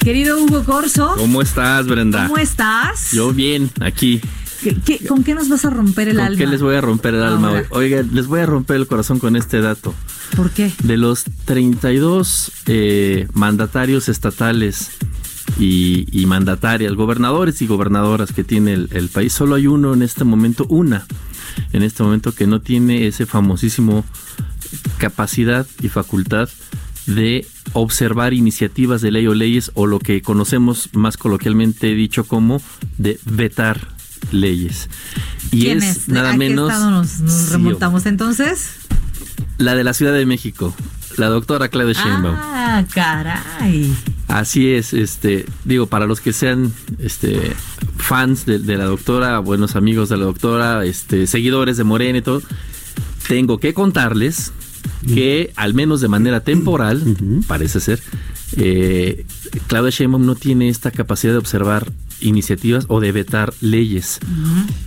Querido 0.00 0.38
Hugo 0.40 0.64
Corso, 0.64 1.14
¿Cómo 1.16 1.42
estás, 1.42 1.86
Brenda? 1.88 2.28
¿cómo 2.28 2.38
estás? 2.38 3.10
Yo 3.12 3.32
bien, 3.32 3.70
aquí. 3.80 4.20
¿Qué- 4.62 4.76
qué- 4.84 5.06
con 5.06 5.22
qué 5.24 5.34
nos 5.34 5.48
vas 5.48 5.64
a 5.64 5.70
romper 5.70 6.08
el 6.08 6.16
¿Con 6.16 6.24
alma? 6.26 6.38
qué 6.38 6.46
les 6.46 6.62
voy 6.62 6.74
a 6.76 6.80
romper 6.80 7.14
el 7.14 7.22
alma 7.22 7.50
hoy? 7.52 7.62
Oiga, 7.70 8.02
les 8.02 8.26
voy 8.26 8.40
a 8.40 8.46
romper 8.46 8.76
el 8.76 8.86
corazón 8.86 9.18
con 9.18 9.36
este 9.36 9.60
dato. 9.60 9.94
¿Por 10.36 10.50
qué? 10.50 10.72
De 10.82 10.96
los 10.96 11.24
32 11.44 12.52
eh, 12.66 13.28
mandatarios 13.32 14.08
estatales 14.08 14.90
y, 15.58 16.06
y 16.10 16.26
mandatarias, 16.26 16.92
gobernadores 16.94 17.62
y 17.62 17.66
gobernadoras 17.66 18.32
que 18.32 18.44
tiene 18.44 18.72
el, 18.74 18.88
el 18.92 19.08
país, 19.08 19.32
solo 19.32 19.54
hay 19.54 19.66
uno 19.66 19.94
en 19.94 20.02
este 20.02 20.24
momento, 20.24 20.66
una, 20.68 21.06
en 21.72 21.82
este 21.82 22.02
momento 22.02 22.32
que 22.32 22.46
no 22.46 22.60
tiene 22.60 23.06
ese 23.06 23.26
famosísimo 23.26 24.04
capacidad 24.98 25.66
y 25.82 25.88
facultad 25.88 26.48
de 27.06 27.46
observar 27.72 28.34
iniciativas 28.34 29.00
de 29.00 29.12
ley 29.12 29.26
o 29.28 29.34
leyes 29.34 29.70
o 29.74 29.86
lo 29.86 29.98
que 30.00 30.22
conocemos 30.22 30.88
más 30.92 31.16
coloquialmente 31.16 31.94
dicho 31.94 32.24
como 32.24 32.60
de 32.98 33.18
vetar 33.24 33.94
leyes. 34.30 34.88
Y 35.52 35.60
¿Quién 35.62 35.82
es, 35.82 35.96
es? 35.96 36.08
nada 36.08 36.30
¿A 36.30 36.32
qué 36.32 36.38
menos 36.38 36.70
estado 36.70 36.90
nos, 36.90 37.20
nos 37.20 37.32
sí, 37.32 37.52
remontamos 37.52 38.06
entonces? 38.06 38.70
la 39.58 39.74
de 39.74 39.84
la 39.84 39.94
Ciudad 39.94 40.12
de 40.12 40.26
México, 40.26 40.74
la 41.16 41.28
doctora 41.28 41.68
Claudia 41.68 41.94
Sheinbaum. 41.94 42.36
Ah, 42.38 42.84
caray. 42.92 43.94
Así 44.28 44.70
es, 44.70 44.92
este, 44.92 45.46
digo, 45.64 45.86
para 45.86 46.06
los 46.06 46.20
que 46.20 46.32
sean 46.32 46.72
este 46.98 47.54
fans 47.96 48.44
de, 48.44 48.58
de 48.58 48.76
la 48.76 48.84
doctora, 48.84 49.38
buenos 49.38 49.76
amigos 49.76 50.08
de 50.08 50.16
la 50.16 50.24
doctora, 50.24 50.84
este, 50.84 51.26
seguidores 51.26 51.76
de 51.76 51.84
Morena 51.84 52.18
y 52.18 52.22
todo, 52.22 52.42
tengo 53.28 53.58
que 53.58 53.72
contarles 53.72 54.52
que 55.06 55.52
al 55.56 55.74
menos 55.74 56.00
de 56.00 56.08
manera 56.08 56.40
temporal, 56.40 57.02
parece 57.46 57.80
ser, 57.80 58.00
eh, 58.56 59.24
Claudia 59.66 59.90
Sheinbaum 59.90 60.24
no 60.24 60.34
tiene 60.34 60.68
esta 60.68 60.90
capacidad 60.90 61.32
de 61.32 61.38
observar 61.38 61.90
iniciativas 62.20 62.86
o 62.88 62.98
de 63.00 63.12
vetar 63.12 63.52
leyes 63.60 64.20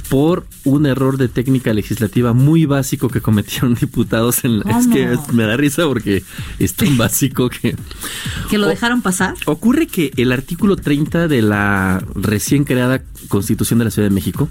por 0.10 0.48
un 0.64 0.88
error 0.88 1.18
de 1.18 1.28
técnica 1.28 1.72
legislativa 1.74 2.34
muy 2.34 2.66
básico 2.66 3.08
que 3.08 3.22
cometieron 3.22 3.76
diputados 3.80 4.44
en 4.46 4.60
la- 4.62 4.80
es 4.80 4.88
que 4.88 5.16
me 5.34 5.44
da 5.44 5.56
risa 5.56 5.84
porque 5.86 6.24
es 6.58 6.74
tan 6.74 6.98
básico 6.98 7.50
que 7.50 7.76
¿Que 8.50 8.58
lo 8.58 8.66
dejaron 8.68 9.04
pasar? 9.04 9.36
Ocurre 9.46 9.86
que 9.86 10.12
el 10.18 10.32
artículo 10.32 10.76
30 10.76 11.28
de 11.28 11.42
la 11.44 12.04
recién 12.16 12.64
creada 12.64 13.04
Constitución 13.28 13.78
de 13.78 13.86
la 13.86 13.92
Ciudad 13.92 14.10
de 14.10 14.16
México 14.16 14.50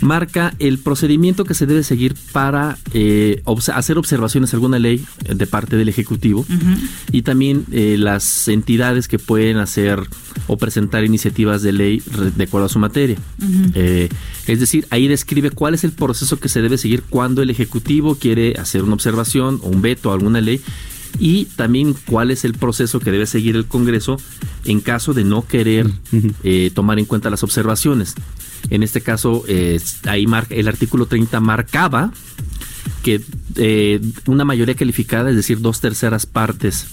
marca 0.00 0.54
el 0.60 0.78
procedimiento 0.78 1.44
que 1.44 1.54
se 1.54 1.66
debe 1.66 1.82
seguir 1.82 2.14
para 2.30 2.78
eh, 2.94 3.42
obs- 3.46 3.72
hacer 3.74 3.98
observaciones 3.98 4.52
a 4.52 4.56
alguna 4.56 4.78
ley 4.78 5.04
eh, 5.24 5.34
de 5.34 5.46
parte 5.48 5.76
del 5.76 5.88
Ejecutivo 5.88 6.46
y 7.10 7.22
también 7.22 7.64
eh, 7.72 7.96
las 7.98 8.25
entidades 8.48 9.08
que 9.08 9.18
pueden 9.18 9.56
hacer 9.58 10.00
o 10.46 10.56
presentar 10.56 11.04
iniciativas 11.04 11.62
de 11.62 11.72
ley 11.72 12.02
de 12.36 12.44
acuerdo 12.44 12.66
a 12.66 12.68
su 12.68 12.78
materia. 12.78 13.16
Eh, 13.74 14.08
es 14.46 14.60
decir, 14.60 14.86
ahí 14.90 15.08
describe 15.08 15.50
cuál 15.50 15.74
es 15.74 15.84
el 15.84 15.92
proceso 15.92 16.38
que 16.38 16.48
se 16.48 16.62
debe 16.62 16.78
seguir 16.78 17.02
cuando 17.08 17.42
el 17.42 17.50
Ejecutivo 17.50 18.16
quiere 18.16 18.54
hacer 18.58 18.82
una 18.82 18.94
observación 18.94 19.60
o 19.62 19.68
un 19.68 19.82
veto 19.82 20.10
a 20.10 20.14
alguna 20.14 20.40
ley 20.40 20.60
y 21.18 21.46
también 21.56 21.94
cuál 22.06 22.30
es 22.30 22.44
el 22.44 22.54
proceso 22.54 23.00
que 23.00 23.10
debe 23.10 23.26
seguir 23.26 23.56
el 23.56 23.66
Congreso 23.66 24.18
en 24.64 24.80
caso 24.80 25.14
de 25.14 25.24
no 25.24 25.46
querer 25.46 25.90
eh, 26.42 26.70
tomar 26.74 26.98
en 26.98 27.06
cuenta 27.06 27.30
las 27.30 27.42
observaciones. 27.42 28.14
En 28.70 28.82
este 28.82 29.00
caso, 29.00 29.44
eh, 29.46 29.80
ahí 30.06 30.26
marca, 30.26 30.54
el 30.54 30.68
artículo 30.68 31.06
30 31.06 31.40
marcaba 31.40 32.12
que 33.06 33.20
eh, 33.54 34.00
una 34.26 34.44
mayoría 34.44 34.74
calificada, 34.74 35.30
es 35.30 35.36
decir, 35.36 35.60
dos 35.60 35.80
terceras 35.80 36.26
partes, 36.26 36.88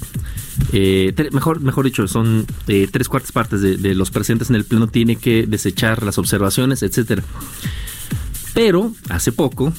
eh, 0.72 1.12
mejor, 1.32 1.60
mejor 1.60 1.86
dicho, 1.86 2.08
son 2.08 2.46
eh, 2.68 2.88
tres 2.92 3.10
cuartas 3.10 3.32
partes 3.32 3.62
de, 3.62 3.96
los 3.96 4.12
presentes 4.12 4.52
en 4.52 4.56
el 4.56 4.64
pleno 4.64 4.86
tiene 4.88 5.16
que 5.16 5.48
desechar 5.48 6.04
las 6.04 6.20
observaciones, 6.20 6.84
etcétera. 6.84 7.24
Pero 8.54 8.94
hace 9.10 9.32
poco, 9.32 9.74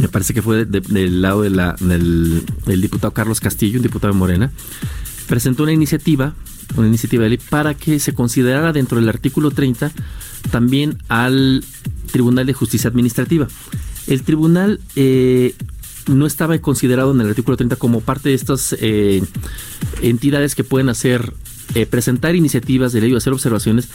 me 0.00 0.06
parece 0.08 0.34
que 0.34 0.42
fue 0.42 0.66
de- 0.66 0.80
del 0.80 1.20
lado 1.20 1.42
de 1.42 1.50
la- 1.50 1.74
del, 1.80 2.44
del 2.66 2.80
diputado 2.80 3.12
Carlos 3.12 3.40
Castillo, 3.40 3.78
un 3.78 3.82
diputado 3.82 4.12
de 4.12 4.18
Morena, 4.20 4.52
presentó 5.26 5.64
una 5.64 5.72
iniciativa, 5.72 6.34
una 6.76 6.86
iniciativa 6.86 7.24
de 7.24 7.30
ley 7.30 7.38
para 7.50 7.74
que 7.74 7.98
se 7.98 8.14
considerara 8.14 8.72
dentro 8.72 8.98
del 9.00 9.08
artículo 9.08 9.50
30 9.50 9.90
también 10.52 10.98
al 11.08 11.64
Tribunal 12.12 12.46
de 12.46 12.52
Justicia 12.52 12.88
Administrativa. 12.88 13.48
El 14.06 14.22
tribunal 14.22 14.80
eh, 14.96 15.54
no 16.08 16.26
estaba 16.26 16.58
considerado 16.58 17.12
en 17.12 17.20
el 17.20 17.28
artículo 17.28 17.56
30 17.56 17.76
como 17.76 18.00
parte 18.00 18.28
de 18.30 18.34
estas 18.34 18.74
eh, 18.78 19.22
entidades 20.02 20.54
que 20.54 20.64
pueden 20.64 20.88
hacer 20.88 21.32
eh, 21.74 21.86
presentar 21.86 22.36
iniciativas 22.36 22.92
de 22.92 23.00
ley 23.00 23.12
o 23.14 23.16
hacer 23.16 23.32
observaciones 23.32 23.88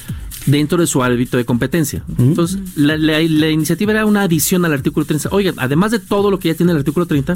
dentro 0.48 0.80
de 0.80 0.88
su 0.88 1.04
ámbito 1.04 1.38
de 1.38 1.46
competencia. 1.46 2.04
Entonces, 2.18 2.60
la, 2.76 2.98
la- 2.98 3.20
la 3.22 3.50
iniciativa 3.50 3.92
era 3.92 4.06
una 4.06 4.24
adición 4.24 4.66
al 4.66 4.74
artículo 4.74 5.06
30. 5.06 5.30
Oigan, 5.32 5.54
además 5.58 5.92
de 5.92 6.00
todo 6.00 6.32
lo 6.32 6.40
que 6.40 6.48
ya 6.50 6.56
tiene 6.56 6.72
el 6.72 6.80
artículo 6.80 7.06
30, 7.06 7.36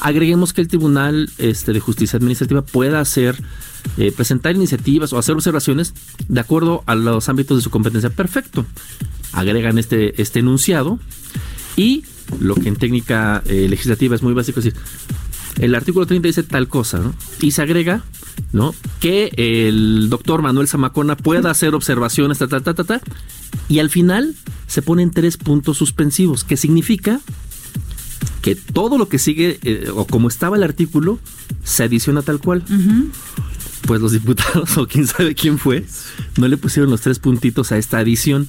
agreguemos 0.00 0.52
que 0.52 0.60
el 0.60 0.68
Tribunal 0.68 1.28
este, 1.38 1.72
de 1.72 1.80
Justicia 1.80 2.16
Administrativa 2.18 2.62
pueda 2.62 3.00
hacer, 3.00 3.36
eh, 3.96 4.12
presentar 4.12 4.54
iniciativas 4.54 5.12
o 5.12 5.18
hacer 5.18 5.34
observaciones 5.34 5.94
de 6.28 6.38
acuerdo 6.40 6.84
a 6.86 6.94
los 6.94 7.28
ámbitos 7.28 7.56
de 7.58 7.62
su 7.62 7.70
competencia. 7.70 8.10
Perfecto. 8.10 8.64
Agregan 9.32 9.78
este, 9.78 10.20
este 10.22 10.38
enunciado 10.38 11.00
y 11.76 12.04
lo 12.40 12.54
que 12.54 12.68
en 12.68 12.76
técnica 12.76 13.42
eh, 13.46 13.66
legislativa 13.68 14.14
es 14.14 14.22
muy 14.22 14.34
básico, 14.34 14.60
es 14.60 14.66
decir, 14.66 14.80
el 15.58 15.74
artículo 15.74 16.06
30 16.06 16.26
dice 16.26 16.42
tal 16.42 16.68
cosa, 16.68 16.98
¿no? 16.98 17.14
Y 17.40 17.52
se 17.52 17.62
agrega, 17.62 18.02
¿no? 18.52 18.74
Que 19.00 19.30
el 19.36 20.08
doctor 20.10 20.42
Manuel 20.42 20.68
Zamacona 20.68 21.16
pueda 21.16 21.50
hacer 21.50 21.74
observaciones, 21.74 22.38
ta, 22.38 22.48
ta, 22.48 22.60
ta, 22.60 22.74
ta, 22.74 22.84
ta. 22.84 23.00
Y 23.68 23.78
al 23.78 23.88
final 23.88 24.34
se 24.66 24.82
ponen 24.82 25.10
tres 25.10 25.36
puntos 25.36 25.78
suspensivos, 25.78 26.42
que 26.44 26.56
significa 26.56 27.20
que 28.42 28.56
todo 28.56 28.98
lo 28.98 29.08
que 29.08 29.18
sigue, 29.18 29.58
eh, 29.62 29.90
o 29.94 30.06
como 30.06 30.28
estaba 30.28 30.56
el 30.56 30.64
artículo, 30.64 31.18
se 31.62 31.84
adiciona 31.84 32.22
tal 32.22 32.40
cual. 32.40 32.64
Pues 33.86 34.00
los 34.00 34.12
diputados, 34.12 34.76
o 34.76 34.86
quién 34.88 35.06
sabe 35.06 35.34
quién 35.34 35.58
fue, 35.58 35.86
no 36.36 36.48
le 36.48 36.56
pusieron 36.56 36.90
los 36.90 37.00
tres 37.00 37.20
puntitos 37.20 37.70
a 37.72 37.78
esta 37.78 37.98
adición. 37.98 38.48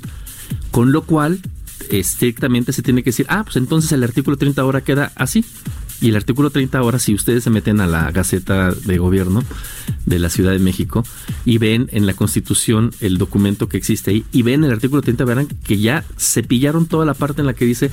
Con 0.71 0.91
lo 0.91 1.03
cual, 1.03 1.39
estrictamente 1.89 2.73
se 2.73 2.81
tiene 2.81 3.03
que 3.03 3.09
decir, 3.09 3.25
ah, 3.29 3.43
pues 3.43 3.55
entonces 3.57 3.91
el 3.91 4.03
artículo 4.03 4.37
30 4.37 4.61
ahora 4.61 4.81
queda 4.81 5.11
así. 5.15 5.45
Y 6.01 6.09
el 6.09 6.17
artículo 6.17 6.49
30 6.49 6.77
ahora, 6.77 6.99
si 6.99 7.13
ustedes 7.13 7.45
se 7.45 7.49
meten 7.49 7.79
a 7.79 7.87
la 7.87 8.11
Gaceta 8.11 8.71
de 8.71 8.97
Gobierno 8.97 9.43
de 10.05 10.19
la 10.19 10.29
Ciudad 10.29 10.51
de 10.51 10.59
México 10.59 11.05
y 11.45 11.57
ven 11.57 11.87
en 11.93 12.05
la 12.05 12.13
Constitución 12.13 12.91
el 12.99 13.17
documento 13.17 13.69
que 13.69 13.77
existe 13.77 14.11
ahí 14.11 14.25
y 14.33 14.41
ven 14.41 14.65
el 14.65 14.71
artículo 14.71 15.01
30, 15.01 15.23
verán 15.23 15.47
que 15.47 15.77
ya 15.77 16.03
se 16.17 16.43
pillaron 16.43 16.85
toda 16.85 17.05
la 17.05 17.13
parte 17.13 17.41
en 17.41 17.47
la 17.47 17.53
que 17.53 17.63
dice 17.63 17.91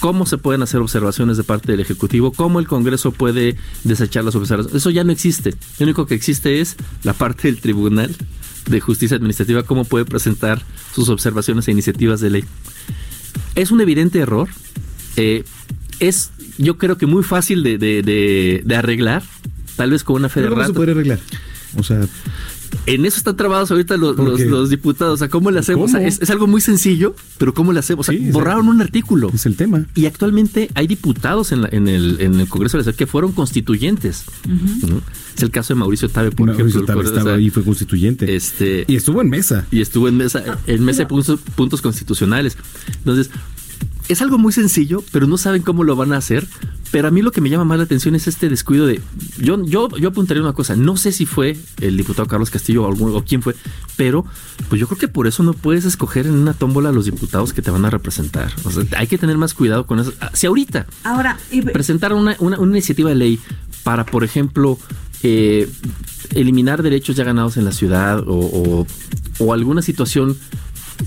cómo 0.00 0.26
se 0.26 0.36
pueden 0.36 0.62
hacer 0.62 0.80
observaciones 0.80 1.38
de 1.38 1.44
parte 1.44 1.72
del 1.72 1.80
Ejecutivo, 1.80 2.30
cómo 2.32 2.60
el 2.60 2.68
Congreso 2.68 3.10
puede 3.10 3.56
desechar 3.84 4.24
las 4.24 4.34
observaciones. 4.34 4.76
Eso 4.76 4.90
ya 4.90 5.04
no 5.04 5.12
existe. 5.12 5.54
Lo 5.78 5.84
único 5.84 6.06
que 6.06 6.14
existe 6.14 6.60
es 6.60 6.76
la 7.04 7.14
parte 7.14 7.48
del 7.48 7.60
Tribunal 7.60 8.14
de 8.68 8.80
Justicia 8.80 9.16
Administrativa, 9.16 9.62
cómo 9.62 9.84
puede 9.84 10.04
presentar 10.04 10.62
sus 10.94 11.08
observaciones 11.08 11.68
e 11.68 11.72
iniciativas 11.72 12.20
de 12.20 12.30
ley. 12.30 12.44
Es 13.54 13.70
un 13.70 13.80
evidente 13.80 14.18
error. 14.20 14.48
Eh, 15.16 15.44
es, 15.98 16.30
yo 16.58 16.78
creo 16.78 16.96
que 16.98 17.06
muy 17.06 17.22
fácil 17.22 17.62
de, 17.62 17.78
de- 17.78 18.02
de- 18.02 18.62
de 18.64 18.76
arreglar, 18.76 19.22
tal 19.76 19.90
vez 19.90 20.04
con 20.04 20.16
una 20.16 20.28
fe 20.28 20.40
de 20.40 20.48
¿Cómo 20.48 20.60
se 20.62 20.72
podría 20.74 20.94
arreglar? 20.94 21.18
O 21.76 21.82
sea, 21.82 22.00
En 22.94 23.04
eso 23.06 23.18
están 23.18 23.36
trabados 23.36 23.70
ahorita 23.70 23.96
los, 23.96 24.68
diputados. 24.70 25.14
O 25.14 25.16
sea, 25.16 25.28
¿cómo 25.28 25.50
le 25.50 25.60
hacemos? 25.60 25.84
O 25.84 25.88
sea, 25.88 26.00
¿Cómo? 26.00 26.08
es, 26.08 26.20
es 26.20 26.30
algo 26.30 26.46
muy 26.46 26.60
sencillo, 26.60 27.14
pero 27.38 27.54
¿cómo 27.54 27.72
le 27.72 27.78
hacemos? 27.78 28.08
O 28.08 28.12
sea, 28.12 28.18
Sí, 28.18 28.30
borraron 28.30 28.68
un 28.68 28.80
artículo. 28.80 29.30
es 29.34 29.46
el 29.46 29.56
tema. 29.56 29.86
Y 29.94 30.06
actualmente 30.06 30.70
hay 30.74 30.86
diputados 30.86 31.52
en, 31.52 31.62
la- 31.62 31.68
en 31.72 31.88
el, 31.88 32.20
en 32.20 32.40
el 32.40 32.48
Congreso 32.48 32.76
de 32.76 32.80
la 32.80 32.84
Ciudad 32.84 32.96
que 32.98 33.06
fueron 33.06 33.32
constituyentes. 33.32 34.24
¿no? 34.46 35.00
Es 35.36 35.42
el 35.42 35.50
caso 35.50 35.74
de 35.74 35.80
Mauricio 35.80 36.08
Tabe, 36.08 36.30
por 36.32 36.46
Mauricio 36.46 36.66
ejemplo. 36.66 36.86
Tabe 36.86 37.00
o 37.00 37.02
sea, 37.04 37.18
estaba 37.18 37.36
ahí, 37.36 37.50
fue 37.50 37.62
constituyente. 37.64 38.34
Este, 38.34 38.84
y 38.88 38.96
estuvo 38.96 39.20
en 39.22 39.28
mesa. 39.30 39.66
y 39.70 39.80
estuvo 39.80 40.08
en 40.08 40.16
mesa, 40.16 40.58
en 40.66 40.84
mesa 40.84 41.00
de 41.02 41.06
puntos, 41.06 41.40
puntos 41.54 41.80
constitucionales. 41.82 42.56
Entonces, 42.98 43.30
es 44.12 44.22
algo 44.22 44.38
muy 44.38 44.52
sencillo, 44.52 45.02
pero 45.12 45.26
no 45.26 45.36
saben 45.38 45.62
cómo 45.62 45.84
lo 45.84 45.96
van 45.96 46.12
a 46.12 46.16
hacer. 46.18 46.46
Pero 46.90 47.06
a 47.06 47.10
mí 47.12 47.22
lo 47.22 47.30
que 47.30 47.40
me 47.40 47.48
llama 47.50 47.64
más 47.64 47.78
la 47.78 47.84
atención 47.84 48.16
es 48.16 48.26
este 48.26 48.48
descuido 48.48 48.84
de. 48.84 49.00
Yo, 49.38 49.64
yo, 49.64 49.88
yo 49.96 50.08
apuntaría 50.08 50.42
una 50.42 50.52
cosa. 50.54 50.74
No 50.74 50.96
sé 50.96 51.12
si 51.12 51.24
fue 51.24 51.56
el 51.80 51.96
diputado 51.96 52.26
Carlos 52.26 52.50
Castillo 52.50 52.82
o, 52.82 52.88
algún- 52.88 53.14
o 53.14 53.24
quién 53.24 53.42
fue, 53.42 53.54
pero 53.96 54.24
pues 54.68 54.80
yo 54.80 54.88
creo 54.88 54.98
que 54.98 55.06
por 55.06 55.28
eso 55.28 55.44
no 55.44 55.52
puedes 55.52 55.84
escoger 55.84 56.26
en 56.26 56.32
una 56.34 56.52
tómbola 56.52 56.88
a 56.88 56.92
los 56.92 57.04
diputados 57.04 57.52
que 57.52 57.62
te 57.62 57.70
van 57.70 57.84
a 57.84 57.90
representar. 57.90 58.52
O 58.64 58.70
sea, 58.72 58.82
hay 58.96 59.06
que 59.06 59.18
tener 59.18 59.38
más 59.38 59.54
cuidado 59.54 59.86
con 59.86 60.00
eso. 60.00 60.12
Si 60.32 60.46
ahorita 60.48 60.86
Ahora, 61.04 61.38
y- 61.52 61.62
presentar 61.62 62.12
una, 62.12 62.34
una- 62.40 62.58
una 62.58 62.72
iniciativa 62.72 63.08
de 63.10 63.14
ley 63.16 63.38
para, 63.84 64.04
por 64.04 64.24
ejemplo, 64.24 64.76
eh, 65.22 65.70
eliminar 66.34 66.82
derechos 66.82 67.14
ya 67.14 67.22
ganados 67.24 67.56
en 67.56 67.64
la 67.64 67.72
ciudad 67.72 68.20
o, 68.26 68.34
o- 68.34 68.86
o 69.38 69.52
alguna 69.52 69.80
situación 69.82 70.36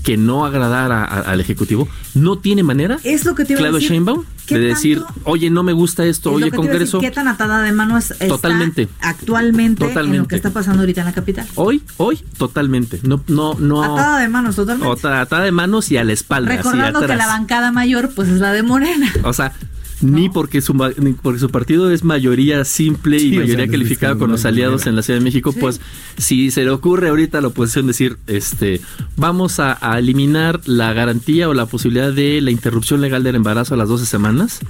que 0.02 0.16
no 0.16 0.44
agradara 0.44 1.04
a- 1.04 1.20
al 1.20 1.40
Ejecutivo, 1.40 1.88
no 2.14 2.36
tiene 2.38 2.62
manera, 2.62 2.98
Es 3.04 3.24
lo 3.24 3.34
que 3.34 3.44
te 3.44 3.52
iba 3.54 3.66
a 3.68 3.70
decir. 3.72 3.90
Sheinbaum, 3.90 4.24
¿Qué 4.46 4.58
de 4.58 4.66
decir, 4.66 5.02
oye, 5.24 5.48
no 5.50 5.62
me 5.62 5.72
gusta 5.72 6.04
esto, 6.04 6.30
Es 6.30 6.36
oye, 6.36 6.44
decir, 6.46 6.56
Congreso, 6.58 7.00
¿Qué 7.00 7.10
tan 7.10 7.28
atada 7.28 7.62
de 7.62 7.72
mano 7.72 7.96
es, 7.96 8.10
está 8.10 8.26
Totalmente. 8.28 8.88
actualmente 9.00 9.84
en 9.84 9.88
lo 9.88 9.94
Totalmente. 9.94 10.28
que 10.28 10.36
está 10.36 10.50
pasando 10.50 10.80
ahorita 10.80 11.00
en 11.00 11.06
la 11.06 11.12
capital? 11.12 11.46
hoy, 11.54 11.82
hoy, 11.96 12.18
totalmente, 12.36 13.00
no, 13.04 13.22
no, 13.28 13.54
no, 13.58 13.82
Atada 13.82 14.18
de 14.20 14.28
manos 14.28 14.56
totalmente. 14.56 14.88
otra 14.92 15.20
atada 15.22 15.44
de 15.44 15.52
manos 15.52 15.90
y 15.90 15.96
a 15.96 16.04
la 16.04 16.12
espalda, 16.12 16.50
así 16.52 16.58
Recordando 16.58 17.00
que 17.00 17.16
la 17.16 17.26
bancada 17.26 17.72
mayor 17.72 18.10
pues 18.14 18.28
es 18.28 18.40
la 18.40 18.52
de 18.52 18.62
Morena. 18.62 19.10
O 19.22 19.32
sea, 19.32 19.52
ni 20.00 20.28
porque 20.28 20.60
su 20.60 20.74
ni 20.98 21.12
porque 21.12 21.38
su 21.38 21.50
partido 21.50 21.90
es 21.90 22.04
mayoría 22.04 22.64
simple 22.64 23.18
Sí, 23.18 23.28
y 23.28 23.36
o 23.36 23.40
mayoría 23.40 23.64
sea, 23.64 23.72
calificada 23.72 24.16
con 24.16 24.30
los 24.30 24.44
aliados 24.44 24.82
manera. 24.82 24.90
en 24.90 24.96
la 24.96 25.02
Ciudad 25.02 25.20
de 25.20 25.24
México, 25.24 25.52
pues 25.52 25.80
si 26.18 26.50
se 26.50 26.64
le 26.64 26.70
ocurre 26.70 27.08
ahorita 27.08 27.38
a 27.38 27.40
la 27.40 27.48
oposición 27.48 27.86
decir, 27.86 28.18
este, 28.26 28.80
vamos 29.16 29.60
a, 29.60 29.78
a 29.80 29.98
eliminar 29.98 30.60
la 30.66 30.92
garantía 30.92 31.48
o 31.48 31.54
la 31.54 31.66
posibilidad 31.66 32.12
de 32.12 32.40
la 32.40 32.50
interrupción 32.50 33.00
legal 33.00 33.22
del 33.22 33.36
embarazo 33.36 33.74
a 33.74 33.76
las 33.76 33.88
12 33.88 34.06
semanas 34.06 34.60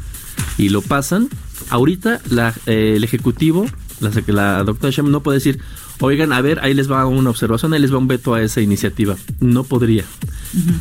y 0.59 0.68
lo 0.68 0.83
pasan, 0.83 1.29
ahorita 1.70 2.20
la, 2.31 2.55
eh, 2.66 2.95
el 2.97 3.05
ejecutivo, 3.05 3.66
la, 4.01 4.11
la 4.27 4.64
doctora 4.64 4.91
Sheinbaum 4.91 5.12
no 5.12 5.22
puede 5.22 5.39
decir, 5.39 5.61
oigan, 6.01 6.32
a 6.32 6.40
ver, 6.40 6.61
ahí 6.62 6.74
les 6.74 6.90
va 6.90 7.07
una 7.07 7.30
observación, 7.30 7.72
ahí 7.74 7.80
les 7.80 7.92
va 7.92 7.99
un 7.99 8.09
veto 8.09 8.34
a 8.34 8.42
esa 8.42 8.61
iniciativa. 8.61 9.16
No 9.40 9.64
podría 9.64 10.05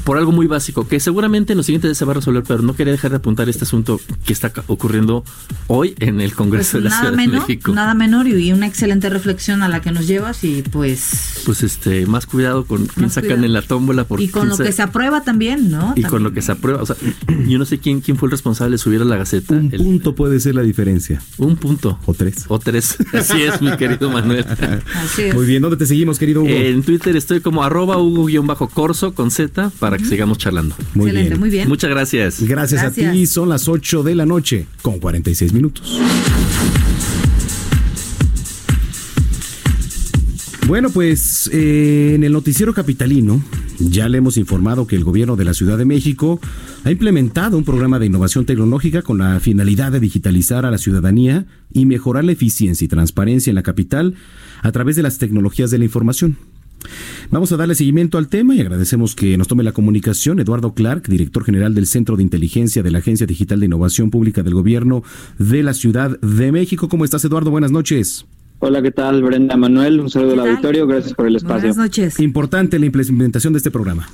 por 0.03 0.17
algo 0.17 0.31
muy 0.31 0.45
básico, 0.45 0.87
que 0.87 0.99
seguramente 0.99 1.53
en 1.53 1.57
los 1.57 1.65
siguientes 1.65 1.89
días 1.89 1.97
se 1.97 2.05
va 2.05 2.11
a 2.11 2.15
resolver, 2.15 2.43
pero 2.47 2.61
no 2.61 2.75
quería 2.75 2.91
dejar 2.93 3.09
de 3.11 3.17
apuntar 3.17 3.49
este 3.49 3.63
asunto 3.63 3.99
que 4.25 4.31
está 4.33 4.51
ocurriendo 4.67 5.23
hoy 5.67 5.95
en 5.99 6.21
el 6.21 6.33
Congreso 6.35 6.73
Pues 6.73 6.83
de 6.83 6.89
la 6.89 6.89
nada 6.91 7.01
Ciudad 7.01 7.11
de 7.11 7.17
menor, 7.27 7.41
México. 7.47 7.73
nada 7.73 7.93
menor 7.95 8.27
y 8.27 8.51
una 8.53 8.67
excelente 8.67 9.09
reflexión 9.09 9.63
a 9.63 9.69
la 9.69 9.81
que 9.81 9.91
nos 9.91 10.05
llevas 10.07 10.43
y 10.43 10.61
pues 10.61 11.41
Pues 11.45 11.63
este, 11.63 12.05
más 12.05 12.27
cuidado 12.27 12.65
con 12.65 12.85
quién 12.85 13.09
sacan 13.09 13.29
cuidado. 13.29 13.45
en 13.45 13.53
la 13.53 13.61
tómbola 13.63 14.03
porque 14.03 14.25
y 14.25 14.27
con 14.27 14.47
lo 14.49 14.55
sabe- 14.55 14.69
que 14.69 14.73
se 14.75 14.81
aprueba 14.83 15.23
también, 15.23 15.71
¿no? 15.71 15.77
y 15.95 16.01
También. 16.03 16.09
con 16.09 16.23
lo 16.23 16.33
que 16.33 16.41
se 16.43 16.51
aprueba, 16.51 16.81
o 16.81 16.85
sea, 16.85 16.95
yo 17.47 17.57
no 17.57 17.65
sé 17.65 17.79
quién 17.79 18.01
quién 18.01 18.17
fue 18.17 18.27
el 18.27 18.31
responsable 18.31 18.73
de 18.73 18.77
subir 18.77 19.01
a 19.01 19.05
la 19.05 19.15
Gaceta 19.17 19.55
Un 19.55 19.69
el- 19.73 19.81
punto 19.81 20.13
puede 20.13 20.39
ser 20.39 20.53
la 20.53 20.61
diferencia. 20.61 21.19
un 21.39 21.55
punto 21.55 21.97
O 22.05 22.13
tres. 22.13 22.45
o 22.47 22.59
tres. 22.59 22.97
Así 23.13 23.41
es, 23.41 23.59
mi 23.61 23.75
querido 23.77 24.11
Manuel. 24.11 24.45
Así 25.03 25.23
es. 25.23 25.35
Muy 25.35 25.45
bien, 25.45 25.61
¿dónde 25.61 25.77
te 25.77 25.85
seguimos, 25.85 26.17
querido 26.19 26.41
Hugo? 26.41 26.49
En 26.49 26.81
Twitter 26.83 27.15
estoy 27.15 27.39
como 27.41 27.63
arroba 27.63 27.97
Hugo-Corso 27.97 29.13
con 29.13 29.31
Z 29.31 29.71
para 29.79 29.97
que 29.97 30.05
sigamos 30.05 30.37
charlando. 30.37 30.75
muy 30.93 31.07
Excelente, 31.07 31.29
bien. 31.29 31.39
muy 31.39 31.49
bien. 31.49 31.67
Muchas 31.69 31.89
gracias. 31.89 32.41
Gracias, 32.41 32.81
a 32.81 32.85
Gracias. 32.85 33.11
ti, 33.13 33.25
son 33.27 33.49
las 33.49 33.67
8 33.67 34.03
de 34.03 34.15
la 34.15 34.25
noche 34.25 34.65
con 34.81 34.99
46 34.99 35.53
minutos. 35.53 35.99
Bueno, 40.65 40.89
pues 40.89 41.49
eh, 41.51 42.13
en 42.15 42.23
el 42.23 42.31
noticiero 42.31 42.73
capitalino 42.73 43.43
ya 43.79 44.07
le 44.07 44.19
hemos 44.19 44.37
informado 44.37 44.87
que 44.87 44.95
el 44.95 45.03
gobierno 45.03 45.35
de 45.35 45.43
la 45.43 45.53
Ciudad 45.53 45.77
de 45.77 45.83
México 45.83 46.39
ha 46.85 46.91
implementado 46.91 47.57
un 47.57 47.65
programa 47.65 47.99
de 47.99 48.05
innovación 48.05 48.45
tecnológica 48.45 49.01
con 49.01 49.17
la 49.17 49.41
finalidad 49.41 49.91
de 49.91 49.99
digitalizar 49.99 50.65
a 50.65 50.71
la 50.71 50.77
ciudadanía 50.77 51.45
y 51.73 51.85
mejorar 51.85 52.23
la 52.23 52.31
eficiencia 52.31 52.85
y 52.85 52.87
transparencia 52.87 53.51
en 53.51 53.55
la 53.55 53.63
capital 53.63 54.15
a 54.61 54.71
través 54.71 54.95
de 54.95 55.03
las 55.03 55.17
tecnologías 55.17 55.69
de 55.69 55.79
la 55.79 55.85
información. 55.85 56.37
Vamos 57.29 57.51
a 57.51 57.57
darle 57.57 57.75
seguimiento 57.75 58.17
al 58.17 58.29
tema 58.29 58.55
y 58.55 58.61
agradecemos 58.61 59.15
que 59.15 59.37
nos 59.37 59.49
tome 59.49 59.63
la 59.63 59.73
comunicación 59.73 60.39
Eduardo 60.39 60.73
Clark, 60.73 61.07
director 61.09 61.43
general 61.43 61.75
del 61.75 61.87
Centro 61.87 62.15
de 62.15 62.23
Inteligencia 62.23 62.83
de 62.83 62.91
la 62.91 62.99
Agencia 62.99 63.27
Digital 63.27 63.59
de 63.59 63.65
Innovación 63.65 64.09
Pública 64.09 64.43
del 64.43 64.53
Gobierno 64.53 65.03
de 65.39 65.61
la 65.61 65.73
Ciudad 65.73 66.19
de 66.21 66.51
México. 66.53 66.87
¿Cómo 66.87 67.03
estás, 67.03 67.25
Eduardo? 67.25 67.51
Buenas 67.51 67.71
noches. 67.71 68.25
Hola, 68.65 68.81
¿qué 68.81 68.91
tal? 68.91 69.21
Brenda 69.21 69.57
Manuel, 69.57 69.99
un 69.99 70.09
saludo 70.09 70.35
¿Qué 70.35 70.39
al 70.39 70.47
auditorio, 70.51 70.87
gracias 70.87 71.13
por 71.13 71.27
el 71.27 71.35
espacio. 71.35 71.67
Buenas 71.67 71.75
noches. 71.75 72.17
Importante 72.21 72.79
la 72.79 72.85
implementación 72.85 73.51
de 73.51 73.57
este 73.57 73.69
programa. 73.71 74.07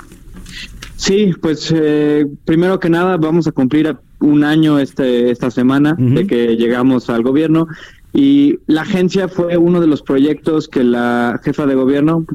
Sí, 0.96 1.34
pues 1.40 1.72
eh, 1.72 2.26
primero 2.46 2.80
que 2.80 2.90
nada 2.90 3.18
vamos 3.18 3.46
a 3.46 3.52
cumplir 3.52 3.96
un 4.22 4.44
año 4.44 4.80
este 4.80 5.30
esta 5.30 5.52
semana 5.52 5.96
de 6.00 6.26
que 6.26 6.58
llegamos 6.58 7.12
al 7.12 7.22
gobierno 7.22 7.68
y 8.12 8.58
la 8.66 8.82
agencia 8.82 9.28
fue 9.28 9.56
uno 9.56 9.82
de 9.82 9.86
los 9.88 10.02
proyectos 10.02 10.68
que 10.68 10.84
la 10.84 11.40
jefa 11.44 11.68
de 11.68 11.76
gobierno 11.76 12.26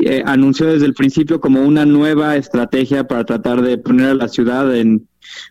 eh, 0.00 0.24
anunció 0.26 0.66
desde 0.66 0.86
el 0.86 0.94
principio 0.94 1.40
como 1.40 1.62
una 1.62 1.86
nueva 1.86 2.34
estrategia 2.34 3.06
para 3.06 3.24
tratar 3.24 3.62
de 3.62 3.78
poner 3.78 4.08
a 4.08 4.14
la 4.14 4.26
ciudad 4.26 4.76
en 4.76 5.06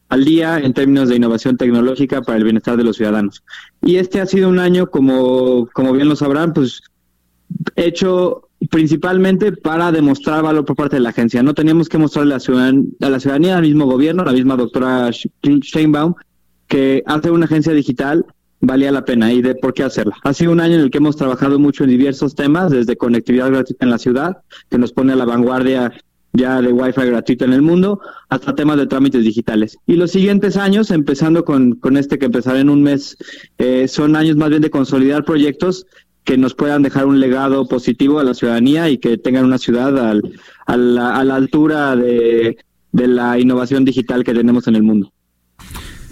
al 0.10 0.26
día 0.26 0.60
en 0.60 0.74
términos 0.74 1.10
de 1.10 1.16
innovación 1.16 1.58
tecnológica 1.58 2.22
para 2.22 2.38
el 2.38 2.44
bienestar 2.44 2.78
de 2.78 2.84
los 2.84 2.98
ciudadanos. 2.98 3.44
Y 3.82 3.96
este 3.98 4.22
ha 4.22 4.26
sido 4.26 4.50
un 4.50 4.60
año, 4.60 4.90
como, 4.90 5.68
como 5.74 5.94
bien 5.94 6.10
lo 6.10 6.16
sabrán, 6.16 6.54
pues 6.54 6.82
hecho 7.76 8.50
principalmente 8.70 9.52
para 9.54 9.92
demostrar 9.92 10.44
valor 10.44 10.66
por 10.66 10.76
parte 10.76 10.98
de 10.98 11.02
la 11.02 11.10
agencia. 11.10 11.42
No 11.42 11.54
teníamos 11.54 11.88
que 11.90 11.98
mostrarle 11.98 12.34
a 12.34 12.38
la, 12.38 12.40
ciudadan- 12.40 12.88
a 13.02 13.10
la 13.10 13.20
ciudadanía, 13.20 13.56
al 13.58 13.64
mismo 13.64 13.86
gobierno, 13.86 14.22
a 14.22 14.26
la 14.26 14.34
misma 14.34 14.56
doctora 14.58 15.08
Sh- 15.10 15.30
Sheinbaum, 15.42 16.14
que 16.68 17.02
hacer 17.06 17.32
una 17.32 17.46
agencia 17.46 17.74
digital 17.74 18.26
valía 18.62 18.92
la 18.92 19.06
pena 19.06 19.32
y 19.32 19.42
de 19.42 19.56
por 19.56 19.74
qué 19.74 19.84
hacerla. 19.84 20.18
Ha 20.24 20.34
sido 20.34 20.52
un 20.52 20.60
año 20.60 20.76
en 20.76 20.82
el 20.82 20.92
que 20.92 20.98
hemos 20.98 21.16
trabajado 21.16 21.58
mucho 21.58 21.86
en 21.86 21.92
diversos 21.92 22.36
temas, 22.36 22.70
desde 22.72 22.98
conectividad 22.98 23.50
gratuita 23.50 23.86
en 23.86 23.92
la 23.92 23.98
ciudad, 23.98 24.38
que 24.70 24.78
nos 24.78 24.92
pone 24.92 25.14
a 25.14 25.16
la 25.16 25.24
vanguardia 25.26 25.94
ya 26.34 26.62
de 26.62 26.72
Wi-Fi 26.72 27.06
gratuito 27.08 27.46
en 27.46 27.54
el 27.54 27.62
mundo, 27.62 28.00
hasta 28.30 28.54
temas 28.56 28.78
de 28.78 28.88
trámites 28.88 29.24
digitales. 29.24 29.78
Y 29.88 29.96
los 29.96 30.12
siguientes 30.12 30.58
años, 30.58 30.92
empezando 30.92 31.44
con, 31.44 31.74
con 31.74 31.98
este 31.98 32.20
que 32.20 32.26
empezará 32.26 32.60
en 32.60 32.70
un 32.70 32.84
mes, 32.84 33.18
eh, 33.58 33.88
son 33.88 34.16
años 34.16 34.38
más 34.38 34.50
bien 34.50 34.62
de 34.62 34.70
consolidar 34.70 35.26
proyectos 35.26 35.86
que 36.24 36.38
nos 36.38 36.54
puedan 36.54 36.84
dejar 36.84 37.08
un 37.08 37.20
legado 37.20 37.68
positivo 37.68 38.20
a 38.20 38.24
la 38.24 38.36
ciudadanía 38.36 38.90
y 38.90 39.00
que 39.00 39.18
tengan 39.18 39.46
una 39.46 39.58
ciudad 39.58 39.98
al- 39.98 40.22
a, 40.68 40.78
la, 40.78 41.16
a 41.16 41.24
la 41.24 41.36
altura 41.36 41.96
de, 41.96 42.58
de 42.92 43.08
la 43.08 43.40
innovación 43.40 43.84
digital 43.84 44.24
que 44.24 44.34
tenemos 44.34 44.68
en 44.68 44.76
el 44.76 44.84
mundo. 44.84 45.12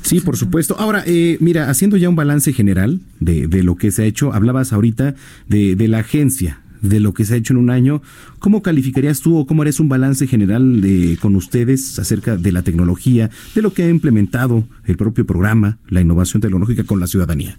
Sí, 0.01 0.22
por 0.22 0.38
supuesto. 0.38 0.76
Ahora, 0.80 1.03
eh, 1.05 1.38
mira, 1.41 1.70
haciendo 1.70 1.97
ya 1.97 2.07
un 2.09 2.15
balance 2.15 2.53
general 2.53 3.01
de, 3.20 3.47
de 3.47 3.61
lo 3.61 3.76
que 3.76 3.91
se 3.91 4.03
ha 4.03 4.05
hecho, 4.05 4.34
hablabas 4.34 4.72
ahorita 4.74 5.15
de, 5.47 5.76
de 5.76 5.88
la 5.89 5.99
agencia, 5.99 6.61
de 6.82 6.99
lo 6.99 7.13
que 7.13 7.25
se 7.25 7.34
ha 7.34 7.38
hecho 7.38 7.53
en 7.53 7.57
un 7.57 7.69
año. 7.69 8.01
¿Cómo 8.39 8.61
calificarías 8.61 9.21
tú 9.21 9.38
o 9.38 9.45
cómo 9.45 9.61
harías 9.61 9.80
un 9.80 9.89
balance 9.89 10.28
general 10.28 10.82
de, 10.82 11.17
con 11.21 11.36
ustedes 11.36 11.99
acerca 11.99 12.38
de 12.38 12.51
la 12.51 12.61
tecnología, 12.61 13.30
de 13.55 13.61
lo 13.61 13.73
que 13.73 13.84
ha 13.84 13.89
implementado 13.89 14.63
el 14.86 14.97
propio 14.97 15.25
programa, 15.25 15.78
la 15.89 16.01
innovación 16.01 16.41
tecnológica 16.41 16.84
con 16.84 16.99
la 16.99 17.07
ciudadanía? 17.07 17.57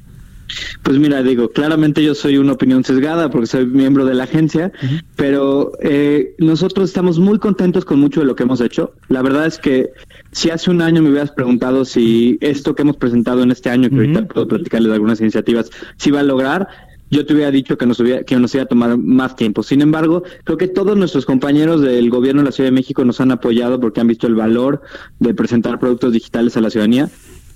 Pues 0.83 0.99
mira, 0.99 1.23
digo, 1.23 1.51
claramente 1.51 2.03
yo 2.03 2.15
soy 2.15 2.39
una 2.39 2.53
opinión 2.53 2.85
sesgada 2.85 3.31
porque 3.31 3.47
soy 3.47 3.67
miembro 3.67 4.05
de 4.05 4.15
la 4.15 4.25
agencia, 4.25 4.73
pero 5.17 5.73
eh, 5.83 6.35
nosotros 6.39 6.89
estamos 6.89 7.19
muy 7.19 7.39
contentos 7.39 7.85
con 7.85 8.01
mucho 8.01 8.21
de 8.21 8.27
lo 8.27 8.35
que 8.35 8.45
hemos 8.45 8.61
hecho. 8.61 8.95
La 9.09 9.23
verdad 9.23 9.47
es 9.47 9.59
que 9.59 9.91
si 10.33 10.51
hace 10.51 10.71
un 10.71 10.81
año 10.81 11.03
me 11.03 11.11
hubieras 11.11 11.33
preguntado 11.33 11.85
si 11.85 12.39
esto 12.41 12.75
que 12.75 12.83
hemos 12.83 12.97
presentado 12.97 13.43
en 13.43 13.51
este 13.51 13.69
año, 13.69 13.91
que 13.91 13.97
ahorita 13.97 14.27
puedo 14.27 14.49
platicarles 14.49 14.89
de 14.89 14.95
algunas 14.95 15.21
iniciativas, 15.21 15.71
si 15.97 16.11
va 16.11 16.21
a 16.21 16.25
lograr, 16.25 16.69
yo 17.11 17.25
te 17.27 17.35
hubiera 17.35 17.51
dicho 17.51 17.79
que 17.79 17.87
nos, 17.87 18.01
hubiera, 18.01 18.23
que 18.25 18.37
nos 18.37 18.55
iba 18.55 18.65
a 18.65 18.67
tomar 18.67 18.97
más 18.99 19.37
tiempo. 19.37 19.63
Sin 19.63 19.81
embargo, 19.81 20.23
creo 20.45 20.59
que 20.59 20.69
todos 20.69 20.97
nuestros 20.97 21.27
compañeros 21.27 21.81
del 21.81 22.11
gobierno 22.11 22.43
de 22.43 22.47
la 22.47 22.53
Ciudad 22.53 22.69
de 22.69 22.75
México 22.75 23.05
nos 23.05 23.21
han 23.21 23.31
apoyado 23.31 23.81
porque 23.81 24.01
han 24.01 24.09
visto 24.09 24.27
el 24.27 24.35
valor 24.35 24.83
de 25.19 25.35
presentar 25.35 25.79
productos 25.79 26.13
digitales 26.13 26.57
a 26.57 26.61
la 26.61 26.71
ciudadanía 26.71 27.09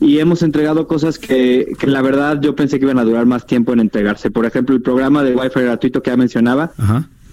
y 0.02 0.18
hemos 0.18 0.42
entregado 0.42 0.88
cosas 0.88 1.18
que, 1.18 1.74
que 1.78 1.86
la 1.86 2.02
verdad 2.02 2.40
yo 2.40 2.56
pensé 2.56 2.78
que 2.78 2.86
iban 2.86 2.98
a 2.98 3.04
durar 3.04 3.24
más 3.26 3.46
tiempo 3.46 3.72
en 3.72 3.80
entregarse. 3.80 4.30
Por 4.30 4.46
ejemplo, 4.46 4.74
el 4.74 4.82
programa 4.82 5.22
de 5.22 5.34
Wi-Fi 5.34 5.60
gratuito 5.60 6.02
que 6.02 6.10
ya 6.10 6.16
mencionaba, 6.16 6.72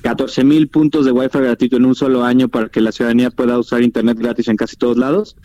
14 0.03 0.43
mil 0.43 0.67
puntos 0.67 1.05
de 1.05 1.11
Wi-Fi 1.11 1.39
gratuito 1.39 1.77
en 1.77 1.85
un 1.85 1.95
solo 1.95 2.23
año 2.23 2.47
para 2.47 2.69
que 2.69 2.79
la 2.79 2.91
ciudadanía 2.91 3.31
pueda 3.31 3.57
usar 3.57 3.81
Internet 3.81 4.19
gratis 4.19 4.47
en 4.47 4.55
casi 4.55 4.75
todos 4.75 4.97
lados. 4.97 5.35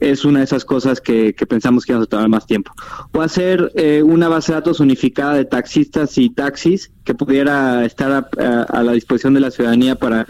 Es 0.00 0.24
una 0.24 0.38
de 0.40 0.44
esas 0.44 0.64
cosas 0.64 1.00
que, 1.00 1.34
que 1.34 1.46
pensamos 1.46 1.84
que 1.84 1.92
iban 1.92 2.02
a 2.02 2.06
tomar 2.06 2.28
más 2.28 2.46
tiempo. 2.46 2.72
O 3.12 3.20
hacer 3.20 3.72
eh, 3.74 4.02
una 4.02 4.28
base 4.28 4.52
de 4.52 4.56
datos 4.56 4.80
unificada 4.80 5.34
de 5.34 5.44
taxistas 5.44 6.16
y 6.18 6.30
taxis 6.30 6.90
que 7.04 7.14
pudiera 7.14 7.84
estar 7.84 8.10
a, 8.12 8.28
a- 8.42 8.62
a 8.62 8.82
la 8.82 8.92
disposición 8.92 9.34
de 9.34 9.40
la 9.40 9.50
ciudadanía 9.50 9.96
para 9.96 10.26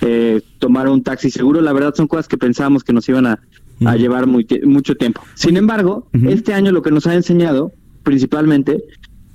eh, 0.00 0.40
tomar 0.58 0.88
un 0.88 1.02
taxi 1.02 1.30
seguro. 1.30 1.60
La 1.60 1.72
verdad 1.72 1.94
son 1.94 2.08
cosas 2.08 2.26
que 2.26 2.36
pensábamos 2.36 2.82
que 2.82 2.92
nos 2.92 3.08
iban 3.08 3.26
a, 3.26 3.38
a 3.84 3.96
llevar 3.96 4.26
muy 4.26 4.46
mucho 4.64 4.96
tiempo. 4.96 5.22
Sin 5.34 5.56
embargo, 5.56 6.08
este 6.28 6.52
año 6.54 6.72
lo 6.72 6.82
que 6.82 6.90
nos 6.90 7.06
ha 7.06 7.14
enseñado 7.14 7.72
principalmente 8.02 8.82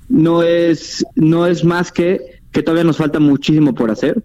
no 0.09 0.43
es 0.43 1.05
no 1.15 1.47
es 1.47 1.63
más 1.63 1.91
que 1.91 2.19
que 2.51 2.63
todavía 2.63 2.83
nos 2.83 2.97
falta 2.97 3.19
muchísimo 3.19 3.73
por 3.73 3.91
hacer 3.91 4.23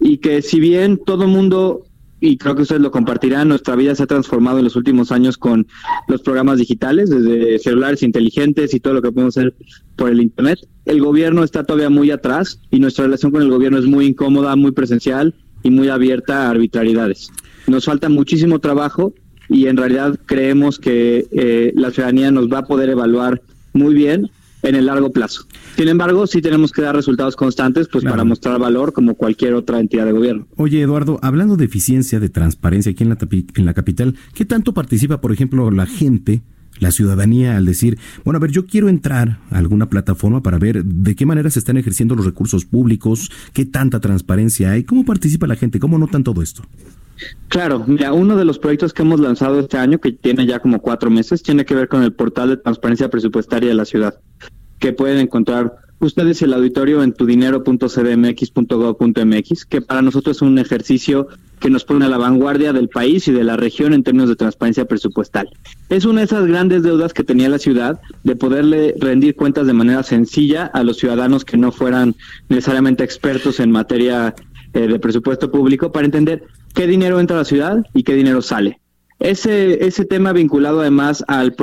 y 0.00 0.18
que 0.18 0.42
si 0.42 0.60
bien 0.60 0.98
todo 1.04 1.26
mundo 1.26 1.84
y 2.24 2.38
creo 2.38 2.54
que 2.56 2.62
ustedes 2.62 2.80
lo 2.80 2.90
compartirán, 2.90 3.48
nuestra 3.48 3.76
vida 3.76 3.94
se 3.94 4.02
ha 4.02 4.06
transformado 4.06 4.56
en 4.56 4.64
los 4.64 4.76
últimos 4.76 5.12
años 5.12 5.36
con 5.36 5.66
los 6.08 6.22
programas 6.22 6.58
digitales, 6.58 7.10
desde 7.10 7.58
celulares 7.58 8.02
inteligentes 8.02 8.72
y 8.72 8.80
todo 8.80 8.94
lo 8.94 9.02
que 9.02 9.12
podemos 9.12 9.36
hacer 9.36 9.54
por 9.94 10.08
el 10.08 10.22
Internet. 10.22 10.60
El 10.86 11.02
gobierno 11.02 11.44
está 11.44 11.64
todavía 11.64 11.90
muy 11.90 12.10
atrás 12.10 12.60
y 12.70 12.80
nuestra 12.80 13.04
relación 13.04 13.30
con 13.30 13.42
el 13.42 13.50
gobierno 13.50 13.76
es 13.76 13.84
muy 13.84 14.06
incómoda, 14.06 14.56
muy 14.56 14.72
presencial 14.72 15.34
y 15.62 15.70
muy 15.70 15.88
abierta 15.88 16.46
a 16.46 16.50
arbitrariedades. 16.50 17.30
Nos 17.66 17.84
falta 17.84 18.08
muchísimo 18.08 18.58
trabajo 18.58 19.12
y 19.50 19.66
en 19.66 19.76
realidad 19.76 20.18
creemos 20.24 20.78
que 20.78 21.26
eh, 21.30 21.74
la 21.76 21.90
ciudadanía 21.90 22.30
nos 22.30 22.50
va 22.50 22.60
a 22.60 22.66
poder 22.66 22.88
evaluar 22.88 23.42
muy 23.74 23.92
bien 23.92 24.30
en 24.64 24.74
el 24.74 24.86
largo 24.86 25.12
plazo. 25.12 25.46
Sin 25.76 25.88
embargo, 25.88 26.26
sí 26.26 26.42
tenemos 26.42 26.72
que 26.72 26.82
dar 26.82 26.96
resultados 26.96 27.36
constantes 27.36 27.88
pues 27.88 28.04
para 28.04 28.24
mostrar 28.24 28.58
valor 28.58 28.92
como 28.92 29.14
cualquier 29.14 29.54
otra 29.54 29.78
entidad 29.78 30.06
de 30.06 30.12
gobierno. 30.12 30.46
Oye, 30.56 30.80
Eduardo, 30.80 31.18
hablando 31.22 31.56
de 31.56 31.66
eficiencia, 31.66 32.18
de 32.18 32.28
transparencia 32.28 32.92
aquí 32.92 33.04
en 33.04 33.10
la, 33.10 33.18
en 33.54 33.66
la 33.66 33.74
capital, 33.74 34.16
¿qué 34.34 34.44
tanto 34.44 34.74
participa, 34.74 35.20
por 35.20 35.32
ejemplo, 35.32 35.70
la 35.70 35.86
gente, 35.86 36.42
la 36.78 36.90
ciudadanía, 36.90 37.56
al 37.56 37.66
decir, 37.66 37.98
bueno, 38.24 38.38
a 38.38 38.40
ver, 38.40 38.50
yo 38.50 38.66
quiero 38.66 38.88
entrar 38.88 39.38
a 39.50 39.58
alguna 39.58 39.88
plataforma 39.88 40.42
para 40.42 40.58
ver 40.58 40.84
de 40.84 41.14
qué 41.14 41.26
manera 41.26 41.50
se 41.50 41.58
están 41.58 41.76
ejerciendo 41.76 42.14
los 42.14 42.24
recursos 42.24 42.64
públicos, 42.64 43.30
qué 43.52 43.64
tanta 43.64 44.00
transparencia 44.00 44.70
hay, 44.70 44.84
cómo 44.84 45.04
participa 45.04 45.46
la 45.46 45.56
gente, 45.56 45.78
cómo 45.78 45.98
notan 45.98 46.24
todo 46.24 46.42
esto? 46.42 46.62
Claro, 47.48 47.84
mira, 47.86 48.12
uno 48.12 48.36
de 48.36 48.44
los 48.44 48.58
proyectos 48.58 48.92
que 48.92 49.02
hemos 49.02 49.20
lanzado 49.20 49.60
este 49.60 49.78
año, 49.78 50.00
que 50.00 50.12
tiene 50.12 50.46
ya 50.46 50.58
como 50.58 50.80
cuatro 50.80 51.10
meses, 51.10 51.42
tiene 51.42 51.64
que 51.64 51.74
ver 51.74 51.88
con 51.88 52.02
el 52.02 52.12
portal 52.12 52.48
de 52.48 52.56
transparencia 52.56 53.08
presupuestaria 53.08 53.68
de 53.68 53.76
la 53.76 53.84
ciudad, 53.84 54.18
que 54.78 54.92
pueden 54.92 55.18
encontrar 55.18 55.76
ustedes 56.00 56.42
el 56.42 56.52
auditorio 56.52 57.02
en 57.02 57.12
tudinero.cdmx.gov.mx, 57.12 59.66
que 59.66 59.80
para 59.80 60.02
nosotros 60.02 60.36
es 60.36 60.42
un 60.42 60.58
ejercicio 60.58 61.28
que 61.60 61.70
nos 61.70 61.84
pone 61.84 62.04
a 62.04 62.08
la 62.08 62.18
vanguardia 62.18 62.72
del 62.72 62.88
país 62.88 63.28
y 63.28 63.32
de 63.32 63.44
la 63.44 63.56
región 63.56 63.94
en 63.94 64.02
términos 64.02 64.28
de 64.28 64.36
transparencia 64.36 64.84
presupuestal. 64.84 65.48
Es 65.88 66.04
una 66.04 66.20
de 66.20 66.26
esas 66.26 66.46
grandes 66.46 66.82
deudas 66.82 67.14
que 67.14 67.24
tenía 67.24 67.48
la 67.48 67.58
ciudad 67.58 68.00
de 68.22 68.36
poderle 68.36 68.94
rendir 68.98 69.34
cuentas 69.34 69.66
de 69.66 69.72
manera 69.72 70.02
sencilla 70.02 70.66
a 70.66 70.82
los 70.82 70.98
ciudadanos 70.98 71.44
que 71.44 71.56
no 71.56 71.72
fueran 71.72 72.14
necesariamente 72.48 73.04
expertos 73.04 73.60
en 73.60 73.70
materia 73.70 74.34
eh, 74.74 74.88
de 74.88 74.98
presupuesto 74.98 75.50
público 75.50 75.92
para 75.92 76.04
entender 76.04 76.44
qué 76.74 76.86
dinero 76.86 77.20
entra 77.20 77.36
a 77.36 77.40
la 77.40 77.44
ciudad 77.44 77.84
y 77.94 78.02
qué 78.02 78.14
dinero 78.14 78.42
sale. 78.42 78.80
Ese, 79.20 79.86
ese 79.86 80.04
tema 80.04 80.32
vinculado 80.32 80.80
además 80.80 81.24
al 81.28 81.54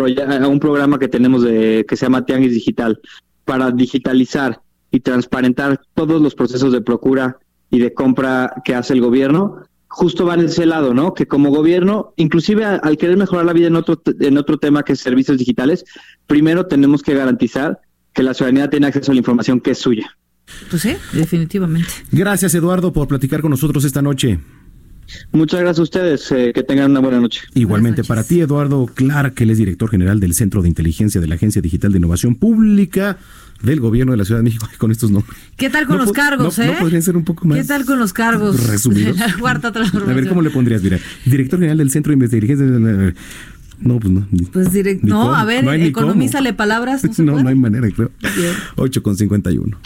a 0.41 0.47
un 0.47 0.59
programa 0.59 0.97
que 0.97 1.07
tenemos 1.07 1.43
de, 1.43 1.85
que 1.87 1.97
se 1.97 2.05
llama 2.05 2.25
Tianguis 2.25 2.53
Digital 2.53 2.99
para 3.45 3.71
digitalizar 3.71 4.61
y 4.91 5.01
transparentar 5.01 5.81
todos 5.93 6.21
los 6.21 6.35
procesos 6.35 6.71
de 6.71 6.81
procura 6.81 7.37
y 7.69 7.79
de 7.79 7.93
compra 7.93 8.53
que 8.63 8.75
hace 8.75 8.93
el 8.93 9.01
gobierno, 9.01 9.57
justo 9.87 10.25
van 10.25 10.39
en 10.39 10.45
ese 10.45 10.65
lado, 10.65 10.93
¿no? 10.93 11.13
Que 11.13 11.27
como 11.27 11.51
gobierno, 11.51 12.13
inclusive 12.15 12.63
al 12.65 12.97
querer 12.97 13.17
mejorar 13.17 13.45
la 13.45 13.53
vida 13.53 13.67
en 13.67 13.75
otro, 13.75 14.01
en 14.19 14.37
otro 14.37 14.57
tema 14.57 14.83
que 14.83 14.93
es 14.93 14.99
servicios 14.99 15.37
digitales, 15.37 15.83
primero 16.27 16.65
tenemos 16.65 17.03
que 17.03 17.13
garantizar 17.13 17.79
que 18.13 18.23
la 18.23 18.33
ciudadanía 18.33 18.69
tiene 18.69 18.87
acceso 18.87 19.11
a 19.11 19.15
la 19.15 19.19
información 19.19 19.59
que 19.59 19.71
es 19.71 19.77
suya. 19.77 20.17
Pues 20.69 20.81
sí, 20.81 20.95
definitivamente. 21.13 21.89
Gracias, 22.11 22.53
Eduardo, 22.55 22.93
por 22.93 23.07
platicar 23.07 23.41
con 23.41 23.51
nosotros 23.51 23.83
esta 23.85 24.01
noche. 24.01 24.39
Muchas 25.33 25.59
gracias 25.59 25.79
a 25.79 25.83
ustedes, 25.83 26.31
eh, 26.31 26.51
que 26.55 26.63
tengan 26.63 26.91
una 26.91 27.01
buena 27.01 27.19
noche. 27.19 27.41
Igualmente 27.53 28.03
para 28.05 28.23
ti, 28.23 28.39
Eduardo 28.39 28.85
Clark, 28.85 29.33
que 29.33 29.43
él 29.43 29.49
es 29.49 29.57
director 29.57 29.89
general 29.89 30.21
del 30.21 30.33
Centro 30.33 30.61
de 30.61 30.69
Inteligencia 30.69 31.19
de 31.19 31.27
la 31.27 31.35
Agencia 31.35 31.61
Digital 31.61 31.91
de 31.91 31.97
Innovación 31.97 32.35
Pública 32.35 33.17
del 33.61 33.81
Gobierno 33.81 34.13
de 34.13 34.17
la 34.17 34.23
Ciudad 34.25 34.39
de 34.39 34.43
México, 34.43 34.67
con 34.77 34.89
estos 34.91 35.11
nombres. 35.11 35.37
¿Qué 35.57 35.69
tal 35.69 35.85
con 35.85 35.97
No 35.97 36.05
los 36.05 36.13
cargos, 36.13 36.57
no- 36.57 36.63
eh? 36.63 36.67
no 36.67 36.79
podrían 36.79 37.01
ser 37.01 37.17
un 37.17 37.25
poco 37.25 37.45
más 37.45 37.57
¿Qué 37.57 37.63
tal 37.65 37.83
con 37.85 37.99
los 37.99 38.13
cargos? 38.13 38.65
resumidos? 38.67 39.17
La 39.17 39.33
cuarta 39.39 39.67
A 39.67 39.71
transformación. 39.73 40.15
ver, 40.15 40.29
¿cómo 40.29 40.41
le 40.41 40.49
pondrías? 40.49 40.81
Mira, 40.81 40.97
director 41.25 41.59
general 41.59 41.77
del 41.79 41.91
Centro 41.91 42.15
de 42.15 42.23
Inteligencia. 42.23 42.65
No, 43.81 43.99
pues 43.99 44.13
no. 44.13 44.27
ni- 44.31 44.45
Pues 44.45 44.71
direct- 44.71 45.01
ni 45.01 45.09
no, 45.09 45.21
cómo, 45.23 45.35
a 45.35 45.43
ver, 45.43 45.65
economízale 45.81 46.53
palabras. 46.53 47.03
¿no 47.03 47.13
se 47.15 47.23
No, 47.23 47.31
puede? 47.33 47.43
no 47.43 47.49
hay 47.49 47.55
manera, 47.55 47.89
creo. 47.89 48.11
Bien. 48.21 48.53
8 48.77 49.03
con 49.03 49.17
51. 49.17 49.77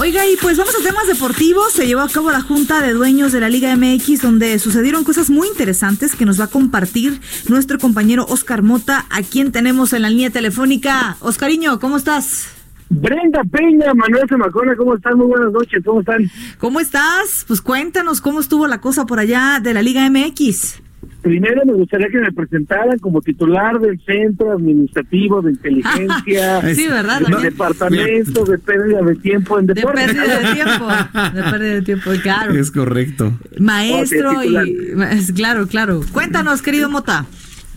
Oiga, 0.00 0.24
y 0.28 0.36
pues 0.40 0.56
vamos 0.56 0.76
a 0.78 0.82
temas 0.84 1.08
deportivos. 1.08 1.72
Se 1.72 1.84
llevó 1.84 2.02
a 2.02 2.08
cabo 2.08 2.30
la 2.30 2.40
Junta 2.40 2.80
de 2.80 2.92
Dueños 2.92 3.32
de 3.32 3.40
la 3.40 3.48
Liga 3.48 3.74
MX, 3.74 4.22
donde 4.22 4.56
sucedieron 4.60 5.02
cosas 5.02 5.28
muy 5.28 5.48
interesantes 5.48 6.14
que 6.14 6.24
nos 6.24 6.38
va 6.38 6.44
a 6.44 6.48
compartir 6.48 7.20
nuestro 7.48 7.80
compañero 7.80 8.24
Oscar 8.28 8.62
Mota, 8.62 9.06
a 9.10 9.22
quien 9.22 9.50
tenemos 9.50 9.92
en 9.92 10.02
la 10.02 10.10
línea 10.10 10.30
telefónica. 10.30 11.16
Oscariño, 11.18 11.80
¿cómo 11.80 11.96
estás? 11.96 12.48
Brenda 12.90 13.42
Peña, 13.50 13.92
Manuel 13.92 14.28
Zamacona, 14.28 14.76
¿cómo 14.76 14.94
están? 14.94 15.18
Muy 15.18 15.26
buenas 15.26 15.52
noches, 15.52 15.82
¿cómo 15.84 16.00
están? 16.00 16.30
¿Cómo 16.58 16.78
estás? 16.78 17.44
Pues 17.48 17.60
cuéntanos 17.60 18.20
cómo 18.20 18.38
estuvo 18.38 18.68
la 18.68 18.80
cosa 18.80 19.04
por 19.04 19.18
allá 19.18 19.58
de 19.60 19.74
la 19.74 19.82
Liga 19.82 20.08
MX. 20.08 20.80
Primero 21.22 21.62
me 21.66 21.72
gustaría 21.72 22.08
que 22.08 22.18
me 22.20 22.32
presentaran 22.32 22.98
como 23.00 23.20
titular 23.20 23.78
del 23.80 24.00
Centro 24.04 24.52
Administrativo 24.52 25.42
de 25.42 25.50
Inteligencia, 25.50 26.60
Sí, 26.74 26.86
¿verdad? 26.88 27.20
del. 27.20 27.42
Departamento 27.42 28.44
de 28.44 28.58
Pérdida 28.58 29.02
de 29.02 29.16
Tiempo 29.16 29.58
en 29.58 29.66
De 29.66 29.74
Deportes. 29.74 30.04
pérdida 30.06 30.38
de 30.38 30.54
tiempo. 30.54 30.86
De 31.34 31.42
pérdida 31.50 31.74
de 31.74 31.82
tiempo, 31.82 32.10
claro. 32.22 32.52
Es 32.54 32.70
correcto. 32.70 33.32
Maestro 33.58 34.42
y... 34.44 35.32
Claro, 35.34 35.66
claro. 35.66 36.00
Cuéntanos, 36.12 36.62
querido 36.62 36.88
Mota. 36.88 37.26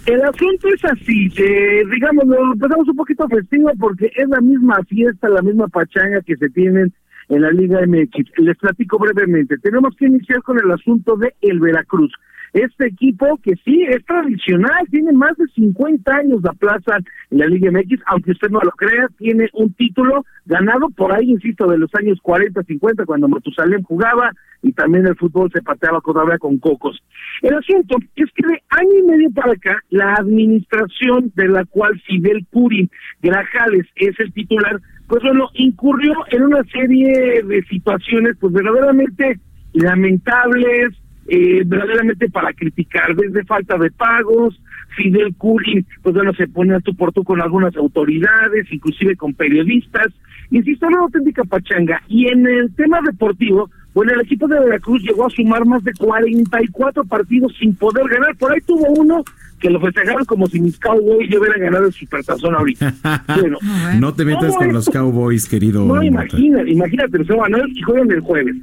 El 0.06 0.22
asunto 0.24 0.68
es 0.74 0.84
así, 0.86 1.32
eh, 1.38 1.84
digamos, 1.94 2.26
lo 2.26 2.54
empezamos 2.54 2.88
un 2.88 2.96
poquito 2.96 3.28
festivo 3.28 3.72
porque 3.80 4.12
es 4.16 4.28
la 4.30 4.42
misma 4.42 4.80
fiesta, 4.90 5.30
la 5.30 5.44
misma 5.44 5.68
pachanga 5.68 6.22
que 6.22 6.36
se 6.38 6.50
tienen 6.50 6.92
en 7.30 7.42
la 7.42 7.52
Liga 7.52 7.80
MX. 7.86 8.32
Les 8.38 8.58
platico 8.58 8.98
brevemente. 8.98 9.58
Tenemos 9.60 9.96
que 9.96 10.08
iniciar 10.08 10.42
con 10.42 10.58
el 10.60 10.72
asunto 10.72 11.16
de 11.18 11.34
el 11.42 11.60
Veracruz. 11.60 12.12
Este 12.54 12.88
equipo 12.88 13.40
que 13.42 13.54
sí 13.64 13.84
es 13.84 14.04
tradicional, 14.06 14.86
tiene 14.90 15.14
más 15.14 15.38
de 15.38 15.46
50 15.56 16.14
años 16.14 16.42
de 16.42 16.50
plaza 16.60 16.98
en 17.30 17.38
la 17.38 17.46
Liga 17.46 17.72
MX, 17.72 18.02
aunque 18.08 18.32
usted 18.32 18.50
no 18.50 18.60
lo 18.60 18.72
crea, 18.72 19.08
tiene 19.18 19.50
un 19.54 19.74
título 19.74 20.26
ganado 20.46 20.90
por 20.90 21.14
ahí, 21.14 21.32
insisto, 21.32 21.68
de 21.68 21.78
los 21.78 21.90
años 21.96 22.20
40, 22.22 22.62
50, 22.64 23.06
cuando 23.06 23.30
Matusalén 23.30 23.84
jugaba 23.84 24.32
y 24.62 24.74
también 24.74 25.08
el 25.08 25.16
fútbol 25.16 25.50
se 25.54 25.62
pateaba 25.62 26.02
todavía 26.02 26.38
con 26.38 26.58
cocos. 26.60 27.02
El 27.42 27.56
asunto 27.56 27.98
es 28.16 28.30
que 28.36 28.48
de 28.48 28.62
año 28.70 29.00
y 29.00 29.04
medio 29.04 29.32
para 29.32 29.54
acá, 29.54 29.78
la 29.90 30.14
administración 30.16 31.32
de 31.36 31.48
la 31.48 31.66
cual 31.66 32.00
Fidel 32.02 32.46
Curi 32.52 32.90
Grajales 33.22 33.88
es 33.96 34.20
el 34.20 34.32
titular, 34.34 34.80
pues 35.08 35.24
bueno, 35.24 35.50
incurrió 35.54 36.14
en 36.32 36.44
una 36.44 36.64
serie 36.66 37.44
de 37.44 37.64
situaciones 37.64 38.38
pues 38.40 38.54
verdaderamente 38.54 39.40
lamentables, 39.74 41.01
eh, 41.34 41.64
verdaderamente 41.66 42.30
para 42.30 42.52
criticar, 42.52 43.16
desde 43.16 43.46
falta 43.46 43.78
de 43.78 43.90
pagos, 43.90 44.60
Fidel 44.98 45.34
Curi, 45.36 45.86
pues 46.04 46.14
bueno, 46.14 46.34
se 46.34 46.46
pone 46.46 46.76
a 46.76 46.82
tu 46.82 46.94
por 46.94 47.14
tú 47.14 47.24
con 47.24 47.42
algunas 47.42 47.74
autoridades, 47.78 48.68
inclusive 48.70 49.16
con 49.16 49.34
periodistas, 49.34 50.08
insisto, 50.50 50.88
una 50.88 51.00
auténtica 51.00 51.46
pachanga. 51.46 52.02
Y 52.10 52.28
en 52.28 52.46
el 52.46 52.76
tema 52.76 53.00
deportivo, 53.06 53.70
bueno, 53.94 54.12
el 54.14 54.20
equipo 54.20 54.46
de 54.50 54.60
Veracruz 54.60 55.02
llegó 55.04 55.26
a 55.26 55.30
sumar 55.30 55.66
más 55.66 55.82
de 55.86 55.94
44 55.94 57.06
partidos 57.06 57.56
sin 57.58 57.76
poder 57.76 58.10
ganar, 58.10 58.36
por 58.36 58.52
ahí 58.52 58.60
tuvo 58.68 58.88
uno 58.90 59.24
que 59.62 59.70
lo 59.70 59.80
festejaron 59.80 60.26
como 60.26 60.48
si 60.48 60.60
mis 60.60 60.78
Cowboys 60.80 61.30
ya 61.30 61.40
hubieran 61.40 61.62
ganado 61.62 61.86
el 61.86 61.94
Supertazón 61.94 62.56
ahorita. 62.56 62.94
Bueno, 63.40 63.58
No 64.00 64.14
te 64.14 64.26
metas 64.26 64.48
¿cómo 64.48 64.58
con 64.58 64.74
los 64.74 64.90
Cowboys, 64.90 65.48
querido. 65.48 65.86
No, 65.86 66.04
imagínate, 66.04 66.72
imagínate, 66.72 67.24
se 67.24 67.34
van 67.34 67.56
a 67.56 67.60
y 67.68 67.82
juegan 67.82 68.12
el 68.12 68.20
jueves. 68.20 68.56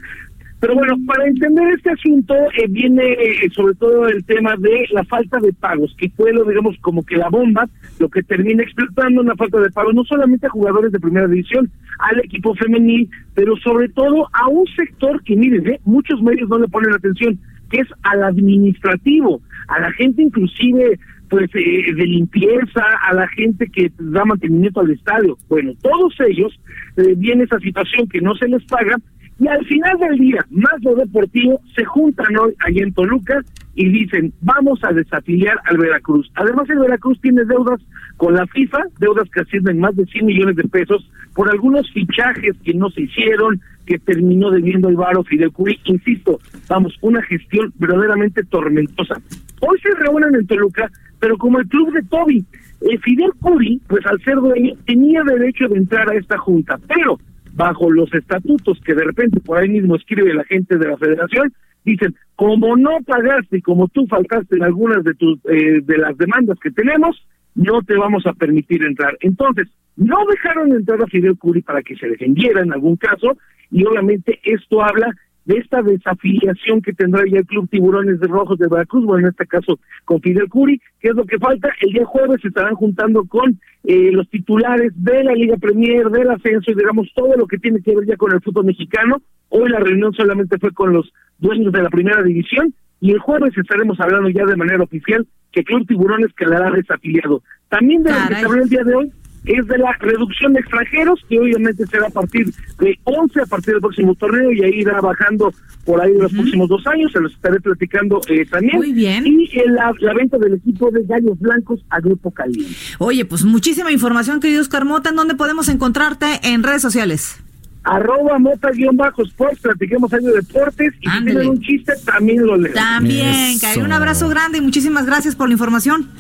Pero 0.61 0.75
bueno, 0.75 0.97
para 1.07 1.27
entender 1.27 1.73
este 1.73 1.91
asunto 1.91 2.35
eh, 2.35 2.67
viene 2.69 3.13
eh, 3.13 3.49
sobre 3.55 3.75
todo 3.75 4.09
el 4.09 4.25
tema 4.25 4.57
de 4.57 4.87
la 4.91 5.05
falta 5.05 5.39
de 5.39 5.53
pagos, 5.53 5.95
que 5.97 6.11
fue 6.11 6.33
lo 6.33 6.45
digamos 6.45 6.77
como 6.81 7.05
que 7.05 7.17
la 7.17 7.29
bomba, 7.29 7.69
lo 8.01 8.09
que 8.09 8.25
termina 8.25 8.65
explotando 8.65 9.21
una 9.21 9.37
falta 9.37 9.61
de 9.61 9.71
pagos, 9.71 9.95
no 9.95 10.05
solamente 10.05 10.47
a 10.47 10.51
jugadores 10.51 10.91
de 10.91 10.99
primera 10.99 11.29
división, 11.29 11.71
al 12.01 12.19
equipo 12.21 12.55
femenil, 12.57 13.09
pero 13.35 13.57
sobre 13.59 13.89
todo 13.91 14.29
a 14.33 14.49
un 14.49 14.67
sector 14.77 15.23
que 15.23 15.37
miren, 15.37 15.67
eh, 15.69 15.81
muchos 15.85 16.21
medios 16.23 16.49
no 16.49 16.59
le 16.59 16.69
ponen 16.69 16.93
atención, 16.93 17.39
que 17.71 17.81
es 17.81 17.89
al 18.03 18.25
administrativo, 18.25 19.41
a 19.69 19.79
la 19.81 19.93
gente 19.93 20.23
inclusive 20.23 20.99
pues 21.29 21.51
eh, 21.55 21.93
de 21.95 22.07
limpieza, 22.07 22.83
a 23.07 23.15
la 23.15 23.29
gente 23.29 23.69
que 23.69 23.93
da 23.99 24.25
mantenimiento 24.25 24.81
al 24.81 24.91
estadio. 24.91 25.37
Bueno, 25.49 25.73
todos 25.83 26.15
ellos 26.27 26.59
eh, 26.97 27.15
viene 27.17 27.45
esa 27.45 27.59
situación 27.59 28.09
que 28.09 28.21
no 28.21 28.35
se 28.35 28.49
les 28.49 28.65
paga 28.65 28.97
y 29.39 29.47
al 29.47 29.65
final 29.67 29.99
del 29.99 30.19
día, 30.19 30.45
más 30.51 30.75
lo 30.83 30.97
deportivo, 30.97 31.61
se 31.77 31.85
juntan 31.85 32.37
hoy 32.37 32.55
allá 32.59 32.83
en 32.83 32.93
Toluca 32.93 33.41
y 33.77 33.89
dicen, 33.89 34.33
vamos 34.41 34.81
a 34.83 34.93
desafiliar 34.93 35.57
al 35.67 35.79
Veracruz. 35.79 36.29
Además, 36.35 36.69
el 36.69 36.81
Veracruz 36.81 37.21
tiene 37.21 37.45
deudas 37.45 37.81
con 38.17 38.35
la 38.35 38.45
FIFA, 38.49 38.79
deudas 38.99 39.31
que 39.31 39.41
ascienden 39.41 39.79
más 39.79 39.95
de 39.95 40.05
100 40.07 40.27
millones 40.27 40.57
de 40.57 40.65
pesos 40.65 41.09
por 41.35 41.49
algunos 41.49 41.89
fichajes 41.93 42.57
que 42.65 42.75
no 42.75 42.91
se 42.91 43.03
hicieron, 43.03 43.61
que 43.87 44.01
terminó 44.01 44.51
debiendo 44.51 44.89
el 44.89 44.97
Varo 44.97 45.23
Fidel 45.23 45.53
Curi. 45.53 45.79
Insisto, 45.85 46.41
vamos, 46.69 46.99
una 47.01 47.23
gestión 47.23 47.73
verdaderamente 47.79 48.43
tormentosa. 48.43 49.15
Hoy 49.61 49.79
se 49.81 49.95
reúnen 49.95 50.35
en 50.35 50.49
Toluca, 50.49 50.91
pero 51.21 51.39
como 51.39 51.61
el 51.61 51.69
club 51.69 51.93
de 51.93 52.03
Toby, 52.03 52.45
eh, 52.81 52.99
Fidel 52.99 53.31
Curi, 53.41 53.81
pues 53.87 54.05
al 54.07 54.21
ser 54.23 54.35
dueño, 54.35 54.75
tenía 54.85 55.23
derecho 55.23 55.69
de 55.69 55.79
entrar 55.79 56.11
a 56.11 56.17
esta 56.17 56.37
junta, 56.39 56.77
pero 56.89 57.21
bajo 57.59 57.91
los 57.91 58.15
estatutos 58.15 58.81
que 58.85 58.95
de 58.95 59.03
repente 59.03 59.41
por 59.41 59.59
ahí 59.59 59.69
mismo 59.69 59.97
escribe 59.97 60.33
la 60.33 60.45
gente 60.45 60.79
de 60.79 60.87
la 60.87 60.97
federación, 60.97 61.53
dicen, 61.85 62.15
como 62.37 62.77
no 62.77 62.99
pagaste 63.05 63.59
y 63.59 63.63
como 63.63 63.89
tú 63.89 64.07
faltaste 64.07 64.57
en 64.57 64.63
algunas 64.63 65.03
de 65.03 65.15
tus 65.15 65.41
eh, 65.47 65.81
de 65.83 65.99
las 65.99 66.17
demandas 66.17 66.57
que 66.61 66.71
tenemos, 66.71 67.21
no 67.57 67.83
te 67.83 67.97
vamos 67.97 68.25
a 68.27 68.33
permitir 68.33 68.85
entrar. 68.85 69.17
Entonces, 69.21 69.67
no 69.97 70.19
dejaron 70.31 70.71
entrar 70.73 71.03
a 71.03 71.09
Fidel 71.09 71.37
Curi 71.37 71.63
para 71.63 71.83
que 71.83 71.97
se 71.97 72.07
defendiera 72.07 72.63
en 72.63 72.73
algún 72.73 72.97
caso, 72.97 73.37
y 73.73 73.85
obviamente 73.85 74.39
esto 74.45 74.81
habla 74.81 75.11
de 75.49 75.57
esta 75.57 75.81
desafiliación 75.81 76.83
que 76.83 76.93
tendrá 76.93 77.23
ya 77.27 77.39
el 77.39 77.47
Club 77.47 77.71
Tiburones 77.71 78.21
de 78.21 78.29
Rojos 78.29 78.59
de 78.59 78.69
Veracruz, 78.69 79.07
bueno, 79.07 79.27
en 79.27 79.31
este 79.31 79.47
caso 79.47 79.81
con 80.05 80.21
Fidel 80.21 80.47
Curi, 80.51 80.79
que 81.01 81.09
es 81.09 81.15
lo 81.15 81.25
que 81.25 81.39
falta. 81.39 81.71
El 81.81 81.95
día 81.95 82.05
jueves 82.05 82.43
se 82.43 82.49
estarán 82.49 82.75
juntando 82.75 83.25
con 83.25 83.59
eh, 83.85 84.13
los 84.13 84.29
titulares 84.29 84.93
de 84.95 85.25
la 85.25 85.33
Liga 85.33 85.57
Premier, 85.57 86.11
del 86.11 86.31
ascenso 86.31 86.71
y 86.71 86.75
digamos 86.75 87.11
todo 87.15 87.35
lo 87.35 87.47
que 87.47 87.57
tiene 87.57 87.81
que 87.81 87.97
ver 87.97 88.07
ya 88.07 88.17
con 88.19 88.31
el 88.31 88.43
fútbol 88.43 88.67
mexicano. 88.67 89.23
Hoy 89.49 89.71
la 89.71 89.81
reunión 89.81 90.13
solamente 90.13 90.59
fue 90.59 90.71
con 90.73 90.93
los 90.93 91.11
dueños 91.39 91.73
de 91.73 91.83
la 91.83 91.89
primera 91.89 92.23
división 92.23 92.75
y 93.01 93.13
el 93.13 93.19
jueves 93.19 93.57
estaremos 93.57 93.99
hablando 94.01 94.29
ya 94.29 94.45
de 94.45 94.57
manera 94.57 94.83
oficial 94.83 95.27
que 95.51 95.65
Club 95.65 95.87
Tiburones 95.87 96.31
quedará 96.37 96.71
desafiliado. 96.71 97.43
También 97.71 98.03
de 98.03 98.11
lo 98.11 98.19
que 98.29 98.35
se 98.35 98.45
habló 98.45 98.63
el 98.63 98.69
día 98.69 98.85
de 98.85 98.95
hoy 98.95 99.13
es 99.45 99.67
de 99.67 99.79
la 99.79 99.93
reducción 100.01 100.53
de 100.53 100.61
extranjeros, 100.61 101.21
que 101.29 101.39
obviamente 101.39 101.87
será 101.87 102.07
a 102.07 102.11
partir 102.11 102.53
de 102.79 102.99
11 103.05 103.41
a 103.41 103.47
partir 103.47 103.75
del 103.75 103.81
próximo 103.81 104.15
torneo 104.15 104.53
y 104.53 104.63
ahí 104.63 104.81
irá 104.81 105.01
bajando 105.01 105.53
por 105.85 106.01
ahí 106.03 106.13
de 106.13 106.23
los 106.23 106.33
próximos 106.33 106.69
dos 106.69 106.87
años, 106.87 107.11
se 107.13 107.21
los 107.21 107.33
estaré 107.33 107.61
platicando 107.61 108.21
eh, 108.29 108.45
también. 108.45 108.77
Muy 108.77 108.93
bien. 108.93 109.27
Y 109.27 109.45
eh, 109.59 109.65
la, 109.69 109.93
la 110.01 110.13
venta 110.13 110.37
del 110.37 110.55
equipo 110.55 110.91
de 110.91 111.03
Gallos 111.05 111.39
Blancos 111.39 111.81
a 111.89 111.99
Grupo 112.01 112.31
Caliente. 112.31 112.75
Oye, 112.99 113.25
pues 113.25 113.45
muchísima 113.45 113.91
información, 113.91 114.41
querido 114.41 114.61
Oscar 114.61 114.85
Mota. 114.85 115.11
¿En 115.11 115.17
dónde 115.17 115.35
podemos 115.35 115.69
encontrarte 115.69 116.27
en 116.43 116.63
redes 116.63 116.83
sociales? 116.83 117.43
Arroba 117.85 118.39
mota-sports, 118.39 119.61
platiquemos 119.63 120.13
algo 120.13 120.29
de 120.29 120.35
deportes 120.35 120.93
y 121.01 121.09
si 121.09 121.25
tienen 121.25 121.49
un 121.49 121.61
chiste 121.61 121.95
también 122.05 122.45
lo 122.45 122.57
leo. 122.57 122.75
También, 122.75 123.59
Cari, 123.59 123.81
un 123.81 123.93
abrazo 123.93 124.29
grande 124.29 124.59
y 124.59 124.61
muchísimas 124.61 125.07
gracias 125.07 125.35
por 125.35 125.49
la 125.49 125.55
información. 125.55 126.11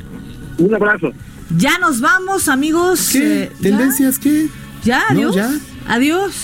Un 0.56 0.74
abrazo. 0.74 1.12
Ya 1.56 1.78
nos 1.78 2.00
vamos, 2.00 2.48
amigos. 2.48 3.08
¿Qué? 3.12 3.44
Eh. 3.44 3.52
¿Tendencias 3.60 4.18
qué? 4.18 4.48
¿Ya? 4.84 5.02
No, 5.10 5.30
¿Adiós? 5.30 5.36
ya. 5.36 5.50
Adiós. 5.88 6.34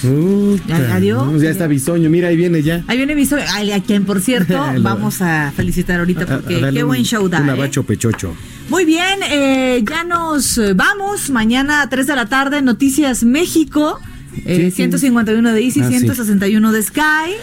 Adiós. 0.93 1.27
no, 1.27 1.39
ya 1.39 1.51
está 1.51 1.67
bisoño, 1.67 2.09
mira, 2.09 2.29
ahí 2.29 2.37
viene 2.37 2.63
ya. 2.63 2.83
Ahí 2.87 2.97
viene 2.97 3.15
ay, 3.53 3.73
a 3.73 3.83
quien, 3.83 4.07
por 4.07 4.21
cierto, 4.23 4.59
vamos 4.81 5.21
a 5.21 5.53
felicitar 5.55 6.01
ahorita 6.01 6.23
A- 6.23 6.35
a 6.37 6.39
porque 6.41 6.71
qué 6.73 6.83
buen 6.83 7.05
show 7.05 7.29
da. 7.29 7.41
Un 7.41 7.51
¿eh? 7.51 7.53
abacho 7.53 7.83
pechocho. 7.83 8.35
Muy 8.71 8.87
bien, 8.87 9.21
eh, 9.31 9.85
ya 9.87 10.05
nos 10.05 10.59
vamos. 10.75 11.29
Mañana 11.29 11.83
a 11.83 11.89
3 11.91 12.07
de 12.07 12.17
la 12.17 12.27
tarde, 12.27 12.63
Noticias 12.63 13.23
México. 13.23 14.01
Eh, 14.45 14.57
Sí, 14.57 14.71
sí. 14.71 14.77
151 14.77 15.53
de 15.53 15.63
Easy, 15.63 15.81
Ah, 15.81 15.89
sí. 15.91 15.99
161 15.99 16.73
de 16.73 16.83
Sky. 16.83 17.01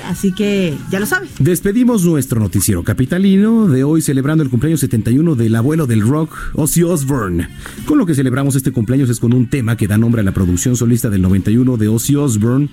Así 0.08 0.32
que 0.34 0.76
ya 0.92 1.00
lo 1.00 1.06
sabes. 1.06 1.30
Despedimos 1.40 2.04
nuestro 2.06 2.40
noticiero 2.40 2.84
capitalino 2.84 3.68
de 3.68 3.84
hoy 3.84 4.02
celebrando 4.02 4.44
el 4.44 4.50
cumpleaños 4.50 4.80
71 4.82 5.36
del 5.36 5.56
abuelo 5.56 5.88
del 5.88 6.02
rock, 6.02 6.36
Ozzy 6.54 6.84
Osbourne. 6.84 7.48
Con 7.86 7.98
lo 7.98 8.06
que 8.06 8.16
celebramos 8.16 8.56
este 8.56 8.72
cumpleaños 8.72 9.10
es 9.10 9.20
con 9.20 9.34
un 9.34 9.48
tema 9.48 9.78
que 9.78 9.88
da 9.88 9.98
nombre 9.98 10.22
a 10.22 10.24
la 10.24 10.34
producción 10.34 10.76
solista 10.76 11.10
del 11.10 11.22
91 11.22 11.78
de 11.78 11.88
Ozzy 11.88 12.16
Osbourne, 12.16 12.70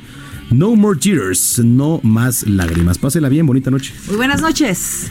No 0.51 0.75
More 0.77 0.99
Tears, 0.99 1.61
no 1.65 2.01
más 2.03 2.47
lágrimas. 2.49 2.99
Pásela 2.99 3.29
bien, 3.29 3.47
bonita 3.47 3.71
noche. 3.71 3.93
Muy 4.09 4.17
buenas 4.17 4.41
noches. 4.41 5.11